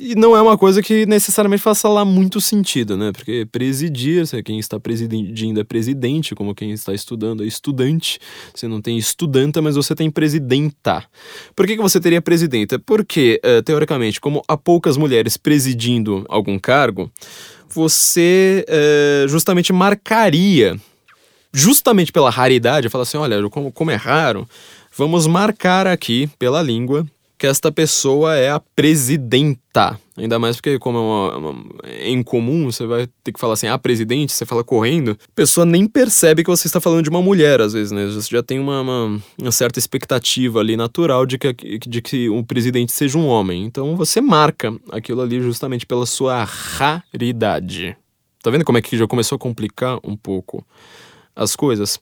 E 0.00 0.14
não 0.14 0.34
é 0.34 0.40
uma 0.40 0.56
coisa 0.56 0.80
que 0.80 1.04
necessariamente 1.04 1.62
faça 1.62 1.86
lá 1.86 2.02
muito 2.02 2.40
sentido, 2.40 2.96
né? 2.96 3.12
Porque 3.12 3.46
presidir, 3.52 4.24
quem 4.42 4.58
está 4.58 4.80
presidindo 4.80 5.60
é 5.60 5.64
presidente, 5.64 6.34
como 6.34 6.54
quem 6.54 6.70
está 6.70 6.94
estudando 6.94 7.44
é 7.44 7.46
estudante. 7.46 8.18
Você 8.54 8.66
não 8.66 8.80
tem 8.80 8.96
estudanta, 8.96 9.60
mas 9.60 9.76
você 9.76 9.94
tem 9.94 10.10
presidenta. 10.10 11.04
Por 11.54 11.66
que, 11.66 11.76
que 11.76 11.82
você 11.82 12.00
teria 12.00 12.22
presidenta? 12.22 12.78
Porque, 12.78 13.38
uh, 13.44 13.62
teoricamente, 13.62 14.18
como 14.18 14.42
há 14.48 14.56
poucas 14.56 14.96
mulheres 14.96 15.36
presidindo 15.36 16.24
algum 16.26 16.58
cargo, 16.58 17.12
você 17.68 18.64
uh, 18.66 19.28
justamente 19.28 19.74
marcaria, 19.74 20.80
justamente 21.52 22.12
pela 22.12 22.30
raridade, 22.30 22.88
fala 22.88 23.02
assim: 23.02 23.18
olha, 23.18 23.48
como, 23.50 23.72
como 23.72 23.90
é 23.90 23.96
raro, 23.96 24.48
vamos 24.96 25.26
marcar 25.26 25.86
aqui 25.86 26.28
pela 26.38 26.62
língua 26.62 27.06
que 27.40 27.46
esta 27.46 27.72
pessoa 27.72 28.36
é 28.36 28.50
a 28.50 28.60
presidenta. 28.60 29.98
Ainda 30.14 30.38
mais 30.38 30.56
porque, 30.56 30.78
como 30.78 30.98
é, 30.98 31.00
uma, 31.00 31.36
uma, 31.38 31.64
é 31.84 32.10
incomum, 32.10 32.70
você 32.70 32.84
vai 32.84 33.08
ter 33.24 33.32
que 33.32 33.40
falar 33.40 33.54
assim, 33.54 33.66
ah, 33.66 33.78
presidente, 33.78 34.30
você 34.30 34.44
fala 34.44 34.62
correndo, 34.62 35.12
a 35.12 35.34
pessoa 35.34 35.64
nem 35.64 35.86
percebe 35.86 36.44
que 36.44 36.50
você 36.50 36.66
está 36.66 36.82
falando 36.82 37.02
de 37.02 37.08
uma 37.08 37.22
mulher, 37.22 37.62
às 37.62 37.72
vezes, 37.72 37.92
né? 37.92 38.04
Você 38.04 38.28
já 38.30 38.42
tem 38.42 38.58
uma, 38.58 38.82
uma, 38.82 39.22
uma 39.40 39.52
certa 39.52 39.78
expectativa 39.78 40.60
ali 40.60 40.76
natural 40.76 41.24
de 41.24 41.38
que, 41.38 41.78
de 41.78 42.02
que 42.02 42.28
o 42.28 42.44
presidente 42.44 42.92
seja 42.92 43.16
um 43.16 43.26
homem. 43.26 43.64
Então 43.64 43.96
você 43.96 44.20
marca 44.20 44.76
aquilo 44.90 45.22
ali 45.22 45.40
justamente 45.40 45.86
pela 45.86 46.04
sua 46.04 46.44
raridade. 46.44 47.96
Tá 48.42 48.50
vendo 48.50 48.66
como 48.66 48.76
é 48.76 48.82
que 48.82 48.98
já 48.98 49.06
começou 49.06 49.36
a 49.36 49.38
complicar 49.38 49.98
um 50.04 50.14
pouco 50.14 50.62
as 51.34 51.56
coisas? 51.56 52.00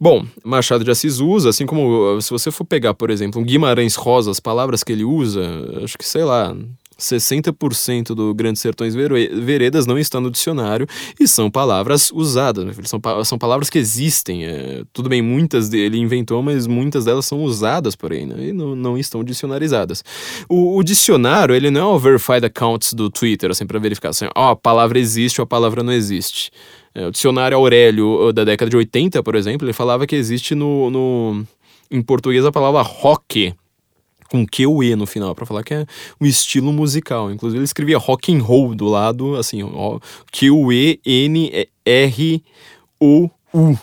Bom, 0.00 0.26
Machado 0.42 0.84
de 0.84 0.90
Assis 0.90 1.20
usa, 1.20 1.50
assim 1.50 1.64
como 1.64 2.20
se 2.20 2.30
você 2.30 2.50
for 2.50 2.64
pegar, 2.64 2.92
por 2.92 3.08
exemplo, 3.08 3.40
um 3.40 3.44
Guimarães 3.44 3.94
Rosa, 3.94 4.32
as 4.32 4.40
palavras 4.40 4.82
que 4.82 4.90
ele 4.90 5.04
usa, 5.04 5.42
acho 5.84 5.96
que 5.96 6.04
sei 6.04 6.24
lá, 6.24 6.56
60% 7.02 8.14
do 8.14 8.32
Grandes 8.34 8.62
Sertões 8.62 8.94
Veredas 8.94 9.86
não 9.86 9.98
estão 9.98 10.20
no 10.20 10.30
dicionário 10.30 10.86
e 11.18 11.26
são 11.26 11.50
palavras 11.50 12.10
usadas, 12.12 12.64
né? 12.64 12.72
são, 12.84 13.00
são 13.24 13.38
palavras 13.38 13.68
que 13.68 13.78
existem. 13.78 14.44
É, 14.44 14.82
tudo 14.92 15.08
bem, 15.08 15.20
muitas 15.20 15.72
ele 15.72 15.98
inventou, 15.98 16.42
mas 16.42 16.66
muitas 16.66 17.04
delas 17.04 17.26
são 17.26 17.42
usadas 17.42 17.96
por 17.96 18.12
aí 18.12 18.24
né? 18.24 18.48
e 18.48 18.52
não, 18.52 18.74
não 18.74 18.96
estão 18.96 19.24
dicionarizadas. 19.24 20.04
O, 20.48 20.76
o, 20.78 20.82
dicionário, 20.82 21.54
ele 21.54 21.70
não 21.70 21.80
é 21.80 21.94
o 21.94 21.98
verified 21.98 22.44
accounts 22.44 22.92
do 22.94 23.10
Twitter, 23.10 23.50
assim, 23.50 23.66
para 23.66 23.78
verificar 23.78 24.10
assim, 24.10 24.26
ó, 24.36 24.50
a 24.50 24.56
palavra 24.56 24.98
existe 24.98 25.40
ou 25.40 25.44
a 25.44 25.46
palavra 25.46 25.82
não 25.82 25.92
existe. 25.92 26.50
É, 26.94 27.06
o 27.06 27.10
dicionário 27.10 27.56
Aurélio 27.56 28.32
da 28.32 28.44
década 28.44 28.70
de 28.70 28.76
80, 28.76 29.22
por 29.22 29.34
exemplo, 29.34 29.66
ele 29.66 29.72
falava 29.72 30.06
que 30.06 30.14
existe 30.14 30.54
no, 30.54 30.90
no 30.90 31.46
em 31.90 32.02
português 32.02 32.44
a 32.44 32.52
palavra 32.52 32.82
rock 32.82 33.54
com 34.28 34.46
Q 34.46 34.66
ou 34.66 34.82
E 34.82 34.96
no 34.96 35.06
final, 35.06 35.34
para 35.34 35.44
falar 35.44 35.62
que 35.62 35.74
é 35.74 35.86
um 36.18 36.24
estilo 36.24 36.72
musical. 36.72 37.30
Inclusive 37.30 37.58
ele 37.58 37.64
escrevia 37.64 37.98
rock 37.98 38.34
and 38.34 38.42
roll 38.42 38.74
do 38.74 38.86
lado, 38.86 39.36
assim, 39.36 39.60
Q 40.32 40.72
E 40.72 41.00
N 41.04 41.68
R 41.84 42.42
O 42.98 43.28
U. 43.52 43.78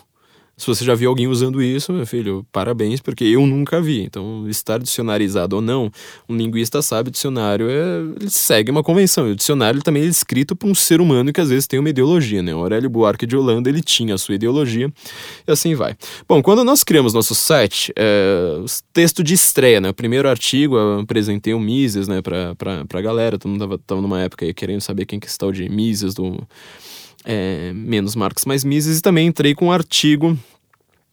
Se 0.60 0.68
você 0.68 0.84
já 0.84 0.94
viu 0.94 1.10
alguém 1.10 1.26
usando 1.26 1.62
isso, 1.62 1.94
meu 1.94 2.06
filho, 2.06 2.46
parabéns, 2.52 3.00
porque 3.00 3.24
eu 3.24 3.48
nunca 3.48 3.82
vi. 3.82 4.02
Então, 4.02 4.46
estar 4.50 4.78
dicionarizado 4.78 5.56
ou 5.56 5.62
não, 5.62 5.90
um 6.28 6.36
linguista 6.36 6.82
sabe, 6.82 7.10
dicionário 7.10 7.70
é, 7.70 8.00
ele 8.20 8.30
segue 8.30 8.70
uma 8.70 8.84
convenção. 8.84 9.30
E 9.30 9.32
o 9.32 9.36
dicionário 9.38 9.82
também 9.82 10.04
é 10.04 10.06
escrito 10.06 10.58
por 10.58 10.70
um 10.70 10.76
ser 10.76 11.00
humano 11.00 11.32
que 11.32 11.40
às 11.40 11.48
vezes 11.48 11.66
tem 11.66 11.80
uma 11.80 11.90
ideologia, 11.90 12.44
né? 12.44 12.54
O 12.54 12.60
Aurélio 12.60 12.90
Buarque 12.90 13.26
de 13.26 13.38
Holanda, 13.38 13.70
ele 13.70 13.82
tinha 13.82 14.16
a 14.16 14.18
sua 14.18 14.36
ideologia 14.36 14.92
e 15.48 15.52
assim 15.52 15.76
vai. 15.76 15.96
Bom, 16.28 16.42
quando 16.42 16.62
nós 16.66 16.84
criamos 16.84 17.14
nosso 17.14 17.34
site, 17.34 17.94
é, 17.96 18.62
texto 18.92 19.24
de 19.24 19.34
estreia, 19.34 19.80
né? 19.80 19.90
O 19.90 19.94
primeiro 19.94 20.28
artigo, 20.28 20.76
eu 20.76 21.00
apresentei 21.00 21.54
o 21.54 21.60
Mises, 21.60 22.10
né, 22.10 22.22
pra, 22.22 22.54
pra, 22.86 23.02
galera. 23.02 23.40
Todo 23.40 23.50
mundo 23.50 23.78
tava 23.78 24.02
numa 24.02 24.20
época 24.20 24.46
aí 24.46 24.54
querendo 24.54 24.82
saber 24.82 25.06
quem 25.06 25.22
que 25.22 25.28
está 25.28 25.46
o 25.46 25.54
de 25.54 25.70
Mises, 25.70 26.14
do 26.14 26.38
é, 27.26 27.72
menos 27.74 28.16
Marx 28.16 28.46
mais 28.46 28.64
Mises, 28.64 29.00
e 29.00 29.02
também 29.02 29.28
entrei 29.28 29.54
com 29.54 29.68
um 29.68 29.72
artigo 29.72 30.38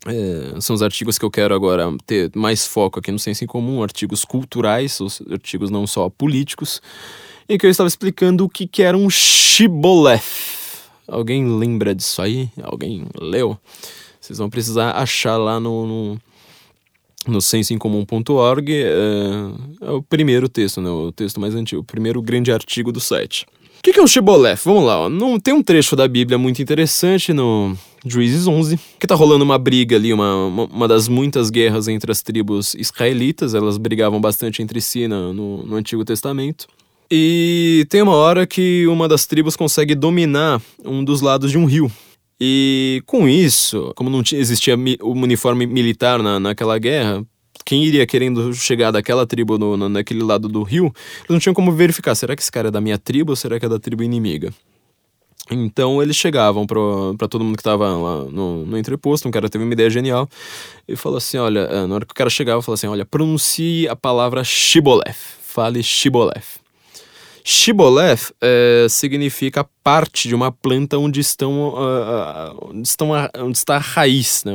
é, 0.06 0.60
são 0.60 0.74
os 0.74 0.82
artigos 0.82 1.18
que 1.18 1.24
eu 1.24 1.30
quero 1.30 1.54
agora 1.54 1.92
ter 2.06 2.30
mais 2.34 2.66
foco 2.66 2.98
aqui 3.00 3.10
no 3.10 3.18
Senso 3.18 3.42
em 3.42 3.46
Comum, 3.46 3.82
artigos 3.82 4.24
culturais, 4.24 5.00
os 5.00 5.20
artigos 5.30 5.70
não 5.70 5.86
só 5.86 6.08
políticos, 6.08 6.80
em 7.48 7.58
que 7.58 7.66
eu 7.66 7.70
estava 7.70 7.88
explicando 7.88 8.44
o 8.44 8.48
que, 8.48 8.66
que 8.66 8.82
era 8.82 8.96
um 8.96 9.10
shibboleth. 9.10 10.22
Alguém 11.08 11.58
lembra 11.58 11.94
disso 11.94 12.22
aí? 12.22 12.48
Alguém 12.62 13.06
leu? 13.20 13.58
Vocês 14.20 14.38
vão 14.38 14.50
precisar 14.50 14.92
achar 14.92 15.36
lá 15.36 15.58
no, 15.58 15.86
no 15.86 16.20
no 17.26 17.40
senseincomum.org, 17.40 18.72
é, 18.72 18.84
é 19.80 19.90
o 19.90 20.00
primeiro 20.00 20.48
texto, 20.48 20.80
né, 20.80 20.88
o 20.88 21.10
texto 21.10 21.40
mais 21.40 21.56
antigo, 21.56 21.80
o 21.80 21.84
primeiro 21.84 22.22
grande 22.22 22.52
artigo 22.52 22.92
do 22.92 23.00
site. 23.00 23.44
O 23.78 23.82
que, 23.82 23.92
que 23.92 24.00
é 24.00 24.02
um 24.02 24.06
Shiboleth? 24.06 24.58
Vamos 24.64 24.84
lá, 24.84 25.00
ó. 25.00 25.08
Não, 25.08 25.38
tem 25.38 25.54
um 25.54 25.62
trecho 25.62 25.94
da 25.94 26.08
Bíblia 26.08 26.36
muito 26.36 26.60
interessante 26.60 27.32
no 27.32 27.76
Juízes 28.04 28.46
11, 28.46 28.78
que 28.98 29.06
tá 29.06 29.14
rolando 29.14 29.44
uma 29.44 29.58
briga 29.58 29.96
ali, 29.96 30.12
uma, 30.12 30.46
uma 30.46 30.88
das 30.88 31.08
muitas 31.08 31.50
guerras 31.50 31.88
entre 31.88 32.10
as 32.10 32.22
tribos 32.22 32.74
israelitas, 32.74 33.54
elas 33.54 33.78
brigavam 33.78 34.20
bastante 34.20 34.62
entre 34.62 34.80
si 34.80 35.08
no, 35.08 35.32
no, 35.32 35.62
no 35.64 35.76
Antigo 35.76 36.04
Testamento. 36.04 36.66
E 37.10 37.86
tem 37.88 38.02
uma 38.02 38.14
hora 38.14 38.46
que 38.46 38.86
uma 38.86 39.08
das 39.08 39.26
tribos 39.26 39.56
consegue 39.56 39.94
dominar 39.94 40.60
um 40.84 41.04
dos 41.04 41.20
lados 41.20 41.50
de 41.50 41.58
um 41.58 41.64
rio. 41.64 41.90
E 42.40 43.02
com 43.06 43.28
isso, 43.28 43.92
como 43.96 44.10
não 44.10 44.22
existia 44.32 44.76
o 45.00 45.12
uniforme 45.12 45.66
militar 45.66 46.22
na, 46.22 46.38
naquela 46.38 46.78
guerra, 46.78 47.24
quem 47.66 47.84
iria 47.84 48.06
querendo 48.06 48.54
chegar 48.54 48.92
daquela 48.92 49.26
tribo 49.26 49.58
no, 49.58 49.76
no, 49.76 49.88
naquele 49.88 50.22
lado 50.22 50.48
do 50.48 50.62
rio, 50.62 50.84
eles 50.84 51.28
não 51.28 51.40
tinham 51.40 51.52
como 51.52 51.72
verificar, 51.72 52.14
será 52.14 52.36
que 52.36 52.40
esse 52.40 52.50
cara 52.50 52.68
é 52.68 52.70
da 52.70 52.80
minha 52.80 52.96
tribo 52.96 53.32
ou 53.32 53.36
será 53.36 53.58
que 53.58 53.66
é 53.66 53.68
da 53.68 53.78
tribo 53.78 54.04
inimiga? 54.04 54.54
Então 55.50 56.00
eles 56.00 56.16
chegavam 56.16 56.64
para 56.64 57.28
todo 57.28 57.44
mundo 57.44 57.56
que 57.56 57.60
estava 57.60 57.88
lá 57.88 58.24
no, 58.24 58.64
no 58.64 58.78
entreposto, 58.78 59.28
um 59.28 59.32
cara 59.32 59.48
teve 59.48 59.64
uma 59.64 59.72
ideia 59.72 59.90
genial 59.90 60.28
e 60.86 60.94
falou 60.94 61.18
assim, 61.18 61.38
olha, 61.38 61.60
eh, 61.60 61.86
na 61.86 61.94
hora 61.96 62.06
que 62.06 62.12
o 62.12 62.14
cara 62.14 62.30
chegava, 62.30 62.62
falou 62.62 62.74
assim, 62.74 62.86
olha, 62.86 63.04
pronuncie 63.04 63.88
a 63.88 63.96
palavra 63.96 64.44
Shiboleth, 64.44 65.16
fale 65.42 65.82
Shiboleth. 65.82 66.65
Shiboleth 67.48 68.32
é, 68.40 68.88
significa 68.90 69.64
parte 69.84 70.26
de 70.26 70.34
uma 70.34 70.50
planta 70.50 70.98
onde 70.98 71.20
estão, 71.20 71.68
uh, 71.68 72.70
onde, 72.70 72.88
estão 72.88 73.14
a, 73.14 73.30
onde 73.38 73.56
está 73.56 73.76
a 73.76 73.78
raiz, 73.78 74.42
né? 74.44 74.52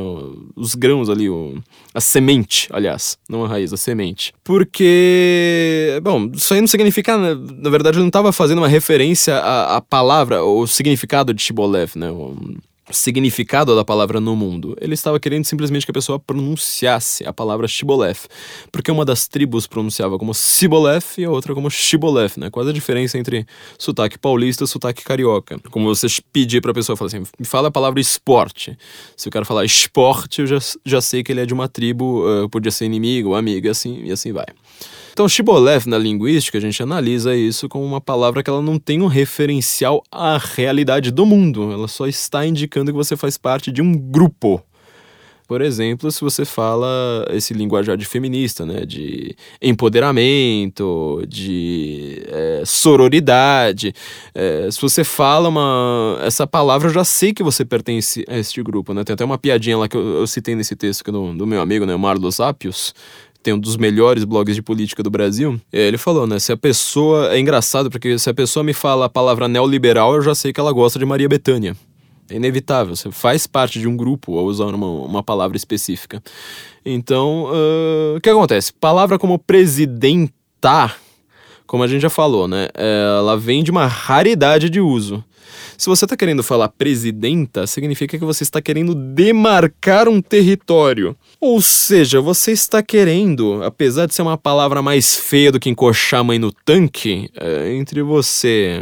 os 0.54 0.74
grãos 0.74 1.08
ali, 1.08 1.26
o, 1.30 1.54
a 1.94 2.02
semente, 2.02 2.68
aliás, 2.70 3.16
não 3.30 3.46
a 3.46 3.48
raiz, 3.48 3.72
a 3.72 3.78
semente. 3.78 4.34
Porque, 4.44 5.98
bom, 6.02 6.30
isso 6.34 6.52
aí 6.52 6.60
não 6.60 6.68
significa, 6.68 7.16
na 7.16 7.70
verdade, 7.70 7.96
ele 7.96 8.02
não 8.02 8.08
estava 8.08 8.30
fazendo 8.30 8.58
uma 8.58 8.68
referência 8.68 9.36
à, 9.36 9.76
à 9.76 9.80
palavra, 9.80 10.44
o 10.44 10.66
significado 10.66 11.32
de 11.32 11.40
Shiboleth, 11.40 11.92
né? 11.96 12.08
Significado 12.92 13.74
da 13.74 13.84
palavra 13.84 14.20
no 14.20 14.36
mundo. 14.36 14.76
Ele 14.80 14.94
estava 14.94 15.18
querendo 15.18 15.44
simplesmente 15.44 15.84
que 15.84 15.90
a 15.90 15.94
pessoa 15.94 16.18
pronunciasse 16.18 17.26
a 17.26 17.32
palavra 17.32 17.66
Shiboleth, 17.66 18.28
porque 18.70 18.90
uma 18.90 19.04
das 19.04 19.26
tribos 19.26 19.66
pronunciava 19.66 20.18
como 20.18 20.34
Siboleth 20.34 21.18
e 21.18 21.24
a 21.24 21.30
outra 21.30 21.54
como 21.54 21.70
Shiboleth, 21.70 22.32
né? 22.36 22.50
Qual 22.50 22.66
é 22.66 22.70
a 22.70 22.72
diferença 22.72 23.18
entre 23.18 23.46
sotaque 23.78 24.18
paulista 24.18 24.64
e 24.64 24.66
sotaque 24.66 25.02
carioca? 25.02 25.58
Como 25.70 25.86
você 25.86 26.06
pedir 26.32 26.60
para 26.60 26.70
a 26.70 26.74
pessoa 26.74 26.96
falar 26.96 27.08
assim, 27.08 27.22
fala 27.44 27.68
a 27.68 27.70
palavra 27.70 28.00
esporte. 28.00 28.76
Se 29.16 29.28
o 29.28 29.30
cara 29.30 29.44
falar 29.44 29.64
esporte, 29.64 30.42
eu 30.42 30.46
já, 30.46 30.58
já 30.84 31.00
sei 31.00 31.22
que 31.22 31.32
ele 31.32 31.40
é 31.40 31.46
de 31.46 31.54
uma 31.54 31.68
tribo, 31.68 32.24
uh, 32.26 32.48
podia 32.48 32.70
ser 32.70 32.84
inimigo, 32.84 33.34
amigo, 33.34 33.66
e 33.66 33.70
assim, 33.70 34.02
e 34.04 34.12
assim 34.12 34.32
vai. 34.32 34.46
Então, 35.12 35.28
Shibboleth 35.28 35.86
na 35.86 35.98
linguística, 35.98 36.56
a 36.56 36.60
gente 36.60 36.82
analisa 36.82 37.36
isso 37.36 37.68
como 37.68 37.84
uma 37.84 38.00
palavra 38.00 38.42
que 38.42 38.48
ela 38.48 38.62
não 38.62 38.78
tem 38.78 39.02
um 39.02 39.06
referencial 39.06 40.02
à 40.10 40.38
realidade 40.38 41.10
do 41.10 41.26
mundo, 41.26 41.70
ela 41.70 41.86
só 41.86 42.06
está 42.06 42.46
indicando 42.46 42.90
que 42.90 42.96
você 42.96 43.14
faz 43.14 43.36
parte 43.36 43.70
de 43.70 43.82
um 43.82 43.92
grupo. 43.94 44.62
Por 45.46 45.60
exemplo, 45.60 46.10
se 46.10 46.22
você 46.22 46.46
fala 46.46 47.26
esse 47.30 47.52
linguajar 47.52 47.94
de 47.94 48.06
feminista, 48.06 48.64
né, 48.64 48.86
de 48.86 49.36
empoderamento, 49.60 51.22
de 51.28 52.22
é, 52.28 52.62
sororidade, 52.64 53.92
é, 54.34 54.70
se 54.70 54.80
você 54.80 55.04
fala 55.04 55.50
uma, 55.50 56.18
essa 56.22 56.46
palavra, 56.46 56.88
eu 56.88 56.94
já 56.94 57.04
sei 57.04 57.34
que 57.34 57.42
você 57.42 57.66
pertence 57.66 58.24
a 58.26 58.38
este 58.38 58.62
grupo, 58.62 58.94
né? 58.94 59.04
Tem 59.04 59.12
até 59.12 59.26
uma 59.26 59.36
piadinha 59.36 59.76
lá 59.76 59.86
que 59.88 59.96
eu, 59.96 60.20
eu 60.20 60.26
citei 60.26 60.54
nesse 60.54 60.74
texto 60.74 61.12
do, 61.12 61.34
do 61.34 61.46
meu 61.46 61.60
amigo, 61.60 61.84
né, 61.84 61.94
Marlos 61.96 62.40
Apios, 62.40 62.94
tem 63.42 63.52
um 63.54 63.58
dos 63.58 63.76
melhores 63.76 64.24
blogs 64.24 64.54
de 64.54 64.62
política 64.62 65.02
do 65.02 65.10
Brasil, 65.10 65.60
ele 65.72 65.98
falou, 65.98 66.26
né? 66.26 66.38
Se 66.38 66.52
a 66.52 66.56
pessoa. 66.56 67.34
É 67.34 67.38
engraçado, 67.38 67.90
porque 67.90 68.18
se 68.18 68.30
a 68.30 68.34
pessoa 68.34 68.62
me 68.62 68.72
fala 68.72 69.06
a 69.06 69.08
palavra 69.08 69.48
neoliberal, 69.48 70.14
eu 70.14 70.22
já 70.22 70.34
sei 70.34 70.52
que 70.52 70.60
ela 70.60 70.72
gosta 70.72 70.98
de 70.98 71.04
Maria 71.04 71.28
Bethânia. 71.28 71.76
É 72.30 72.36
inevitável, 72.36 72.96
você 72.96 73.10
faz 73.10 73.46
parte 73.46 73.78
de 73.78 73.86
um 73.86 73.96
grupo 73.96 74.38
ao 74.38 74.44
usar 74.44 74.66
uma, 74.66 74.86
uma 74.86 75.22
palavra 75.22 75.56
específica. 75.56 76.22
Então, 76.84 77.44
uh, 77.44 78.16
o 78.16 78.20
que 78.20 78.30
acontece? 78.30 78.72
Palavra 78.72 79.18
como 79.18 79.38
presidenta, 79.38 80.94
como 81.66 81.82
a 81.82 81.86
gente 81.86 82.00
já 82.00 82.10
falou, 82.10 82.48
né? 82.48 82.68
Ela 82.74 83.36
vem 83.36 83.62
de 83.62 83.70
uma 83.70 83.86
raridade 83.86 84.70
de 84.70 84.80
uso. 84.80 85.22
Se 85.76 85.88
você 85.88 86.04
está 86.04 86.16
querendo 86.16 86.42
falar 86.42 86.68
presidenta, 86.68 87.66
significa 87.66 88.18
que 88.18 88.24
você 88.24 88.44
está 88.44 88.62
querendo 88.62 88.94
demarcar 88.94 90.08
um 90.08 90.22
território. 90.22 91.16
Ou 91.42 91.60
seja, 91.60 92.20
você 92.20 92.52
está 92.52 92.80
querendo, 92.84 93.64
apesar 93.64 94.06
de 94.06 94.14
ser 94.14 94.22
uma 94.22 94.38
palavra 94.38 94.80
mais 94.80 95.16
feia 95.16 95.50
do 95.50 95.58
que 95.58 95.68
encoxar 95.68 96.20
a 96.20 96.22
mãe 96.24 96.38
no 96.38 96.52
tanque, 96.52 97.28
é, 97.34 97.74
entre 97.74 98.00
você 98.00 98.80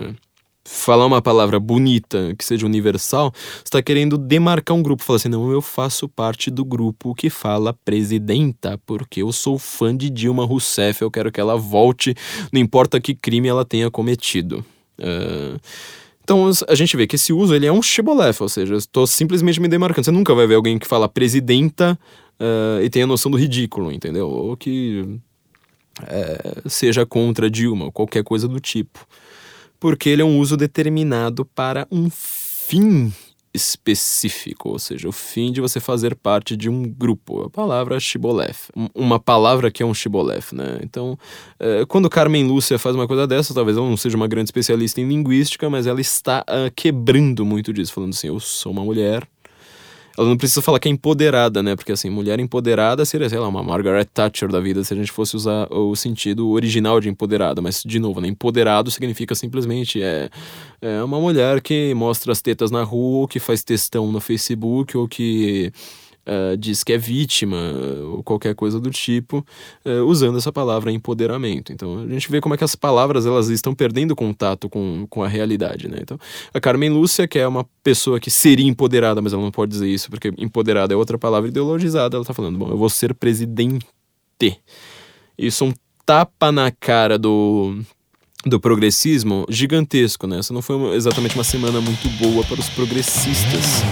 falar 0.62 1.06
uma 1.06 1.22
palavra 1.22 1.58
bonita, 1.58 2.34
que 2.38 2.44
seja 2.44 2.66
universal, 2.66 3.32
está 3.64 3.80
querendo 3.80 4.18
demarcar 4.18 4.76
um 4.76 4.82
grupo. 4.82 5.02
Falar 5.02 5.16
assim, 5.16 5.30
não, 5.30 5.50
eu 5.50 5.62
faço 5.62 6.06
parte 6.06 6.50
do 6.50 6.62
grupo 6.62 7.14
que 7.14 7.30
fala 7.30 7.72
presidenta, 7.82 8.78
porque 8.84 9.22
eu 9.22 9.32
sou 9.32 9.58
fã 9.58 9.96
de 9.96 10.11
Dilma 10.11 10.44
Rousseff, 10.44 11.00
eu 11.00 11.11
quero 11.11 11.32
que 11.32 11.40
ela 11.40 11.56
volte, 11.56 12.14
não 12.52 12.61
importa 12.61 13.00
que 13.00 13.14
crime 13.14 13.48
ela 13.48 13.64
tenha 13.64 13.90
cometido. 13.90 14.62
Uh, 14.98 15.58
então 16.22 16.50
a 16.68 16.74
gente 16.74 16.94
vê 16.94 17.06
que 17.06 17.16
esse 17.16 17.32
uso 17.32 17.54
ele 17.54 17.64
é 17.64 17.72
um 17.72 17.80
shibolef, 17.80 18.42
ou 18.42 18.50
seja, 18.50 18.74
estou 18.74 19.06
simplesmente 19.06 19.58
me 19.58 19.66
demarcando. 19.66 20.04
Você 20.04 20.11
nunca 20.11 20.34
vai 20.34 20.46
ver 20.46 20.56
alguém 20.56 20.78
que 20.78 20.86
fala 20.86 21.08
presidenta 21.08 21.98
uh, 22.41 22.82
e 22.82 22.88
tenha 22.88 23.07
noção 23.07 23.30
do 23.30 23.38
ridículo, 23.38 23.93
entendeu? 23.93 24.28
Ou 24.28 24.57
que 24.57 25.20
uh, 26.01 26.68
seja 26.68 27.05
contra 27.05 27.51
Dilma, 27.51 27.93
qualquer 27.93 28.24
coisa 28.24 28.49
do 28.49 28.59
tipo. 28.59 29.07
Porque 29.78 30.09
ele 30.09 30.22
é 30.22 30.24
um 30.24 30.38
uso 30.38 30.57
determinado 30.57 31.45
para 31.45 31.86
um 31.91 32.09
fim 32.11 33.12
específico, 33.53 34.68
ou 34.68 34.78
seja, 34.78 35.09
o 35.09 35.12
fim 35.12 35.51
de 35.51 35.61
você 35.61 35.80
fazer 35.80 36.14
parte 36.14 36.57
de 36.57 36.68
um 36.68 36.82
grupo. 36.84 37.43
A 37.43 37.51
palavra 37.51 37.99
shiboleth, 37.99 38.70
uma 38.95 39.18
palavra 39.18 39.70
que 39.70 39.82
é 39.82 39.86
um 39.86 39.93
shiboleth, 39.93 40.53
né? 40.53 40.78
Então, 40.82 41.18
é, 41.59 41.84
quando 41.86 42.09
Carmen 42.09 42.47
Lúcia 42.47 42.78
faz 42.78 42.95
uma 42.95 43.09
coisa 43.09 43.26
dessa, 43.26 43.53
talvez 43.53 43.76
ela 43.76 43.88
não 43.88 43.97
seja 43.97 44.16
uma 44.16 44.28
grande 44.28 44.49
especialista 44.49 45.01
em 45.01 45.09
linguística, 45.09 45.68
mas 45.68 45.86
ela 45.86 46.01
está 46.01 46.45
uh, 46.49 46.70
quebrando 46.76 47.45
muito 47.45 47.72
disso, 47.72 47.93
falando 47.93 48.11
assim, 48.11 48.28
eu 48.28 48.38
sou 48.38 48.70
uma 48.70 48.84
mulher, 48.84 49.26
ela 50.21 50.29
não 50.29 50.37
precisa 50.37 50.61
falar 50.61 50.79
que 50.79 50.87
é 50.87 50.93
empoderada, 50.93 51.62
né? 51.62 51.75
Porque 51.75 51.93
assim, 51.93 52.11
mulher 52.11 52.39
empoderada 52.39 53.07
seria, 53.07 53.27
sei 53.27 53.39
lá, 53.39 53.49
uma 53.49 53.62
Margaret 53.62 54.05
Thatcher 54.05 54.51
da 54.51 54.61
vida 54.61 54.85
se 54.85 54.93
a 54.93 54.97
gente 54.97 55.11
fosse 55.11 55.35
usar 55.35 55.66
o 55.73 55.97
sentido 55.97 56.51
original 56.51 57.01
de 57.01 57.09
empoderada. 57.09 57.62
Mas, 57.62 57.83
de 57.83 57.99
novo, 57.99 58.21
né? 58.21 58.29
Empoderado 58.29 58.91
significa 58.91 59.35
simplesmente 59.35 60.03
é, 60.03 60.29
é 60.83 61.03
uma 61.03 61.18
mulher 61.18 61.62
que 61.62 61.95
mostra 61.95 62.33
as 62.33 62.43
tetas 62.43 62.71
na 62.71 62.83
rua, 62.83 63.21
ou 63.21 63.29
que 63.29 63.41
faz 63.41 63.64
textão 63.64 64.12
no 64.12 64.21
Facebook, 64.21 64.95
ou 64.95 65.09
que 65.09 65.73
uh, 66.27 66.57
diz 66.57 66.83
que 66.83 66.93
é 66.93 66.99
vítima 66.99 67.57
ou 68.12 68.23
qualquer 68.23 68.55
coisa 68.55 68.81
do 68.81 68.91
tipo, 68.91 69.45
uh, 69.85 70.05
usando 70.07 70.39
essa 70.39 70.53
palavra 70.53 70.93
empoderamento. 70.93 71.73
Então 71.73 72.01
a 72.01 72.07
gente 72.09 72.31
vê 72.31 72.41
como 72.41 72.55
é 72.55 72.59
que 72.59 72.64
as 72.64 72.75
palavras 72.75 73.27
elas 73.27 73.49
estão 73.49 73.75
perdendo 73.75 74.16
contato 74.16 74.68
com, 74.68 75.07
com 75.09 75.23
a 75.23 75.29
realidade, 75.29 75.89
né? 75.89 75.99
Então 76.01 76.18
a 76.53 76.61
Carmen 76.61 76.91
Lúcia, 76.91 77.27
que 77.29 77.39
é 77.39 77.47
uma 77.47 77.66
pessoa 77.83 78.21
que 78.21 78.31
seria 78.31 78.68
empoderada, 78.68 79.21
mas 79.21 79.33
ela 79.33 79.43
não 79.43 79.51
pode 79.51 79.71
dizer 79.71 79.89
isso 79.89 80.11
porque 80.11 80.33
empoderada 80.39 80.95
é 80.95 80.97
outra 80.97 81.18
palavra 81.18 81.49
ideologizada, 81.49 82.16
ela 82.16 82.25
tá 82.25 82.35
falando, 82.35 82.59
bom, 82.59 82.71
eu 82.71 82.77
vou 82.77 82.89
ser 82.89 83.14
presidente. 83.14 83.87
Isso 85.37 85.64
é 85.64 85.66
um 85.68 85.75
tapa 86.05 86.51
na 86.51 86.71
cara 86.71 87.18
do 87.18 87.83
do 88.45 88.59
progressismo 88.59 89.45
gigantesco, 89.49 90.27
né? 90.27 90.39
Essa 90.39 90.55
não 90.55 90.62
foi 90.62 90.95
exatamente 90.95 91.35
uma 91.35 91.45
semana 91.45 91.81
muito 91.81 92.09
boa 92.18 92.45
para 92.45 92.59
os 92.59 92.68
progressistas. 92.71 93.83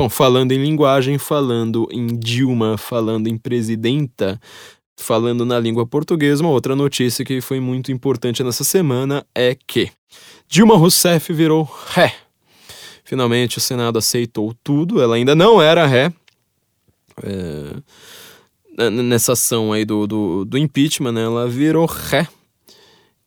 Bom, 0.00 0.08
falando 0.08 0.52
em 0.52 0.62
linguagem, 0.62 1.18
falando 1.18 1.86
em 1.92 2.06
Dilma, 2.06 2.78
falando 2.78 3.26
em 3.26 3.36
presidenta, 3.36 4.40
falando 4.96 5.44
na 5.44 5.60
língua 5.60 5.86
portuguesa, 5.86 6.42
uma 6.42 6.50
outra 6.50 6.74
notícia 6.74 7.22
que 7.22 7.42
foi 7.42 7.60
muito 7.60 7.92
importante 7.92 8.42
nessa 8.42 8.64
semana 8.64 9.26
é 9.34 9.54
que 9.54 9.90
Dilma 10.48 10.74
Rousseff 10.74 11.30
virou 11.34 11.70
ré. 11.88 12.14
Finalmente 13.04 13.58
o 13.58 13.60
Senado 13.60 13.98
aceitou 13.98 14.54
tudo, 14.64 15.02
ela 15.02 15.16
ainda 15.16 15.34
não 15.34 15.60
era 15.60 15.86
ré. 15.86 16.10
É, 17.22 18.88
nessa 18.88 19.34
ação 19.34 19.70
aí 19.70 19.84
do, 19.84 20.06
do, 20.06 20.46
do 20.46 20.56
impeachment, 20.56 21.12
né, 21.12 21.24
ela 21.24 21.46
virou 21.46 21.84
ré. 21.84 22.26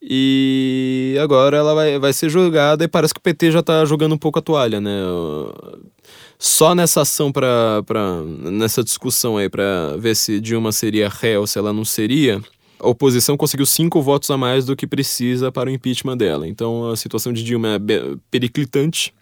E 0.02 1.16
agora 1.22 1.56
ela 1.56 1.76
vai, 1.76 2.00
vai 2.00 2.12
ser 2.14 2.30
julgada 2.30 2.84
e 2.84 2.88
parece 2.88 3.14
que 3.14 3.20
o 3.20 3.24
PT 3.24 3.52
já 3.52 3.62
tá 3.62 3.86
jogando 3.86 4.16
um 4.16 4.18
pouco 4.18 4.40
a 4.40 4.42
toalha, 4.42 4.82
né? 4.82 5.00
Só 6.46 6.76
nessa 6.76 7.04
ação 7.04 7.32
para 7.32 7.82
nessa 8.52 8.84
discussão 8.84 9.38
aí 9.38 9.48
para 9.48 9.96
ver 9.98 10.14
se 10.14 10.42
Dilma 10.42 10.74
seria 10.74 11.08
ré 11.08 11.40
ou 11.40 11.48
se 11.48 11.58
ela 11.58 11.72
não 11.72 11.86
seria, 11.86 12.42
a 12.78 12.90
oposição 12.90 13.38
conseguiu 13.38 13.66
cinco 13.66 14.02
votos 14.02 14.30
a 14.30 14.36
mais 14.38 14.66
do 14.66 14.76
que 14.76 14.86
precisa 14.86 15.54
para 15.54 15.70
o 15.70 15.74
impeachment 15.74 16.18
dela. 16.18 16.46
Então 16.46 16.92
a 16.92 16.98
situação 16.98 17.32
de 17.32 17.46
Dilma 17.46 17.76
é 17.76 17.80
periclitante. 18.30 19.14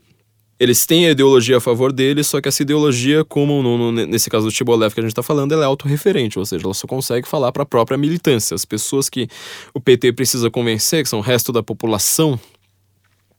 Eles 0.59 0.84
têm 0.88 1.05
a 1.05 1.11
ideologia 1.11 1.57
a 1.57 1.61
favor 1.61 1.91
deles, 1.91 2.26
só 2.26 2.41
que 2.41 2.47
essa 2.47 2.63
ideologia, 2.63 3.24
como 3.24 3.61
no, 3.61 3.78
no, 3.78 3.91
nesse 3.91 4.28
caso 4.28 4.47
do 4.47 4.51
Tibolev 4.51 4.91
que 4.91 4.99
a 4.99 5.03
gente 5.03 5.11
está 5.11 5.22
falando, 5.22 5.51
ela 5.51 5.63
é 5.63 5.67
autorreferente, 5.67 6.39
ou 6.39 6.45
seja, 6.45 6.65
ela 6.65 6.74
só 6.74 6.88
consegue 6.88 7.28
falar 7.28 7.51
para 7.51 7.61
a 7.61 7.67
própria 7.67 7.99
militância. 7.99 8.55
As 8.55 8.65
pessoas 8.65 9.09
que 9.09 9.28
o 9.76 9.80
PT 9.80 10.13
precisa 10.13 10.49
convencer, 10.49 11.03
que 11.03 11.09
são 11.09 11.19
o 11.19 11.22
resto 11.22 11.51
da 11.51 11.61
população, 11.61 12.39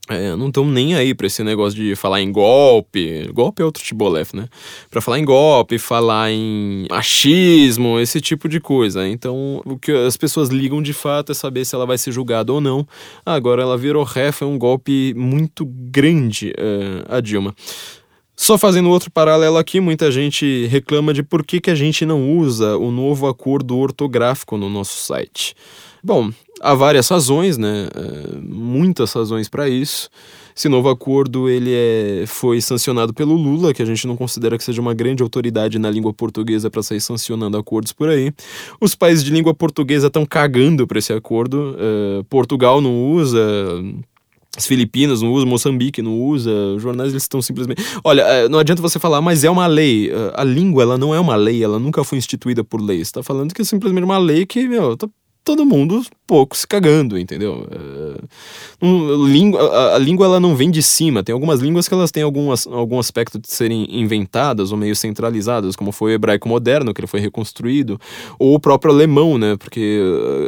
é, 0.08 0.34
não 0.34 0.48
estão 0.48 0.66
nem 0.66 0.96
aí 0.96 1.14
para 1.14 1.28
esse 1.28 1.44
negócio 1.44 1.78
de 1.78 1.94
falar 1.94 2.20
em 2.20 2.32
golpe. 2.32 3.28
Golpe 3.32 3.62
é 3.62 3.64
outro 3.64 3.82
Tibolef, 3.82 4.34
né? 4.34 4.48
Para 4.90 5.00
falar 5.00 5.20
em 5.20 5.24
golpe, 5.24 5.78
falar 5.78 6.32
em 6.32 6.86
machismo, 6.90 8.00
esse 8.00 8.20
tipo 8.20 8.48
de 8.48 8.58
coisa. 8.58 9.06
Então, 9.06 9.62
o 9.64 9.78
que 9.78 9.92
as 9.92 10.16
pessoas 10.16 10.48
ligam 10.48 10.82
de 10.82 10.92
fato 10.92 11.30
é 11.30 11.34
saber 11.34 11.64
se 11.64 11.74
ela 11.74 11.86
vai 11.86 11.96
ser 11.98 12.10
julgada 12.10 12.52
ou 12.52 12.60
não. 12.60 12.86
Agora, 13.24 13.62
ela 13.62 13.78
virou 13.78 14.02
ré, 14.02 14.32
foi 14.32 14.48
um 14.48 14.58
golpe 14.58 15.14
muito 15.14 15.64
grande, 15.64 16.52
é, 16.58 17.16
a 17.16 17.20
Dilma. 17.20 17.54
Só 18.34 18.58
fazendo 18.58 18.90
outro 18.90 19.08
paralelo 19.08 19.56
aqui, 19.56 19.78
muita 19.78 20.10
gente 20.10 20.66
reclama 20.66 21.14
de 21.14 21.22
por 21.22 21.44
que, 21.44 21.60
que 21.60 21.70
a 21.70 21.76
gente 21.76 22.04
não 22.04 22.36
usa 22.36 22.76
o 22.76 22.90
novo 22.90 23.28
acordo 23.28 23.78
ortográfico 23.78 24.56
no 24.56 24.68
nosso 24.68 24.96
site. 24.96 25.54
Bom, 26.02 26.32
há 26.62 26.74
várias 26.74 27.08
razões, 27.08 27.58
né? 27.58 27.88
É, 27.94 28.38
muitas 28.40 29.12
razões 29.12 29.48
para 29.48 29.68
isso. 29.68 30.08
Esse 30.54 30.68
novo 30.68 30.88
acordo 30.88 31.48
ele 31.48 31.72
é, 31.72 32.24
foi 32.26 32.60
sancionado 32.60 33.12
pelo 33.12 33.34
Lula, 33.34 33.74
que 33.74 33.82
a 33.82 33.86
gente 33.86 34.06
não 34.06 34.16
considera 34.16 34.56
que 34.56 34.62
seja 34.62 34.80
uma 34.80 34.94
grande 34.94 35.22
autoridade 35.22 35.78
na 35.78 35.90
língua 35.90 36.12
portuguesa 36.12 36.70
para 36.70 36.82
sair 36.82 37.00
sancionando 37.00 37.56
acordos 37.56 37.92
por 37.92 38.08
aí. 38.08 38.32
Os 38.80 38.94
países 38.94 39.24
de 39.24 39.32
língua 39.32 39.54
portuguesa 39.54 40.06
estão 40.06 40.24
cagando 40.24 40.86
para 40.86 40.98
esse 40.98 41.12
acordo. 41.12 41.74
É, 41.78 42.22
Portugal 42.28 42.80
não 42.80 43.12
usa, 43.12 43.40
as 44.56 44.66
Filipinas 44.66 45.22
não 45.22 45.32
usam, 45.32 45.48
Moçambique 45.48 46.02
não 46.02 46.20
usa, 46.20 46.50
os 46.76 46.82
jornais 46.82 47.10
eles 47.10 47.22
estão 47.22 47.40
simplesmente. 47.40 47.82
Olha, 48.04 48.22
é, 48.22 48.48
não 48.48 48.58
adianta 48.58 48.82
você 48.82 48.98
falar, 48.98 49.22
mas 49.22 49.42
é 49.42 49.50
uma 49.50 49.66
lei. 49.66 50.12
A 50.34 50.44
língua 50.44 50.82
ela 50.82 50.98
não 50.98 51.14
é 51.14 51.18
uma 51.18 51.34
lei, 51.34 51.64
ela 51.64 51.78
nunca 51.78 52.04
foi 52.04 52.18
instituída 52.18 52.62
por 52.62 52.80
lei. 52.80 52.98
Você 52.98 53.02
está 53.02 53.22
falando 53.22 53.54
que 53.54 53.62
é 53.62 53.64
simplesmente 53.64 54.04
uma 54.04 54.18
lei 54.18 54.44
que, 54.44 54.68
meu, 54.68 54.96
tá 54.98 55.08
todo 55.44 55.66
mundo 55.66 56.02
pouco 56.32 56.56
se 56.56 56.66
cagando, 56.66 57.18
entendeu? 57.18 57.68
É, 57.70 58.24
um, 58.80 59.26
língua, 59.26 59.60
a, 59.60 59.96
a, 59.96 59.98
língua 59.98 60.24
ela 60.24 60.40
não 60.40 60.56
vem 60.56 60.70
de 60.70 60.82
cima. 60.82 61.22
Tem 61.22 61.34
algumas 61.34 61.60
línguas 61.60 61.86
que 61.86 61.92
elas 61.92 62.10
têm 62.10 62.22
algum, 62.22 62.48
algum 62.70 62.98
aspecto 62.98 63.38
de 63.38 63.52
serem 63.52 63.86
inventadas 63.90 64.72
ou 64.72 64.78
meio 64.78 64.96
centralizadas, 64.96 65.76
como 65.76 65.92
foi 65.92 66.12
o 66.12 66.14
hebraico 66.14 66.48
moderno, 66.48 66.94
que 66.94 67.02
ele 67.02 67.06
foi 67.06 67.20
reconstruído, 67.20 68.00
ou 68.38 68.54
o 68.54 68.58
próprio 68.58 68.90
alemão, 68.90 69.36
né? 69.36 69.58
Porque 69.58 70.00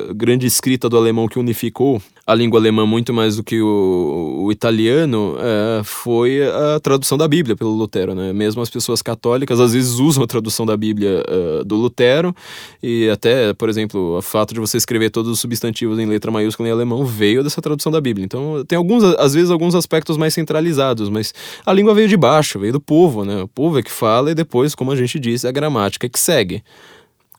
a 0.09 0.15
grande 0.15 0.47
escrita 0.47 0.89
do 0.89 0.97
alemão 0.97 1.29
que 1.29 1.39
unificou 1.39 2.01
a 2.27 2.35
língua 2.35 2.59
alemã 2.59 2.87
muito 2.87 3.13
mais 3.13 3.37
do 3.37 3.45
que 3.45 3.61
o, 3.61 4.45
o 4.45 4.51
italiano 4.51 5.37
é, 5.39 5.83
foi 5.85 6.41
a 6.43 6.81
tradução 6.81 7.19
da 7.19 7.29
Bíblia 7.29 7.55
pelo 7.55 7.73
Lutero, 7.73 8.15
né? 8.15 8.33
Mesmo 8.33 8.63
as 8.63 8.71
pessoas 8.71 9.03
católicas 9.03 9.61
às 9.61 9.75
vezes 9.75 9.99
usam 9.99 10.25
a 10.25 10.27
tradução 10.27 10.65
da 10.65 10.75
Bíblia 10.75 11.23
uh, 11.29 11.63
do 11.63 11.77
Lutero 11.77 12.35
e 12.83 13.11
até, 13.11 13.53
por 13.53 13.69
exemplo, 13.69 14.17
o 14.17 14.23
fato 14.23 14.55
de 14.55 14.61
você 14.61 14.79
escrever 14.79 15.11
todos 15.11 15.31
os 15.31 15.41
substantivos 15.41 15.74
em 15.83 16.07
letra 16.07 16.31
maiúscula 16.31 16.69
em 16.69 16.73
alemão 16.73 17.05
veio 17.05 17.43
dessa 17.43 17.61
tradução 17.61 17.91
da 17.91 18.01
Bíblia. 18.01 18.25
Então 18.25 18.65
tem 18.67 18.77
alguns, 18.77 19.03
às 19.03 19.35
vezes, 19.35 19.51
alguns 19.51 19.75
aspectos 19.75 20.17
mais 20.17 20.35
centralizados, 20.35 21.09
mas 21.09 21.35
a 21.65 21.73
língua 21.73 21.95
veio 21.95 22.09
de 22.09 22.17
baixo, 22.17 22.59
veio 22.59 22.75
do 22.75 22.81
povo, 22.81 23.25
né? 23.25 23.43
O 23.43 23.49
povo 23.49 23.79
é 23.79 23.83
que 23.83 23.91
fala 23.91 24.31
e 24.31 24.35
depois, 24.35 24.75
como 24.75 24.93
a 24.93 24.97
gente 24.97 25.19
disse, 25.19 25.47
é 25.47 25.49
a 25.49 25.53
gramática 25.53 26.09
que 26.09 26.19
segue. 26.19 26.63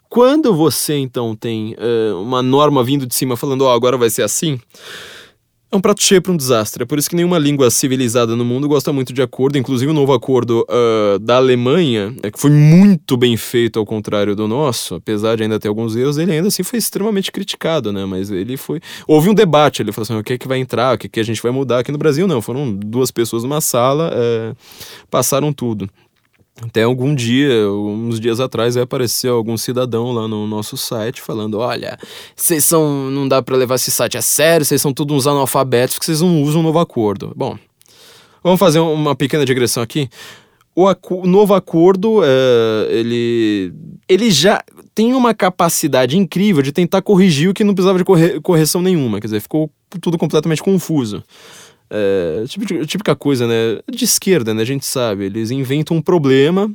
Quando 0.10 0.54
você 0.54 0.96
então 0.98 1.36
tem 1.36 1.76
uh, 1.76 2.22
uma 2.22 2.42
norma 2.42 2.84
vindo 2.84 3.06
de 3.06 3.14
cima 3.14 3.36
falando, 3.36 3.64
ó, 3.64 3.72
oh, 3.72 3.76
agora 3.76 3.98
vai 3.98 4.10
ser 4.10 4.22
assim, 4.22 4.60
é 5.76 5.78
um 5.78 5.82
prato 5.82 6.02
cheio 6.02 6.22
para 6.22 6.32
um 6.32 6.38
desastre. 6.38 6.84
É 6.84 6.86
por 6.86 6.98
isso 6.98 7.10
que 7.10 7.16
nenhuma 7.16 7.38
língua 7.38 7.70
civilizada 7.70 8.36
no 8.36 8.46
mundo 8.46 8.68
gosta 8.68 8.92
muito 8.94 9.14
de 9.14 9.22
acordo. 9.22 9.58
Inclusive 9.58 9.92
o 9.92 9.94
novo 9.94 10.14
acordo 10.14 10.66
uh, 10.70 11.20
da 11.20 11.36
Alemanha, 11.36 12.16
é, 12.24 12.32
que 12.32 12.40
foi 12.40 12.50
muito 12.50 13.18
bem 13.18 13.36
feito 13.38 13.78
ao 13.78 13.86
contrário 13.86 14.36
do 14.36 14.48
nosso, 14.48 14.96
apesar 14.96 15.36
de 15.36 15.44
ainda 15.44 15.60
ter 15.60 15.68
alguns 15.68 15.96
erros, 15.96 16.18
ele 16.18 16.32
ainda 16.32 16.48
assim 16.48 16.64
foi 16.64 16.80
extremamente 16.80 17.32
criticado, 17.32 17.92
né? 17.92 18.06
Mas 18.06 18.32
ele 18.32 18.58
foi. 18.58 18.80
Houve 19.08 19.30
um 19.30 19.34
debate, 19.34 19.82
ele 19.82 19.92
falou 19.92 20.04
assim: 20.04 20.18
o 20.18 20.24
que 20.24 20.34
é 20.34 20.38
que 20.38 20.48
vai 20.48 20.60
entrar, 20.60 20.96
o 20.96 20.98
que, 20.98 21.08
é 21.08 21.10
que 21.10 21.20
a 21.20 21.24
gente 21.24 21.42
vai 21.42 21.52
mudar. 21.52 21.80
Aqui 21.80 21.92
no 21.92 21.98
Brasil, 21.98 22.28
não. 22.28 22.42
Foram 22.42 22.74
duas 22.74 23.12
pessoas 23.12 23.44
numa 23.44 23.60
sala, 23.62 24.12
uh, 24.14 24.56
passaram 25.10 25.52
tudo. 25.52 25.90
Até 26.62 26.84
algum 26.84 27.14
dia, 27.14 27.70
uns 27.70 28.18
dias 28.18 28.40
atrás, 28.40 28.78
apareceu 28.78 29.36
algum 29.36 29.58
cidadão 29.58 30.14
lá 30.14 30.26
no 30.26 30.48
nosso 30.48 30.78
site 30.78 31.22
falando: 31.22 31.60
olha, 31.60 31.98
vocês 32.34 32.64
são. 32.64 33.12
não 33.12 33.28
dá 33.28 33.42
para 33.42 33.58
levar 33.58 33.76
esse 33.76 33.92
site 33.92 34.18
a 34.18 34.22
sério, 34.22 34.66
vocês 34.66 34.82
são 34.82 34.94
todos 34.94 35.14
uns 35.16 35.28
analfabetos 35.28 36.00
que 36.00 36.06
vocês 36.06 36.22
não 36.22 36.42
usam 36.42 36.62
o 36.62 36.64
novo 36.64 36.80
acordo. 36.80 37.34
Bom, 37.36 37.58
vamos 38.42 38.60
fazer 38.60 38.80
uma 38.80 39.14
pequena 39.16 39.46
digressão 39.46 39.84
aqui. 39.84 40.10
O, 40.74 40.86
o 41.10 41.28
novo 41.28 41.54
acordo, 41.54 42.22
é, 42.24 42.88
ele, 42.90 43.74
ele 44.08 44.32
já 44.32 44.62
tem 44.94 45.14
uma 45.14 45.34
capacidade 45.34 46.18
incrível 46.18 46.62
de 46.62 46.72
tentar 46.72 47.02
corrigir 47.02 47.50
o 47.50 47.54
que 47.54 47.64
não 47.64 47.74
precisava 47.74 47.98
de 47.98 48.04
corre, 48.06 48.40
correção 48.42 48.82
nenhuma, 48.82 49.20
quer 49.20 49.28
dizer, 49.28 49.42
ficou 49.42 49.70
tudo 50.02 50.18
completamente 50.18 50.64
confuso. 50.64 51.24
É, 51.90 52.44
típica 52.88 53.16
coisa, 53.16 53.48
né? 53.48 53.80
De 53.92 54.06
esquerda, 54.06 54.54
né? 54.54 54.62
A 54.62 54.66
gente 54.66 54.86
sabe. 54.86 55.26
Eles 55.26 55.52
inventam 55.52 55.98
um 55.98 56.02
problema 56.02 56.72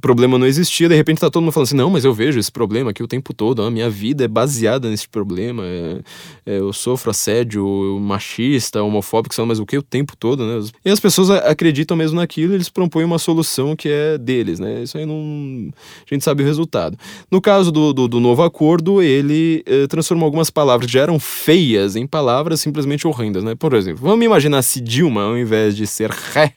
problema 0.00 0.38
não 0.38 0.46
existia, 0.46 0.88
de 0.88 0.94
repente 0.94 1.20
tá 1.20 1.30
todo 1.30 1.42
mundo 1.42 1.52
falando 1.52 1.66
assim, 1.66 1.76
não, 1.76 1.90
mas 1.90 2.04
eu 2.04 2.12
vejo 2.12 2.38
esse 2.38 2.50
problema 2.50 2.90
aqui 2.90 3.02
o 3.02 3.08
tempo 3.08 3.32
todo, 3.32 3.62
a 3.62 3.70
minha 3.70 3.88
vida 3.88 4.24
é 4.24 4.28
baseada 4.28 4.88
nesse 4.88 5.08
problema, 5.08 5.62
é, 5.64 6.00
é, 6.46 6.58
eu 6.58 6.72
sofro 6.72 7.10
assédio 7.10 7.64
machista, 8.00 8.82
homofóbico, 8.82 9.34
sei 9.34 9.42
lá, 9.42 9.48
mas 9.48 9.60
o 9.60 9.66
que 9.66 9.78
o 9.78 9.82
tempo 9.82 10.16
todo, 10.16 10.44
né? 10.44 10.66
E 10.84 10.90
as 10.90 10.98
pessoas 10.98 11.30
acreditam 11.30 11.96
mesmo 11.96 12.16
naquilo, 12.16 12.54
eles 12.54 12.68
propõem 12.68 13.04
uma 13.04 13.18
solução 13.18 13.76
que 13.76 13.88
é 13.88 14.18
deles, 14.18 14.58
né? 14.58 14.82
Isso 14.82 14.98
aí 14.98 15.06
não... 15.06 15.70
a 16.10 16.14
gente 16.14 16.24
sabe 16.24 16.42
o 16.42 16.46
resultado. 16.46 16.96
No 17.30 17.40
caso 17.40 17.70
do, 17.70 17.92
do, 17.92 18.08
do 18.08 18.20
novo 18.20 18.42
acordo, 18.42 19.02
ele 19.02 19.62
eh, 19.66 19.86
transformou 19.86 20.24
algumas 20.26 20.50
palavras 20.50 20.86
que 20.86 20.92
já 20.92 21.02
eram 21.02 21.18
feias 21.18 21.96
em 21.96 22.06
palavras 22.06 22.60
simplesmente 22.60 23.06
horrendas, 23.06 23.44
né? 23.44 23.54
Por 23.54 23.74
exemplo, 23.74 24.00
vamos 24.02 24.24
imaginar 24.24 24.62
se 24.62 24.80
Dilma, 24.80 25.22
ao 25.24 25.38
invés 25.38 25.76
de 25.76 25.86
ser 25.86 26.10
ré, 26.10 26.54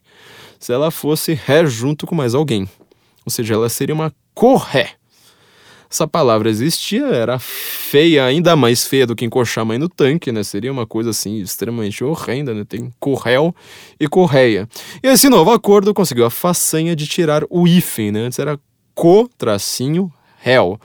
se 0.60 0.72
ela 0.72 0.90
fosse 0.92 1.34
ré 1.34 1.66
junto 1.66 2.08
com 2.08 2.16
mais 2.16 2.34
alguém. 2.34 2.68
Ou 3.26 3.32
seja, 3.32 3.54
ela 3.54 3.70
seria 3.70 3.96
uma 3.96 4.14
corré. 4.34 4.96
Essa 5.94 6.08
palavra 6.08 6.50
existia, 6.50 7.06
era 7.06 7.38
feia, 7.38 8.26
ainda 8.26 8.56
mais 8.56 8.84
feia 8.84 9.06
do 9.06 9.16
que 9.16 9.26
encoxar 9.26 9.62
a 9.62 9.66
mãe 9.66 9.78
no 9.78 9.88
tanque, 9.88 10.32
né? 10.32 10.42
Seria 10.42 10.72
uma 10.72 10.88
coisa 10.88 11.12
assim 11.12 11.38
extremamente 11.38 12.04
horrenda, 12.04 12.52
né? 12.52 12.64
Tem 12.68 12.92
corréu 13.00 13.56
e 14.00 14.08
correia. 14.08 14.68
E 15.04 15.08
esse 15.08 15.30
novo 15.30 15.52
acordo 15.52 15.94
conseguiu 15.94 16.26
a 16.26 16.32
façanha 16.32 16.96
de 16.96 17.06
tirar 17.06 17.44
o 17.48 17.68
hífen, 17.68 18.12
né? 18.12 18.22
Antes 18.22 18.40
era 18.40 18.60
co, 18.96 19.30
tracinho, 19.38 20.12
réu. 20.40 20.80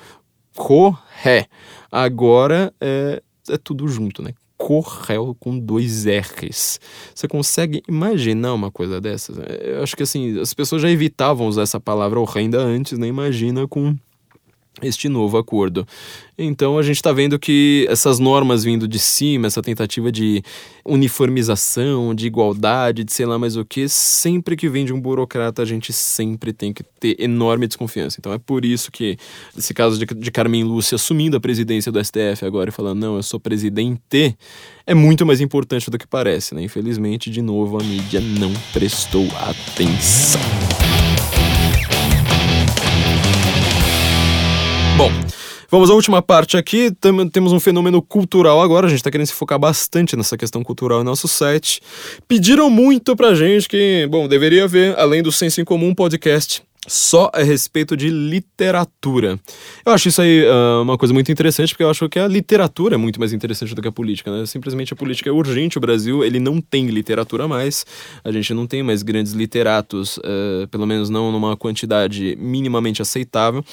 Corré. 0.55 1.47
Agora 1.91 2.71
é, 2.79 3.23
é 3.49 3.57
tudo 3.57 3.89
junto, 3.89 4.23
né? 4.23 4.35
Correl 4.59 5.37
com 5.39 5.59
dois 5.59 6.05
R's. 6.05 6.81
Você 7.15 7.29
consegue 7.29 7.83
imaginar 7.89 8.53
uma 8.53 8.71
coisa 8.71 9.01
dessas? 9.01 9.39
Eu 9.63 9.83
acho 9.83 9.97
que 9.97 10.03
assim, 10.03 10.39
as 10.41 10.53
pessoas 10.53 10.83
já 10.83 10.91
evitavam 10.91 11.47
usar 11.47 11.63
essa 11.63 11.81
palavra 11.81 12.19
horrenda 12.19 12.59
antes, 12.59 12.99
nem 12.99 13.03
né? 13.03 13.09
imagina 13.09 13.67
com 13.67 13.97
este 14.83 15.09
novo 15.09 15.37
acordo. 15.39 15.87
Então 16.39 16.79
a 16.79 16.83
gente 16.83 16.97
está 16.97 17.13
vendo 17.13 17.37
que 17.37 17.85
essas 17.91 18.21
normas 18.21 18.63
vindo 18.63 18.87
de 18.87 18.99
cima, 18.99 19.49
essa 19.49 19.61
tentativa 19.61 20.13
de 20.13 20.41
uniformização, 20.85 22.15
de 22.15 22.29
igualdade, 22.29 23.03
de 23.03 23.13
sei 23.13 23.27
lá 23.27 23.37
mais 23.39 23.57
o 23.57 23.65
que, 23.65 23.89
sempre 23.89 24.55
que 24.57 24.69
vem 24.69 24.85
de 24.85 24.93
um 24.93 25.01
burocrata, 25.01 25.63
a 25.63 25.65
gente 25.65 25.93
sempre 25.93 26.53
tem 26.53 26.73
que 26.73 26.85
ter 27.01 27.17
enorme 27.19 27.67
desconfiança. 27.67 28.19
Então 28.21 28.33
é 28.33 28.39
por 28.39 28.65
isso 28.65 28.93
que 28.93 29.17
esse 29.57 29.75
caso 29.75 29.99
de, 29.99 30.07
de 30.07 30.31
Carmen 30.31 30.63
Lúcia 30.63 30.95
assumindo 30.95 31.37
a 31.37 31.41
presidência 31.41 31.91
do 31.91 32.03
STF 32.03 32.45
agora 32.45 32.71
e 32.71 32.73
falando, 32.73 33.01
não, 33.01 33.17
eu 33.17 33.23
sou 33.23 33.41
presidente, 33.41 34.37
é 34.87 34.95
muito 34.95 35.27
mais 35.27 35.41
importante 35.41 35.91
do 35.91 35.99
que 35.99 36.07
parece, 36.07 36.55
né? 36.55 36.63
Infelizmente, 36.63 37.31
de 37.31 37.43
novo, 37.43 37.79
a 37.81 37.85
mídia 37.85 38.21
não 38.21 38.53
prestou 38.73 39.27
atenção. 39.37 40.88
Vamos 45.71 45.91
à 45.91 45.95
última 45.95 46.23
parte 46.23 46.57
aqui. 46.57 46.91
Tem, 47.01 47.29
temos 47.29 47.53
um 47.53 47.61
fenômeno 47.61 48.01
cultural 48.03 48.61
agora. 48.61 48.87
A 48.87 48.89
gente 48.89 48.99
está 48.99 49.11
querendo 49.11 49.27
se 49.27 49.35
focar 49.35 49.59
bastante 49.59 50.17
nessa 50.17 50.37
questão 50.37 50.63
cultural 50.63 50.99
no 50.99 51.05
nosso 51.05 51.29
site. 51.29 51.81
Pediram 52.27 52.71
muito 52.71 53.15
pra 53.15 53.35
gente 53.35 53.69
que, 53.69 54.07
bom, 54.11 54.27
deveria 54.27 54.65
haver, 54.65 54.99
além 54.99 55.23
do 55.23 55.33
Senso 55.33 55.61
em 55.61 55.65
Comum, 55.65 55.95
podcast 55.95 56.63
só 56.89 57.31
a 57.33 57.43
respeito 57.43 57.97
de 57.97 58.09
literatura. 58.09 59.39
Eu 59.85 59.93
acho 59.93 60.09
isso 60.09 60.23
aí 60.23 60.45
uh, 60.45 60.83
uma 60.83 60.97
coisa 60.97 61.13
muito 61.13 61.31
interessante, 61.31 61.71
porque 61.71 61.83
eu 61.83 61.91
acho 61.91 62.09
que 62.09 62.19
a 62.19 62.27
literatura 62.27 62.95
é 62.95 62.99
muito 62.99 63.21
mais 63.21 63.33
interessante 63.33 63.75
do 63.75 63.83
que 63.83 63.89
a 63.89 63.93
política, 63.93 64.31
né? 64.31 64.47
Simplesmente 64.47 64.93
a 64.93 64.97
política 64.97 65.29
é 65.29 65.33
urgente, 65.33 65.79
o 65.79 65.81
Brasil, 65.81 66.25
ele 66.25 66.41
não 66.41 66.61
tem 66.61 66.87
literatura 66.87 67.47
mais, 67.47 67.85
a 68.25 68.33
gente 68.33 68.55
não 68.55 68.67
tem 68.67 68.83
mais 68.83 69.03
grandes 69.03 69.33
literatos, 69.33 70.17
uh, 70.19 70.67
pelo 70.71 70.87
menos 70.87 71.11
não 71.11 71.31
numa 71.31 71.57
quantidade 71.57 72.37
minimamente 72.41 73.03
aceitável. 73.03 73.65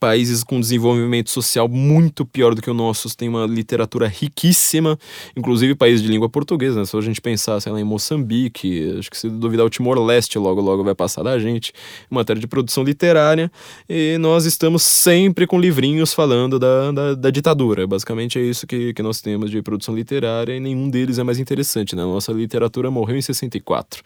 Países 0.00 0.42
com 0.42 0.58
desenvolvimento 0.58 1.28
social 1.28 1.68
muito 1.68 2.24
pior 2.24 2.54
do 2.54 2.62
que 2.62 2.70
o 2.70 2.74
nosso 2.74 3.14
têm 3.14 3.28
uma 3.28 3.46
literatura 3.46 4.08
riquíssima, 4.08 4.98
inclusive 5.36 5.74
países 5.74 6.02
de 6.02 6.08
língua 6.08 6.28
portuguesa, 6.28 6.80
né? 6.80 6.86
Se 6.86 6.96
a 6.96 7.00
gente 7.02 7.20
pensar, 7.20 7.60
sei 7.60 7.70
lá, 7.70 7.78
em 7.78 7.84
Moçambique, 7.84 8.96
acho 8.98 9.10
que 9.10 9.18
se 9.18 9.28
duvidar 9.28 9.66
o 9.66 9.70
Timor-Leste 9.70 10.38
logo 10.38 10.60
logo 10.60 10.82
vai 10.82 10.94
passar 10.94 11.22
da 11.22 11.38
gente, 11.38 11.72
em 12.10 12.14
matéria 12.14 12.40
de 12.40 12.46
produção 12.46 12.82
literária, 12.82 13.52
e 13.88 14.16
nós 14.18 14.46
estamos 14.46 14.82
sempre 14.82 15.46
com 15.46 15.60
livrinhos 15.60 16.14
falando 16.14 16.58
da, 16.58 16.90
da, 16.90 17.14
da 17.14 17.30
ditadura. 17.30 17.86
Basicamente 17.86 18.38
é 18.38 18.42
isso 18.42 18.66
que, 18.66 18.94
que 18.94 19.02
nós 19.02 19.20
temos 19.20 19.50
de 19.50 19.60
produção 19.60 19.94
literária 19.94 20.56
e 20.56 20.60
nenhum 20.60 20.88
deles 20.88 21.18
é 21.18 21.22
mais 21.22 21.38
interessante, 21.38 21.94
né? 21.94 22.02
Nossa 22.02 22.32
literatura 22.32 22.90
morreu 22.90 23.16
em 23.16 23.22
64. 23.22 24.02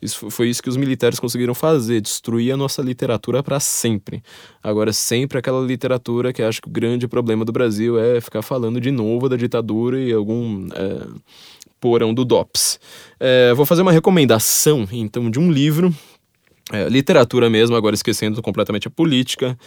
Isso 0.00 0.30
foi 0.30 0.48
isso 0.48 0.62
que 0.62 0.68
os 0.68 0.76
militares 0.76 1.20
conseguiram 1.20 1.54
fazer, 1.54 2.00
destruir 2.00 2.52
a 2.52 2.56
nossa 2.56 2.82
literatura 2.82 3.42
para 3.42 3.60
sempre. 3.60 4.22
Agora, 4.62 4.92
sempre 4.92 5.38
aquela 5.38 5.64
literatura 5.64 6.32
que 6.32 6.42
acho 6.42 6.62
que 6.62 6.68
o 6.68 6.72
grande 6.72 7.06
problema 7.06 7.44
do 7.44 7.52
Brasil 7.52 7.98
é 7.98 8.20
ficar 8.20 8.42
falando 8.42 8.80
de 8.80 8.90
novo 8.90 9.28
da 9.28 9.36
ditadura 9.36 10.00
e 10.00 10.12
algum 10.12 10.68
é, 10.72 11.06
porão 11.80 12.14
do 12.14 12.24
DOPS. 12.24 12.80
É, 13.18 13.52
vou 13.54 13.66
fazer 13.66 13.82
uma 13.82 13.92
recomendação, 13.92 14.88
então, 14.92 15.30
de 15.30 15.38
um 15.38 15.50
livro 15.50 15.94
é, 16.72 16.88
literatura 16.88 17.50
mesmo, 17.50 17.74
agora 17.74 17.94
esquecendo 17.94 18.40
completamente 18.40 18.86
a 18.86 18.90
política, 18.90 19.58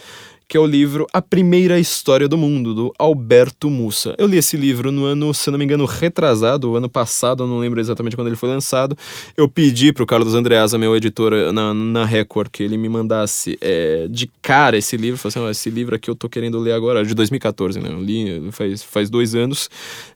que 0.48 0.56
é 0.56 0.60
o 0.60 0.66
livro 0.66 1.06
A 1.12 1.22
Primeira 1.22 1.78
História 1.78 2.28
do 2.28 2.36
Mundo, 2.36 2.74
do 2.74 2.94
Alberto 2.98 3.70
Mussa. 3.70 4.14
Eu 4.18 4.26
li 4.26 4.36
esse 4.36 4.56
livro 4.56 4.92
no 4.92 5.04
ano, 5.04 5.32
se 5.32 5.50
não 5.50 5.58
me 5.58 5.64
engano, 5.64 5.84
retrasado, 5.84 6.76
ano 6.76 6.88
passado, 6.88 7.46
não 7.46 7.58
lembro 7.58 7.80
exatamente 7.80 8.14
quando 8.14 8.28
ele 8.28 8.36
foi 8.36 8.48
lançado. 8.48 8.96
Eu 9.36 9.48
pedi 9.48 9.92
para 9.92 10.02
o 10.02 10.06
Carlos 10.06 10.34
Andreasa, 10.34 10.78
meu 10.78 10.94
editor 10.94 11.52
na, 11.52 11.72
na 11.72 12.04
Record, 12.04 12.48
que 12.50 12.62
ele 12.62 12.76
me 12.76 12.88
mandasse 12.88 13.58
é, 13.60 14.06
de 14.10 14.30
cara 14.42 14.76
esse 14.76 14.96
livro. 14.96 15.18
Falei 15.18 15.32
assim, 15.32 15.46
oh, 15.46 15.50
esse 15.50 15.70
livro 15.70 15.94
aqui 15.94 16.10
eu 16.10 16.14
tô 16.14 16.28
querendo 16.28 16.58
ler 16.58 16.72
agora, 16.72 17.04
de 17.04 17.14
2014, 17.14 17.80
né? 17.80 17.90
Eu 17.90 18.02
li 18.02 18.50
faz, 18.52 18.82
faz 18.82 19.10
dois 19.10 19.34
anos. 19.34 19.70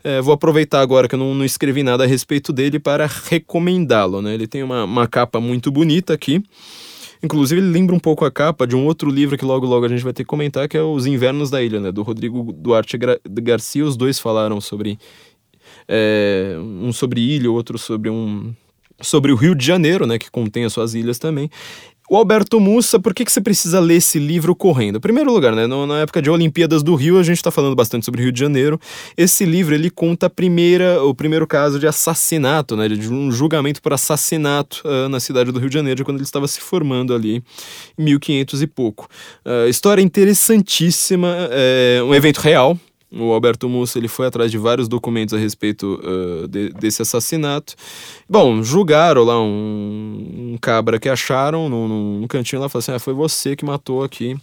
É, 0.04 0.20
vou 0.20 0.34
aproveitar 0.34 0.80
agora 0.80 1.08
que 1.08 1.14
eu 1.14 1.18
não, 1.18 1.34
não 1.34 1.44
escrevi 1.44 1.82
nada 1.82 2.04
a 2.04 2.06
respeito 2.06 2.52
dele 2.52 2.78
para 2.78 3.06
recomendá-lo, 3.06 4.22
né? 4.22 4.34
Ele 4.34 4.46
tem 4.46 4.62
uma, 4.62 4.84
uma 4.84 5.06
capa 5.06 5.40
muito 5.40 5.70
bonita 5.70 6.14
aqui. 6.14 6.42
Inclusive, 7.22 7.60
ele 7.60 7.70
lembra 7.70 7.94
um 7.94 7.98
pouco 7.98 8.24
a 8.24 8.30
capa 8.30 8.66
de 8.66 8.76
um 8.76 8.86
outro 8.86 9.10
livro 9.10 9.36
que 9.36 9.44
logo 9.44 9.66
logo 9.66 9.84
a 9.84 9.88
gente 9.88 10.04
vai 10.04 10.12
ter 10.12 10.22
que 10.22 10.28
comentar, 10.28 10.68
que 10.68 10.76
é 10.76 10.82
Os 10.82 11.06
Invernos 11.06 11.50
da 11.50 11.62
Ilha, 11.62 11.80
né? 11.80 11.92
Do 11.92 12.02
Rodrigo 12.02 12.52
Duarte 12.52 12.96
Garcia. 13.28 13.84
Os 13.84 13.96
dois 13.96 14.18
falaram 14.18 14.60
sobre. 14.60 14.98
É, 15.86 16.56
um 16.58 16.92
sobre 16.92 17.20
ilha, 17.20 17.50
outro 17.50 17.78
sobre 17.78 18.08
um 18.08 18.54
sobre 19.00 19.32
o 19.32 19.36
Rio 19.36 19.54
de 19.54 19.64
Janeiro, 19.64 20.06
né, 20.06 20.18
que 20.18 20.30
contém 20.30 20.64
as 20.64 20.72
suas 20.72 20.94
ilhas 20.94 21.18
também. 21.18 21.50
O 22.10 22.16
Alberto 22.16 22.58
Mussa, 22.58 22.98
por 22.98 23.12
que, 23.12 23.22
que 23.22 23.30
você 23.30 23.38
precisa 23.38 23.78
ler 23.78 23.96
esse 23.96 24.18
livro 24.18 24.56
correndo? 24.56 24.96
Em 24.96 25.00
primeiro 25.00 25.30
lugar, 25.30 25.54
né, 25.54 25.66
na 25.66 26.00
época 26.00 26.22
de 26.22 26.30
Olimpíadas 26.30 26.82
do 26.82 26.94
Rio, 26.94 27.18
a 27.18 27.22
gente 27.22 27.36
está 27.36 27.50
falando 27.50 27.76
bastante 27.76 28.06
sobre 28.06 28.22
Rio 28.22 28.32
de 28.32 28.40
Janeiro. 28.40 28.80
Esse 29.14 29.44
livro 29.44 29.74
ele 29.74 29.90
conta 29.90 30.24
a 30.24 30.30
primeira, 30.30 31.02
o 31.04 31.14
primeiro 31.14 31.46
caso 31.46 31.78
de 31.78 31.86
assassinato, 31.86 32.78
né, 32.78 32.88
de 32.88 33.12
um 33.12 33.30
julgamento 33.30 33.82
por 33.82 33.92
assassinato 33.92 34.82
uh, 34.86 35.06
na 35.10 35.20
cidade 35.20 35.52
do 35.52 35.58
Rio 35.58 35.68
de 35.68 35.74
Janeiro, 35.74 36.02
quando 36.02 36.16
ele 36.16 36.24
estava 36.24 36.48
se 36.48 36.62
formando 36.62 37.14
ali 37.14 37.42
em 37.98 38.04
1500 38.04 38.62
e 38.62 38.66
pouco. 38.66 39.06
Uh, 39.44 39.68
história 39.68 40.00
interessantíssima, 40.00 41.36
é 41.50 42.00
um 42.02 42.14
evento 42.14 42.38
real, 42.38 42.78
o 43.10 43.32
Alberto 43.32 43.68
Mussa 43.68 43.98
ele 43.98 44.08
foi 44.08 44.26
atrás 44.26 44.50
de 44.50 44.58
vários 44.58 44.88
documentos 44.88 45.34
a 45.34 45.38
respeito 45.38 46.00
uh, 46.02 46.46
de, 46.48 46.70
desse 46.70 47.02
assassinato. 47.02 47.74
Bom, 48.28 48.62
julgaram 48.62 49.24
lá 49.24 49.40
um, 49.40 50.52
um 50.52 50.58
cabra 50.60 50.98
que 50.98 51.08
acharam 51.08 51.68
num, 51.68 51.88
num 52.20 52.26
cantinho 52.26 52.60
lá, 52.60 52.68
falaram 52.68 52.84
assim: 52.84 52.92
ah, 52.92 52.98
foi 52.98 53.14
você 53.14 53.56
que 53.56 53.64
matou 53.64 54.02
aqui 54.02 54.36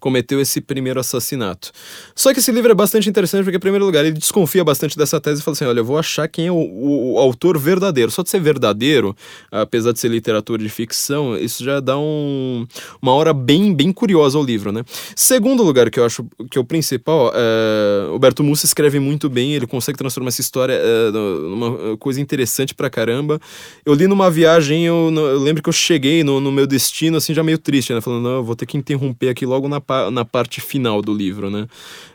cometeu 0.00 0.40
esse 0.40 0.60
primeiro 0.60 0.98
assassinato. 0.98 1.70
Só 2.14 2.32
que 2.32 2.40
esse 2.40 2.50
livro 2.50 2.72
é 2.72 2.74
bastante 2.74 3.08
interessante 3.08 3.44
porque, 3.44 3.56
em 3.56 3.60
primeiro 3.60 3.84
lugar, 3.84 4.04
ele 4.04 4.18
desconfia 4.18 4.64
bastante 4.64 4.96
dessa 4.96 5.20
tese 5.20 5.40
e 5.40 5.44
fala 5.44 5.52
assim: 5.52 5.64
olha, 5.66 5.80
eu 5.80 5.84
vou 5.84 5.98
achar 5.98 6.26
quem 6.26 6.46
é 6.46 6.52
o, 6.52 6.56
o, 6.56 7.12
o 7.14 7.18
autor 7.18 7.58
verdadeiro. 7.58 8.10
Só 8.10 8.22
de 8.22 8.30
ser 8.30 8.40
verdadeiro, 8.40 9.14
apesar 9.50 9.92
de 9.92 10.00
ser 10.00 10.08
literatura 10.08 10.62
de 10.62 10.68
ficção, 10.68 11.36
isso 11.36 11.62
já 11.62 11.78
dá 11.80 11.98
um, 11.98 12.66
uma 13.00 13.12
hora 13.12 13.32
bem, 13.32 13.74
bem 13.74 13.92
curiosa 13.92 14.38
ao 14.38 14.44
livro, 14.44 14.72
né? 14.72 14.82
Segundo 15.14 15.62
lugar, 15.62 15.90
que 15.90 16.00
eu 16.00 16.04
acho 16.04 16.26
que 16.50 16.58
é 16.58 16.60
o 16.60 16.64
principal, 16.64 17.32
é, 17.34 18.08
Roberto 18.08 18.42
Mussa 18.42 18.66
escreve 18.66 18.98
muito 18.98 19.28
bem, 19.28 19.54
ele 19.54 19.66
consegue 19.66 19.98
transformar 19.98 20.28
essa 20.28 20.40
história 20.40 20.72
é, 20.72 21.10
numa 21.10 21.96
coisa 21.98 22.20
interessante 22.20 22.74
pra 22.74 22.88
caramba. 22.88 23.40
Eu 23.84 23.94
li 23.94 24.06
numa 24.06 24.30
viagem, 24.30 24.86
eu, 24.86 25.12
eu 25.14 25.38
lembro 25.38 25.62
que 25.62 25.68
eu 25.68 25.72
cheguei 25.72 26.24
no, 26.24 26.40
no, 26.40 26.50
meu 26.50 26.66
destino, 26.66 27.16
assim, 27.16 27.34
já 27.34 27.42
meio 27.42 27.58
triste, 27.58 27.92
né? 27.92 28.00
Falando, 28.00 28.22
não, 28.22 28.36
eu 28.36 28.44
vou 28.44 28.56
ter 28.56 28.66
que 28.66 28.76
interromper 28.76 29.28
aqui 29.28 29.44
logo 29.44 29.68
na 29.68 29.80
na 30.10 30.24
parte 30.24 30.60
final 30.60 31.02
do 31.02 31.14
livro, 31.14 31.50
né? 31.50 31.66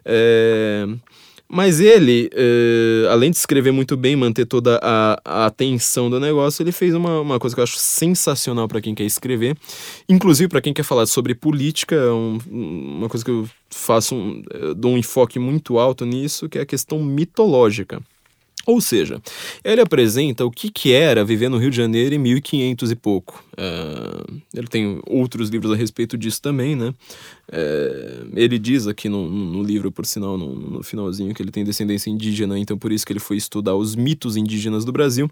É... 0.04 0.88
Mas 1.48 1.80
ele, 1.80 2.30
é, 2.34 3.08
além 3.12 3.30
de 3.30 3.38
escrever 3.38 3.72
muito 3.72 3.96
bem, 3.96 4.16
manter 4.16 4.46
toda 4.46 4.80
a, 4.82 5.22
a 5.24 5.46
atenção 5.46 6.10
do 6.10 6.20
negócio, 6.20 6.64
ele 6.64 6.72
fez 6.72 6.96
uma, 6.96 7.22
uma 7.22 7.40
coisa 7.40 7.56
que 7.56 7.60
eu 7.60 7.64
acho 7.64 7.78
sensacional 7.78 8.68
para 8.68 8.82
quem 8.82 8.96
quer 8.96 9.04
escrever, 9.04 9.56
inclusive 10.10 10.50
para 10.50 10.60
quem 10.60 10.74
quer 10.74 10.84
falar 10.84 11.06
sobre 11.06 11.36
política, 11.36 11.96
um, 12.12 12.40
uma 12.50 13.08
coisa 13.08 13.24
que 13.24 13.30
eu 13.30 13.48
faço, 13.70 14.16
um, 14.16 14.42
eu 14.52 14.74
dou 14.74 14.94
um 14.94 14.98
enfoque 14.98 15.38
muito 15.38 15.78
alto 15.78 16.04
nisso, 16.04 16.50
que 16.50 16.58
é 16.58 16.62
a 16.62 16.66
questão 16.66 17.04
mitológica. 17.04 18.02
Ou 18.66 18.82
seja, 18.82 19.22
ele 19.64 19.80
apresenta 19.80 20.44
o 20.44 20.50
que, 20.50 20.72
que 20.72 20.92
era 20.92 21.24
viver 21.24 21.50
no 21.50 21.58
Rio 21.58 21.70
de 21.70 21.78
Janeiro 21.78 22.16
em 22.16 22.18
1500 22.18 22.90
e 22.90 22.96
pouco. 22.96 23.46
Uh, 23.54 24.42
ele 24.56 24.68
tem 24.68 25.00
outros 25.06 25.50
livros 25.50 25.72
a 25.72 25.76
respeito 25.76 26.18
disso 26.18 26.42
também, 26.42 26.76
né? 26.76 26.88
Uh, 27.48 28.28
ele 28.36 28.58
diz 28.58 28.88
aqui 28.88 29.08
no, 29.08 29.30
no, 29.30 29.62
livro, 29.62 29.92
por 29.92 30.04
sinal, 30.04 30.36
no, 30.36 30.56
no, 30.56 30.84
finalzinho, 30.84 31.32
que 31.36 31.44
ele 31.44 31.52
tem 31.52 31.64
descendência 31.64 32.10
indígena, 32.10 32.58
então 32.58 32.76
por 32.76 32.92
isso 32.92 33.06
que 33.06 33.14
ele 33.14 33.20
foi 33.20 33.38
estudar 33.38 33.76
os 33.76 33.96
mitos 33.96 34.36
indígenas 34.36 34.84
do 34.84 34.92
Brasil. 34.92 35.30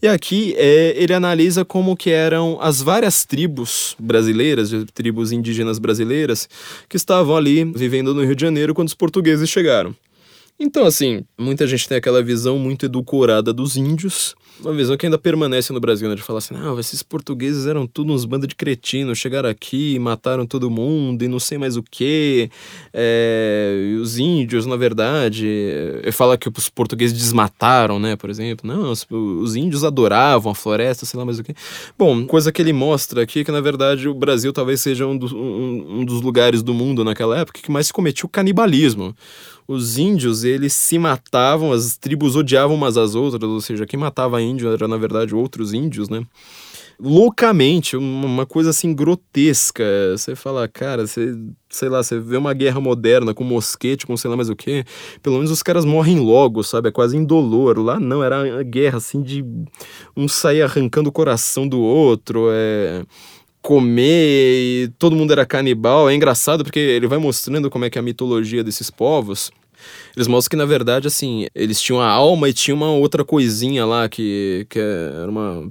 E 0.00 0.06
aqui 0.06 0.54
é, 0.56 0.94
ele 0.96 1.12
analisa 1.12 1.64
como 1.64 1.96
que 1.96 2.10
eram 2.10 2.56
as 2.60 2.80
várias 2.80 3.24
tribos 3.24 3.96
brasileiras, 3.98 4.70
tribos 4.94 5.32
indígenas 5.32 5.80
brasileiras, 5.80 6.48
que 6.88 6.96
estavam 6.96 7.36
ali 7.36 7.64
vivendo 7.64 8.14
no 8.14 8.24
Rio 8.24 8.36
de 8.36 8.42
Janeiro 8.42 8.72
quando 8.72 8.86
os 8.88 8.94
portugueses 8.94 9.50
chegaram. 9.50 9.92
Então, 10.58 10.86
assim, 10.86 11.22
muita 11.38 11.66
gente 11.66 11.86
tem 11.86 11.98
aquela 11.98 12.22
visão 12.22 12.58
muito 12.58 12.86
edulcorada 12.86 13.52
dos 13.52 13.76
índios, 13.76 14.34
uma 14.58 14.72
visão 14.72 14.96
que 14.96 15.04
ainda 15.04 15.18
permanece 15.18 15.70
no 15.70 15.78
Brasil, 15.78 16.08
né? 16.08 16.14
De 16.14 16.22
falar 16.22 16.38
assim, 16.38 16.54
não, 16.54 16.80
esses 16.80 17.02
portugueses 17.02 17.66
eram 17.66 17.86
tudo 17.86 18.10
uns 18.10 18.24
bandos 18.24 18.48
de 18.48 18.54
cretinos, 18.54 19.18
chegaram 19.18 19.50
aqui, 19.50 19.98
mataram 19.98 20.46
todo 20.46 20.70
mundo 20.70 21.22
e 21.22 21.28
não 21.28 21.38
sei 21.38 21.58
mais 21.58 21.76
o 21.76 21.82
que. 21.82 22.50
É, 22.90 23.96
os 24.00 24.18
índios, 24.18 24.64
na 24.64 24.76
verdade, 24.76 25.46
é, 26.02 26.10
fala 26.10 26.38
que 26.38 26.48
os 26.48 26.70
portugueses 26.70 27.14
desmataram, 27.16 27.98
né? 27.98 28.16
Por 28.16 28.30
exemplo, 28.30 28.66
não, 28.66 28.92
os, 28.92 29.06
os 29.10 29.56
índios 29.56 29.84
adoravam 29.84 30.52
a 30.52 30.54
floresta, 30.54 31.04
sei 31.04 31.18
lá 31.18 31.26
mais 31.26 31.38
o 31.38 31.44
que. 31.44 31.54
Bom, 31.98 32.26
coisa 32.26 32.50
que 32.50 32.62
ele 32.62 32.72
mostra 32.72 33.22
aqui 33.22 33.40
é 33.40 33.44
que, 33.44 33.52
na 33.52 33.60
verdade, 33.60 34.08
o 34.08 34.14
Brasil 34.14 34.54
talvez 34.54 34.80
seja 34.80 35.06
um, 35.06 35.18
do, 35.18 35.36
um, 35.36 36.00
um 36.00 36.04
dos 36.04 36.22
lugares 36.22 36.62
do 36.62 36.72
mundo 36.72 37.04
naquela 37.04 37.38
época 37.38 37.60
que 37.60 37.70
mais 37.70 37.88
se 37.88 37.92
cometia 37.92 38.24
o 38.24 38.28
canibalismo 38.28 39.14
os 39.66 39.98
índios, 39.98 40.44
eles 40.44 40.72
se 40.72 40.98
matavam, 40.98 41.72
as 41.72 41.96
tribos 41.96 42.36
odiavam 42.36 42.76
umas 42.76 42.96
às 42.96 43.14
outras, 43.14 43.42
ou 43.42 43.60
seja, 43.60 43.86
quem 43.86 43.98
matava 43.98 44.40
índio 44.40 44.70
era, 44.70 44.86
na 44.86 44.96
verdade, 44.96 45.34
outros 45.34 45.72
índios, 45.72 46.08
né? 46.08 46.24
Loucamente, 46.98 47.94
uma 47.94 48.46
coisa 48.46 48.70
assim 48.70 48.94
grotesca. 48.94 49.84
Você 50.16 50.34
fala, 50.34 50.66
cara, 50.66 51.06
você, 51.06 51.36
sei 51.68 51.90
lá, 51.90 52.02
você 52.02 52.18
vê 52.18 52.38
uma 52.38 52.54
guerra 52.54 52.80
moderna 52.80 53.34
com 53.34 53.44
mosquete, 53.44 54.06
com 54.06 54.16
sei 54.16 54.30
lá 54.30 54.36
mais 54.36 54.48
o 54.48 54.56
que, 54.56 54.82
pelo 55.22 55.36
menos 55.36 55.50
os 55.50 55.62
caras 55.62 55.84
morrem 55.84 56.18
logo, 56.18 56.62
sabe? 56.62 56.88
É 56.88 56.92
quase 56.92 57.14
indolor. 57.14 57.78
Lá 57.78 58.00
não, 58.00 58.24
era 58.24 58.42
uma 58.42 58.62
guerra 58.62 58.96
assim 58.96 59.20
de 59.20 59.44
um 60.16 60.26
sair 60.26 60.62
arrancando 60.62 61.10
o 61.10 61.12
coração 61.12 61.68
do 61.68 61.80
outro, 61.80 62.48
é 62.50 63.04
comer 63.66 64.84
e 64.84 64.88
todo 64.96 65.16
mundo 65.16 65.32
era 65.32 65.44
canibal. 65.44 66.08
É 66.08 66.14
engraçado 66.14 66.62
porque 66.62 66.78
ele 66.78 67.08
vai 67.08 67.18
mostrando 67.18 67.68
como 67.68 67.84
é 67.84 67.90
que 67.90 67.98
é 67.98 68.00
a 68.00 68.02
mitologia 68.02 68.62
desses 68.62 68.92
povos. 68.92 69.50
Eles 70.16 70.26
mostram 70.26 70.50
que, 70.50 70.56
na 70.56 70.64
verdade, 70.64 71.06
assim, 71.06 71.46
eles 71.54 71.78
tinham 71.78 72.00
a 72.00 72.08
alma 72.08 72.48
e 72.48 72.52
tinha 72.54 72.74
uma 72.74 72.90
outra 72.90 73.22
coisinha 73.22 73.84
lá 73.84 74.08
que, 74.08 74.66
que 74.70 74.78
era 74.78 75.30
uma, 75.30 75.68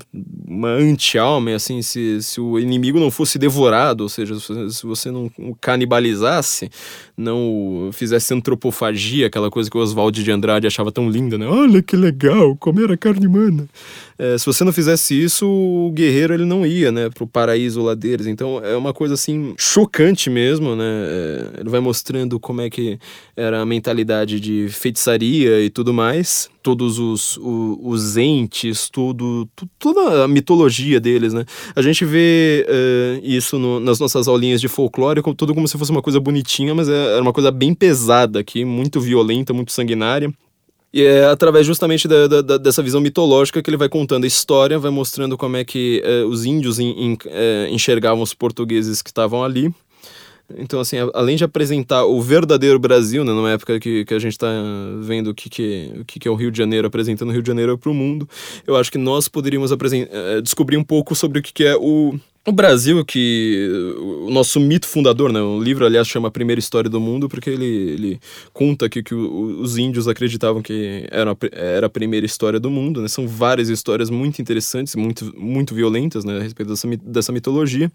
uma 0.48 0.70
anti-alma, 0.70 1.56
assim, 1.56 1.82
se, 1.82 2.22
se 2.22 2.40
o 2.40 2.60
inimigo 2.60 3.00
não 3.00 3.10
fosse 3.10 3.40
devorado, 3.40 4.02
ou 4.02 4.10
seja, 4.10 4.36
se 4.40 4.86
você 4.86 5.10
não 5.10 5.32
canibalizasse, 5.60 6.70
não 7.18 7.90
fizesse 7.92 8.34
antropofagia, 8.36 9.28
aquela 9.28 9.50
coisa 9.50 9.70
que 9.70 9.78
o 9.78 9.82
Oswald 9.82 10.24
de 10.24 10.32
Andrade 10.32 10.68
achava 10.68 10.92
tão 10.92 11.10
linda, 11.10 11.38
né? 11.38 11.48
Olha 11.48 11.82
que 11.82 11.96
legal, 11.96 12.56
comer 12.56 12.92
a 12.92 12.98
carne 12.98 13.26
humana. 13.26 13.68
É, 14.18 14.38
se 14.38 14.46
você 14.46 14.64
não 14.64 14.72
fizesse 14.72 15.22
isso, 15.22 15.46
o 15.46 15.92
guerreiro 15.92 16.34
ele 16.34 16.46
não 16.46 16.66
ia, 16.66 16.92
né, 16.92 17.10
pro 17.10 17.28
paraíso 17.28 17.82
lá 17.82 17.94
deles. 17.94 18.28
Então 18.28 18.64
é 18.64 18.76
uma 18.76 18.94
coisa 18.94 19.14
assim 19.14 19.54
chocante 19.58 20.30
mesmo, 20.30 20.76
né? 20.76 20.86
É, 20.86 21.60
ele 21.62 21.70
vai 21.70 21.80
mostrando 21.80 22.40
como 22.40 22.62
é 22.62 22.70
que 22.70 22.98
era 23.36 23.62
a 23.62 23.66
mentalidade 23.66 24.35
de 24.40 24.68
feitiçaria 24.70 25.62
e 25.62 25.70
tudo 25.70 25.94
mais. 25.94 26.50
Todos 26.62 26.98
os, 26.98 27.38
os, 27.38 27.78
os 27.82 28.18
entes, 28.18 28.90
tudo, 28.90 29.48
toda 29.78 30.24
a 30.24 30.28
mitologia 30.28 31.00
deles, 31.00 31.34
né? 31.34 31.46
A 31.76 31.82
gente 31.82 32.04
vê 32.04 32.66
uh, 32.68 33.22
isso 33.24 33.60
no, 33.60 33.80
nas 33.80 34.00
nossas 34.00 34.28
aulinhas 34.28 34.60
de 34.60 34.68
folclore, 34.68 35.22
tudo 35.38 35.54
como 35.54 35.68
se 35.68 35.78
fosse 35.78 35.92
uma 35.92 36.02
coisa 36.02 36.20
bonitinha, 36.20 36.74
mas 36.74 36.90
é, 36.90 37.14
era 37.14 37.22
uma 37.22 37.34
coisa 37.34 37.52
bem 37.52 37.74
pesada 37.74 38.40
aqui, 38.40 38.66
muito 38.66 39.00
violenta, 39.00 39.54
muito 39.54 39.72
sanguinária. 39.72 40.34
E 40.96 41.04
é 41.04 41.26
através 41.26 41.68
justamente 41.68 42.08
da, 42.08 42.42
da, 42.42 42.58
dessa 42.58 42.82
visão 42.82 43.02
mitológica 43.02 43.62
que 43.62 43.70
ele 43.70 43.76
vai 43.76 43.90
contando 43.90 44.24
a 44.24 44.28
história, 44.28 44.80
vai 44.80 44.90
mostrando 44.90 45.38
como 45.38 45.58
é 45.58 45.66
que 45.66 46.02
uh, 46.06 46.26
os 46.26 46.46
índios 46.46 46.80
in, 46.80 46.90
in, 46.98 47.14
uh, 47.26 47.68
enxergavam 47.70 48.24
os 48.24 48.34
portugueses 48.34 49.02
que 49.02 49.10
estavam 49.10 49.44
ali. 49.44 49.74
Então, 50.58 50.80
assim, 50.80 50.98
além 51.14 51.36
de 51.36 51.44
apresentar 51.44 52.06
o 52.06 52.22
verdadeiro 52.22 52.78
Brasil, 52.78 53.24
né, 53.24 53.32
numa 53.32 53.52
época 53.52 53.80
que, 53.80 54.06
que 54.06 54.14
a 54.14 54.20
gente 54.20 54.34
está 54.34 54.48
vendo 55.02 55.32
o 55.32 55.34
que, 55.34 55.50
que, 55.50 55.92
o 56.00 56.06
que, 56.06 56.20
que 56.20 56.28
é 56.28 56.32
o 56.32 56.36
Rio 56.36 56.52
de 56.52 56.58
Janeiro, 56.58 56.88
apresentando 56.88 57.30
o 57.30 57.32
Rio 57.32 57.42
de 57.42 57.48
Janeiro 57.48 57.78
para 57.78 57.90
o 57.90 57.94
mundo, 57.94 58.30
eu 58.68 58.76
acho 58.76 58.92
que 58.92 58.98
nós 58.98 59.28
poderíamos 59.28 59.72
uh, 59.72 60.42
descobrir 60.44 60.78
um 60.78 60.84
pouco 60.84 61.16
sobre 61.16 61.40
o 61.40 61.42
que, 61.42 61.52
que 61.52 61.64
é 61.64 61.76
o 61.76 62.20
o 62.48 62.52
Brasil, 62.52 63.04
que 63.04 63.68
o 63.98 64.30
nosso 64.30 64.60
mito 64.60 64.88
fundador, 64.88 65.34
né? 65.34 65.42
O 65.42 65.60
livro, 65.60 65.84
aliás, 65.84 66.08
chama 66.08 66.28
A 66.28 66.32
Primeira 66.32 66.60
História 66.60 66.88
do 66.88 67.00
Mundo, 67.00 67.28
porque 67.28 67.50
ele, 67.50 67.66
ele 67.66 68.20
conta 68.54 68.88
que, 68.88 69.02
que 69.02 69.16
os 69.16 69.78
índios 69.78 70.08
acreditavam 70.08 70.62
que 70.62 71.08
era 71.10 71.32
a, 71.32 71.36
era 71.52 71.88
a 71.88 71.90
primeira 71.90 72.24
história 72.24 72.60
do 72.60 72.70
mundo, 72.70 73.02
né? 73.02 73.08
São 73.08 73.28
várias 73.28 73.68
histórias 73.68 74.12
muito 74.12 74.40
interessantes, 74.40 74.96
muito, 74.96 75.34
muito 75.36 75.74
violentas, 75.74 76.24
né? 76.24 76.38
A 76.38 76.44
respeito 76.44 76.70
dessa, 76.70 76.88
dessa 76.88 77.32
mitologia. 77.32 77.92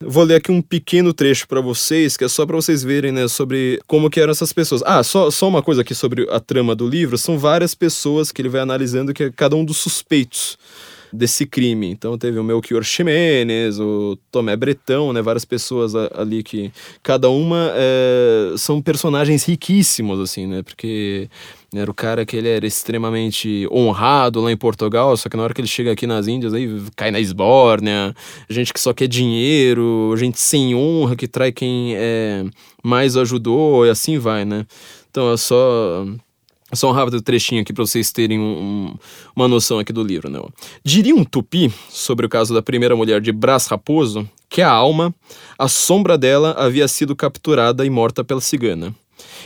Vou 0.00 0.24
ler 0.24 0.36
aqui 0.36 0.50
um 0.50 0.62
pequeno 0.62 1.12
trecho 1.12 1.46
para 1.46 1.60
vocês, 1.60 2.16
que 2.16 2.24
é 2.24 2.28
só 2.28 2.46
para 2.46 2.56
vocês 2.56 2.82
verem, 2.82 3.12
né, 3.12 3.28
sobre 3.28 3.80
como 3.86 4.10
que 4.10 4.18
eram 4.18 4.32
essas 4.32 4.52
pessoas. 4.52 4.82
Ah, 4.84 5.02
só, 5.02 5.30
só 5.30 5.46
uma 5.46 5.62
coisa 5.62 5.82
aqui 5.82 5.94
sobre 5.94 6.26
a 6.30 6.40
trama 6.40 6.74
do 6.74 6.88
livro. 6.88 7.16
São 7.16 7.38
várias 7.38 7.74
pessoas 7.74 8.32
que 8.32 8.42
ele 8.42 8.48
vai 8.48 8.60
analisando, 8.60 9.14
que 9.14 9.24
é 9.24 9.30
cada 9.30 9.54
um 9.54 9.64
dos 9.64 9.76
suspeitos 9.76 10.58
desse 11.14 11.46
crime. 11.46 11.90
Então 11.90 12.18
teve 12.18 12.38
o 12.38 12.44
Melchior 12.44 12.82
Ximenes, 12.82 13.78
o 13.78 14.18
Tomé 14.30 14.56
Bretão, 14.56 15.12
né, 15.12 15.22
várias 15.22 15.44
pessoas 15.44 15.94
ali 15.94 16.42
que 16.42 16.72
cada 17.02 17.28
uma 17.30 17.72
é, 17.74 18.54
são 18.56 18.82
personagens 18.82 19.44
riquíssimos 19.44 20.18
assim, 20.20 20.46
né? 20.46 20.62
Porque 20.62 21.28
era 21.74 21.90
o 21.90 21.94
cara 21.94 22.24
que 22.24 22.36
ele 22.36 22.48
era 22.48 22.66
extremamente 22.66 23.68
honrado 23.70 24.40
lá 24.40 24.50
em 24.50 24.56
Portugal, 24.56 25.16
só 25.16 25.28
que 25.28 25.36
na 25.36 25.42
hora 25.42 25.54
que 25.54 25.60
ele 25.60 25.68
chega 25.68 25.92
aqui 25.92 26.06
nas 26.06 26.28
Índias, 26.28 26.54
aí 26.54 26.68
cai 26.94 27.10
na 27.10 27.18
esbórnia, 27.18 28.14
gente 28.48 28.72
que 28.72 28.80
só 28.80 28.92
quer 28.92 29.08
dinheiro, 29.08 30.14
gente 30.16 30.40
sem 30.40 30.74
honra, 30.74 31.16
que 31.16 31.26
trai 31.26 31.50
quem 31.50 31.94
é, 31.96 32.44
mais 32.82 33.16
ajudou, 33.16 33.84
e 33.86 33.90
assim 33.90 34.18
vai, 34.18 34.44
né? 34.44 34.66
Então 35.10 35.32
é 35.32 35.36
só 35.36 36.06
só 36.74 36.90
um 36.90 36.92
rápido 36.92 37.20
trechinho 37.20 37.62
aqui 37.62 37.72
para 37.72 37.84
vocês 37.84 38.10
terem 38.12 38.38
um, 38.38 38.94
uma 39.34 39.48
noção 39.48 39.78
aqui 39.78 39.92
do 39.92 40.02
livro. 40.02 40.30
Né? 40.30 40.40
Diria 40.82 41.14
um 41.14 41.24
tupi 41.24 41.72
sobre 41.88 42.26
o 42.26 42.28
caso 42.28 42.54
da 42.54 42.62
primeira 42.62 42.96
mulher 42.96 43.20
de 43.20 43.32
Brás 43.32 43.66
Raposo 43.66 44.28
que 44.48 44.62
a 44.62 44.70
alma, 44.70 45.12
a 45.58 45.66
sombra 45.66 46.16
dela 46.16 46.54
havia 46.56 46.86
sido 46.86 47.16
capturada 47.16 47.84
e 47.84 47.90
morta 47.90 48.22
pela 48.22 48.40
cigana. 48.40 48.94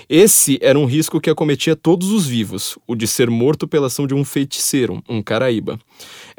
Esse 0.08 0.58
era 0.60 0.78
um 0.78 0.84
risco 0.84 1.20
que 1.20 1.30
acometia 1.30 1.76
todos 1.76 2.10
os 2.10 2.26
vivos, 2.26 2.78
o 2.86 2.94
de 2.94 3.06
ser 3.06 3.30
morto 3.30 3.66
pela 3.66 3.86
ação 3.86 4.06
de 4.06 4.14
um 4.14 4.24
feiticeiro, 4.24 5.02
um 5.08 5.22
caraíba. 5.22 5.78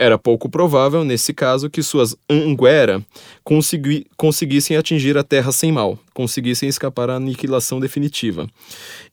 Era 0.02 0.18
pouco 0.18 0.48
provável, 0.48 1.04
nesse 1.04 1.34
caso, 1.34 1.70
que 1.70 1.84
suas 1.84 2.16
anguera 2.30 3.06
consegui 3.44 4.06
conseguissem 4.16 4.78
atingir 4.78 5.18
a 5.18 5.26
terra 5.26 5.52
sem 5.52 5.74
mal, 5.74 6.00
conseguissem 6.14 6.70
escapar 6.70 7.10
à 7.10 7.18
aniquilação 7.18 7.82
definitiva. 7.82 8.48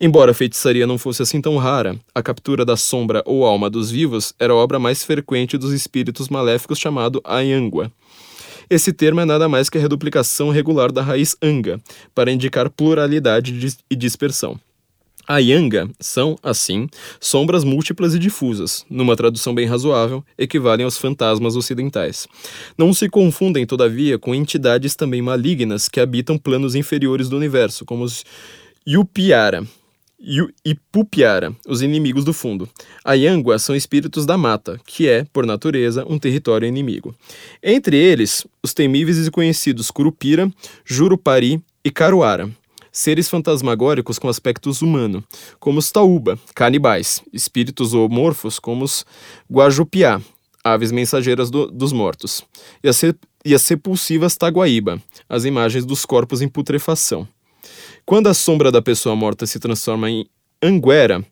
Embora 0.01 0.31
a 0.31 0.35
feitiçaria 0.35 0.87
não 0.87 0.97
fosse 0.97 1.23
assim 1.23 1.41
tão 1.41 1.57
rara, 1.57 1.99
a 2.15 2.23
captura 2.23 2.65
da 2.65 2.77
sombra 2.77 3.21
ou 3.27 3.45
alma 3.45 3.69
dos 3.69 3.91
vivos 3.91 4.33
era 4.39 4.53
a 4.53 4.57
obra 4.57 4.79
mais 4.79 5.03
frequente 5.03 5.59
dos 5.59 5.73
espíritos 5.73 6.29
maléficos 6.29 6.79
chamado 6.79 7.21
Ayangua. 7.25 7.91
Esse 8.71 8.93
termo 8.93 9.19
é 9.19 9.25
nada 9.25 9.49
mais 9.49 9.69
que 9.69 9.79
a 9.79 9.81
reduplicação 9.81 10.51
regular 10.51 10.93
da 10.93 11.03
raiz 11.03 11.35
anga, 11.43 11.81
para 12.15 12.31
indicar 12.31 12.71
pluralidade 12.71 13.77
e 13.91 13.97
dispersão. 13.97 14.57
A 15.27 15.39
yanga 15.39 15.91
são, 15.99 16.39
assim, 16.43 16.89
sombras 17.21 17.65
múltiplas 17.65 18.15
e 18.15 18.19
difusas, 18.19 18.87
numa 18.89 19.17
tradução 19.17 19.55
bem 19.55 19.67
razoável, 19.67 20.25
equivalem 20.39 20.85
aos 20.85 20.97
fantasmas 20.97 21.57
ocidentais. 21.57 22.29
Não 22.79 22.95
se 22.95 23.09
confundem, 23.09 23.67
todavia, 23.67 24.19
com 24.19 24.35
entidades 24.35 24.95
também 24.95 25.21
malignas 25.21 25.89
que 25.89 25.99
habitam 25.99 26.39
planos 26.39 26.75
inferiores 26.75 27.29
do 27.29 27.37
universo, 27.37 27.85
como 27.85 28.05
os 28.05 28.25
Yupiara, 28.87 29.67
e 30.19 30.75
Pupiara, 30.91 31.55
os 31.67 31.83
inimigos 31.83 32.25
do 32.25 32.33
fundo. 32.33 32.69
A 33.05 33.15
Yangua 33.15 33.59
são 33.59 33.77
espíritos 33.77 34.25
da 34.25 34.37
mata, 34.37 34.81
que 34.87 35.09
é, 35.09 35.25
por 35.33 35.45
natureza, 35.45 36.05
um 36.09 36.19
território 36.19 36.67
inimigo. 36.67 37.15
Entre 37.63 37.97
eles, 37.97 38.47
os 38.63 38.73
temíveis 38.73 39.27
e 39.27 39.31
conhecidos 39.31 39.91
Curupira, 39.91 40.51
Jurupari 40.85 41.61
e 41.85 41.91
Caruara. 41.91 42.51
Seres 42.97 43.29
fantasmagóricos 43.29 44.19
com 44.19 44.27
aspectos 44.27 44.81
humanos, 44.81 45.23
como 45.61 45.81
os 45.81 45.93
Tauba, 45.93 46.39
canibais, 46.55 47.21
espíritos 47.31 47.91
zoomorfos 47.91 48.59
como 48.59 48.87
os 48.87 49.05
Guajupiá, 49.53 50.19
aves 50.65 50.91
mensageiras 50.91 51.51
do, 51.51 51.71
dos 51.71 51.93
mortos, 51.93 52.43
e 52.83 52.89
as, 52.89 53.03
e 53.45 53.55
as 53.55 54.37
Taguaíba, 54.39 54.99
as 55.29 55.45
imagens 55.45 55.85
dos 55.85 56.07
corpos 56.07 56.41
em 56.41 56.49
putrefação. 56.49 57.29
Quando 58.07 58.29
a 58.29 58.35
sombra 58.35 58.73
da 58.73 58.81
pessoa 58.81 59.15
morta 59.15 59.45
se 59.45 59.59
transforma 59.59 60.09
em 60.09 60.27
Anguera, 60.63 61.23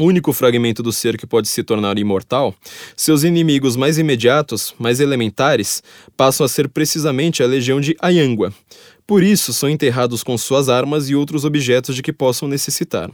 único 0.00 0.32
fragmento 0.32 0.82
do 0.82 0.92
ser 0.92 1.16
que 1.16 1.28
pode 1.28 1.46
se 1.46 1.62
tornar 1.62 1.96
imortal, 1.96 2.52
seus 2.96 3.22
inimigos 3.22 3.76
mais 3.76 3.98
imediatos, 3.98 4.74
mais 4.80 4.98
elementares, 4.98 5.80
passam 6.16 6.44
a 6.44 6.48
ser 6.48 6.68
precisamente 6.68 7.40
a 7.40 7.46
legião 7.46 7.80
de 7.80 7.96
Ayangua. 8.00 8.52
Por 9.08 9.22
isso, 9.22 9.54
são 9.54 9.70
enterrados 9.70 10.22
com 10.22 10.36
suas 10.36 10.68
armas 10.68 11.08
e 11.08 11.14
outros 11.14 11.42
objetos 11.42 11.96
de 11.96 12.02
que 12.02 12.12
possam 12.12 12.46
necessitar. 12.46 13.10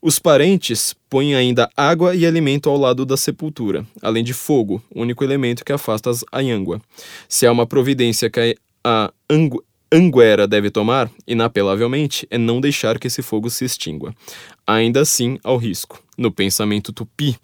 Os 0.00 0.18
parentes 0.18 0.96
põem 1.10 1.34
ainda 1.34 1.68
água 1.76 2.14
e 2.14 2.24
alimento 2.24 2.70
ao 2.70 2.78
lado 2.78 3.04
da 3.04 3.18
sepultura, 3.18 3.86
além 4.00 4.24
de 4.24 4.32
fogo, 4.32 4.82
único 4.94 5.22
elemento 5.22 5.62
que 5.62 5.74
afasta 5.74 6.08
as 6.08 6.24
Ayangua. 6.32 6.80
Se 7.28 7.46
há 7.46 7.52
uma 7.52 7.66
providência 7.66 8.30
que 8.30 8.56
a 8.82 9.12
Angu 9.28 9.62
Anguera 9.92 10.48
deve 10.48 10.70
tomar, 10.70 11.10
inapelavelmente, 11.28 12.26
é 12.30 12.38
não 12.38 12.58
deixar 12.58 12.98
que 12.98 13.06
esse 13.06 13.20
fogo 13.20 13.50
se 13.50 13.66
extingua. 13.66 14.14
Ainda 14.66 15.02
assim, 15.02 15.38
ao 15.44 15.58
risco. 15.58 16.02
No 16.16 16.32
pensamento 16.32 16.94
tupi, 16.94 17.36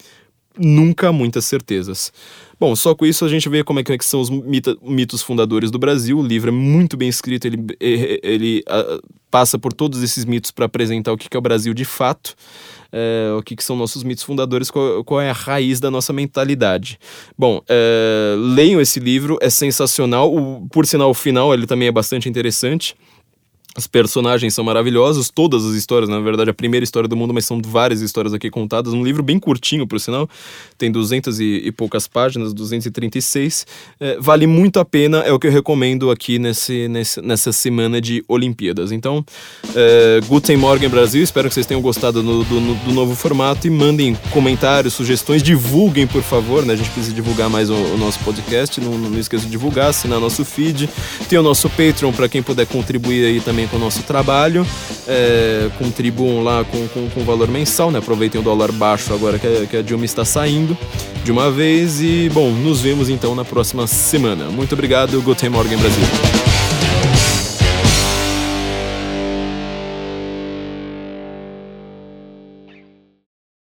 nunca 0.58 1.08
há 1.08 1.12
muitas 1.12 1.44
certezas. 1.44 2.12
Bom, 2.58 2.76
só 2.76 2.94
com 2.94 3.04
isso 3.04 3.24
a 3.24 3.28
gente 3.28 3.48
vê 3.48 3.64
como 3.64 3.80
é 3.80 3.82
que 3.82 4.04
são 4.04 4.20
os 4.20 4.30
mitos 4.30 5.22
fundadores 5.22 5.70
do 5.70 5.78
Brasil. 5.78 6.18
O 6.18 6.26
livro 6.26 6.50
é 6.50 6.52
muito 6.52 6.96
bem 6.96 7.08
escrito, 7.08 7.46
ele, 7.46 7.64
ele, 7.80 8.20
ele 8.22 8.64
uh, 8.68 9.02
passa 9.30 9.58
por 9.58 9.72
todos 9.72 10.02
esses 10.02 10.24
mitos 10.24 10.50
para 10.50 10.66
apresentar 10.66 11.12
o 11.12 11.16
que 11.16 11.34
é 11.34 11.38
o 11.38 11.42
Brasil 11.42 11.74
de 11.74 11.84
fato 11.84 12.36
é, 12.92 13.32
o 13.36 13.42
que, 13.42 13.56
que, 13.56 13.64
são 13.64 13.74
nossos 13.74 14.04
mitos 14.04 14.22
fundadores, 14.22 14.70
qual, 14.70 15.02
qual, 15.02 15.20
é 15.20 15.30
a 15.30 15.32
raiz 15.32 15.80
da 15.80 15.90
nossa 15.90 16.12
mentalidade. 16.12 16.98
Bom, 17.36 17.62
é, 17.66 18.34
leiam 18.36 18.80
esse 18.80 19.00
livro, 19.00 19.38
é 19.40 19.48
sensacional. 19.48 20.32
O, 20.32 20.68
por 20.68 20.86
sinal, 20.86 21.10
o 21.10 21.14
final 21.14 21.54
ele 21.54 21.66
também 21.66 21.88
é 21.88 21.92
bastante 21.92 22.28
interessante. 22.28 22.94
Os 23.76 23.86
personagens 23.86 24.52
são 24.52 24.62
maravilhosos, 24.62 25.30
todas 25.30 25.64
as 25.64 25.74
histórias, 25.74 26.08
na 26.08 26.20
verdade, 26.20 26.50
a 26.50 26.54
primeira 26.54 26.84
história 26.84 27.08
do 27.08 27.16
mundo, 27.16 27.32
mas 27.32 27.46
são 27.46 27.60
várias 27.64 28.02
histórias 28.02 28.34
aqui 28.34 28.50
contadas. 28.50 28.92
Um 28.92 29.02
livro 29.02 29.22
bem 29.22 29.38
curtinho, 29.38 29.86
por 29.86 29.98
sinal, 29.98 30.28
tem 30.76 30.92
200 30.92 31.40
e, 31.40 31.72
poucas 31.72 32.06
páginas, 32.06 32.52
236. 32.52 33.66
É, 33.98 34.18
vale 34.20 34.46
muito 34.46 34.78
a 34.78 34.84
pena, 34.84 35.20
é 35.20 35.32
o 35.32 35.38
que 35.38 35.46
eu 35.46 35.50
recomendo 35.50 36.10
aqui 36.10 36.38
nesse, 36.38 36.86
nesse 36.88 37.22
nessa 37.22 37.52
semana 37.52 38.00
de 38.00 38.22
Olimpíadas. 38.28 38.92
Então, 38.92 39.24
é, 39.74 40.20
Guten 40.26 40.56
Morgen 40.56 40.88
Brasil, 40.88 41.22
espero 41.22 41.48
que 41.48 41.54
vocês 41.54 41.66
tenham 41.66 41.80
gostado 41.80 42.22
do, 42.22 42.44
do, 42.44 42.74
do, 42.74 42.92
novo 42.92 43.14
formato 43.14 43.66
e 43.66 43.70
mandem 43.70 44.14
comentários, 44.30 44.94
sugestões, 44.94 45.42
divulguem, 45.42 46.06
por 46.06 46.22
favor, 46.22 46.64
né? 46.64 46.74
A 46.74 46.76
gente 46.76 46.90
precisa 46.90 47.14
divulgar 47.14 47.48
mais 47.48 47.70
o, 47.70 47.74
o 47.74 47.96
nosso 47.96 48.18
podcast, 48.20 48.80
não, 48.80 48.98
não 48.98 49.18
esqueça 49.18 49.44
de 49.44 49.50
divulgar, 49.50 49.88
assinar 49.90 50.20
nosso 50.20 50.44
feed. 50.44 50.88
Tem 51.28 51.38
o 51.38 51.42
nosso 51.42 51.70
Patreon 51.70 52.12
para 52.12 52.28
quem 52.28 52.42
puder 52.42 52.66
contribuir 52.66 53.24
aí 53.24 53.40
também 53.40 53.61
com 53.66 53.76
o 53.76 53.80
nosso 53.80 54.02
trabalho. 54.02 54.66
É, 55.06 55.68
contribuam 55.78 56.42
lá 56.42 56.64
com, 56.64 56.88
com, 56.88 57.08
com 57.10 57.24
valor 57.24 57.48
mensal, 57.48 57.90
né? 57.90 57.98
Aproveitem 57.98 58.40
o 58.40 58.44
dólar 58.44 58.72
baixo 58.72 59.12
agora 59.12 59.38
que 59.38 59.46
a, 59.46 59.66
que 59.66 59.76
a 59.76 59.82
Dilma 59.82 60.04
está 60.04 60.24
saindo 60.24 60.76
de 61.24 61.32
uma 61.32 61.50
vez. 61.50 62.00
E, 62.00 62.30
bom, 62.32 62.50
nos 62.50 62.80
vemos 62.80 63.08
então 63.08 63.34
na 63.34 63.44
próxima 63.44 63.86
semana. 63.86 64.46
Muito 64.46 64.72
obrigado, 64.74 65.20
Guten 65.22 65.50
Morgen 65.50 65.78
Brasil. 65.78 66.04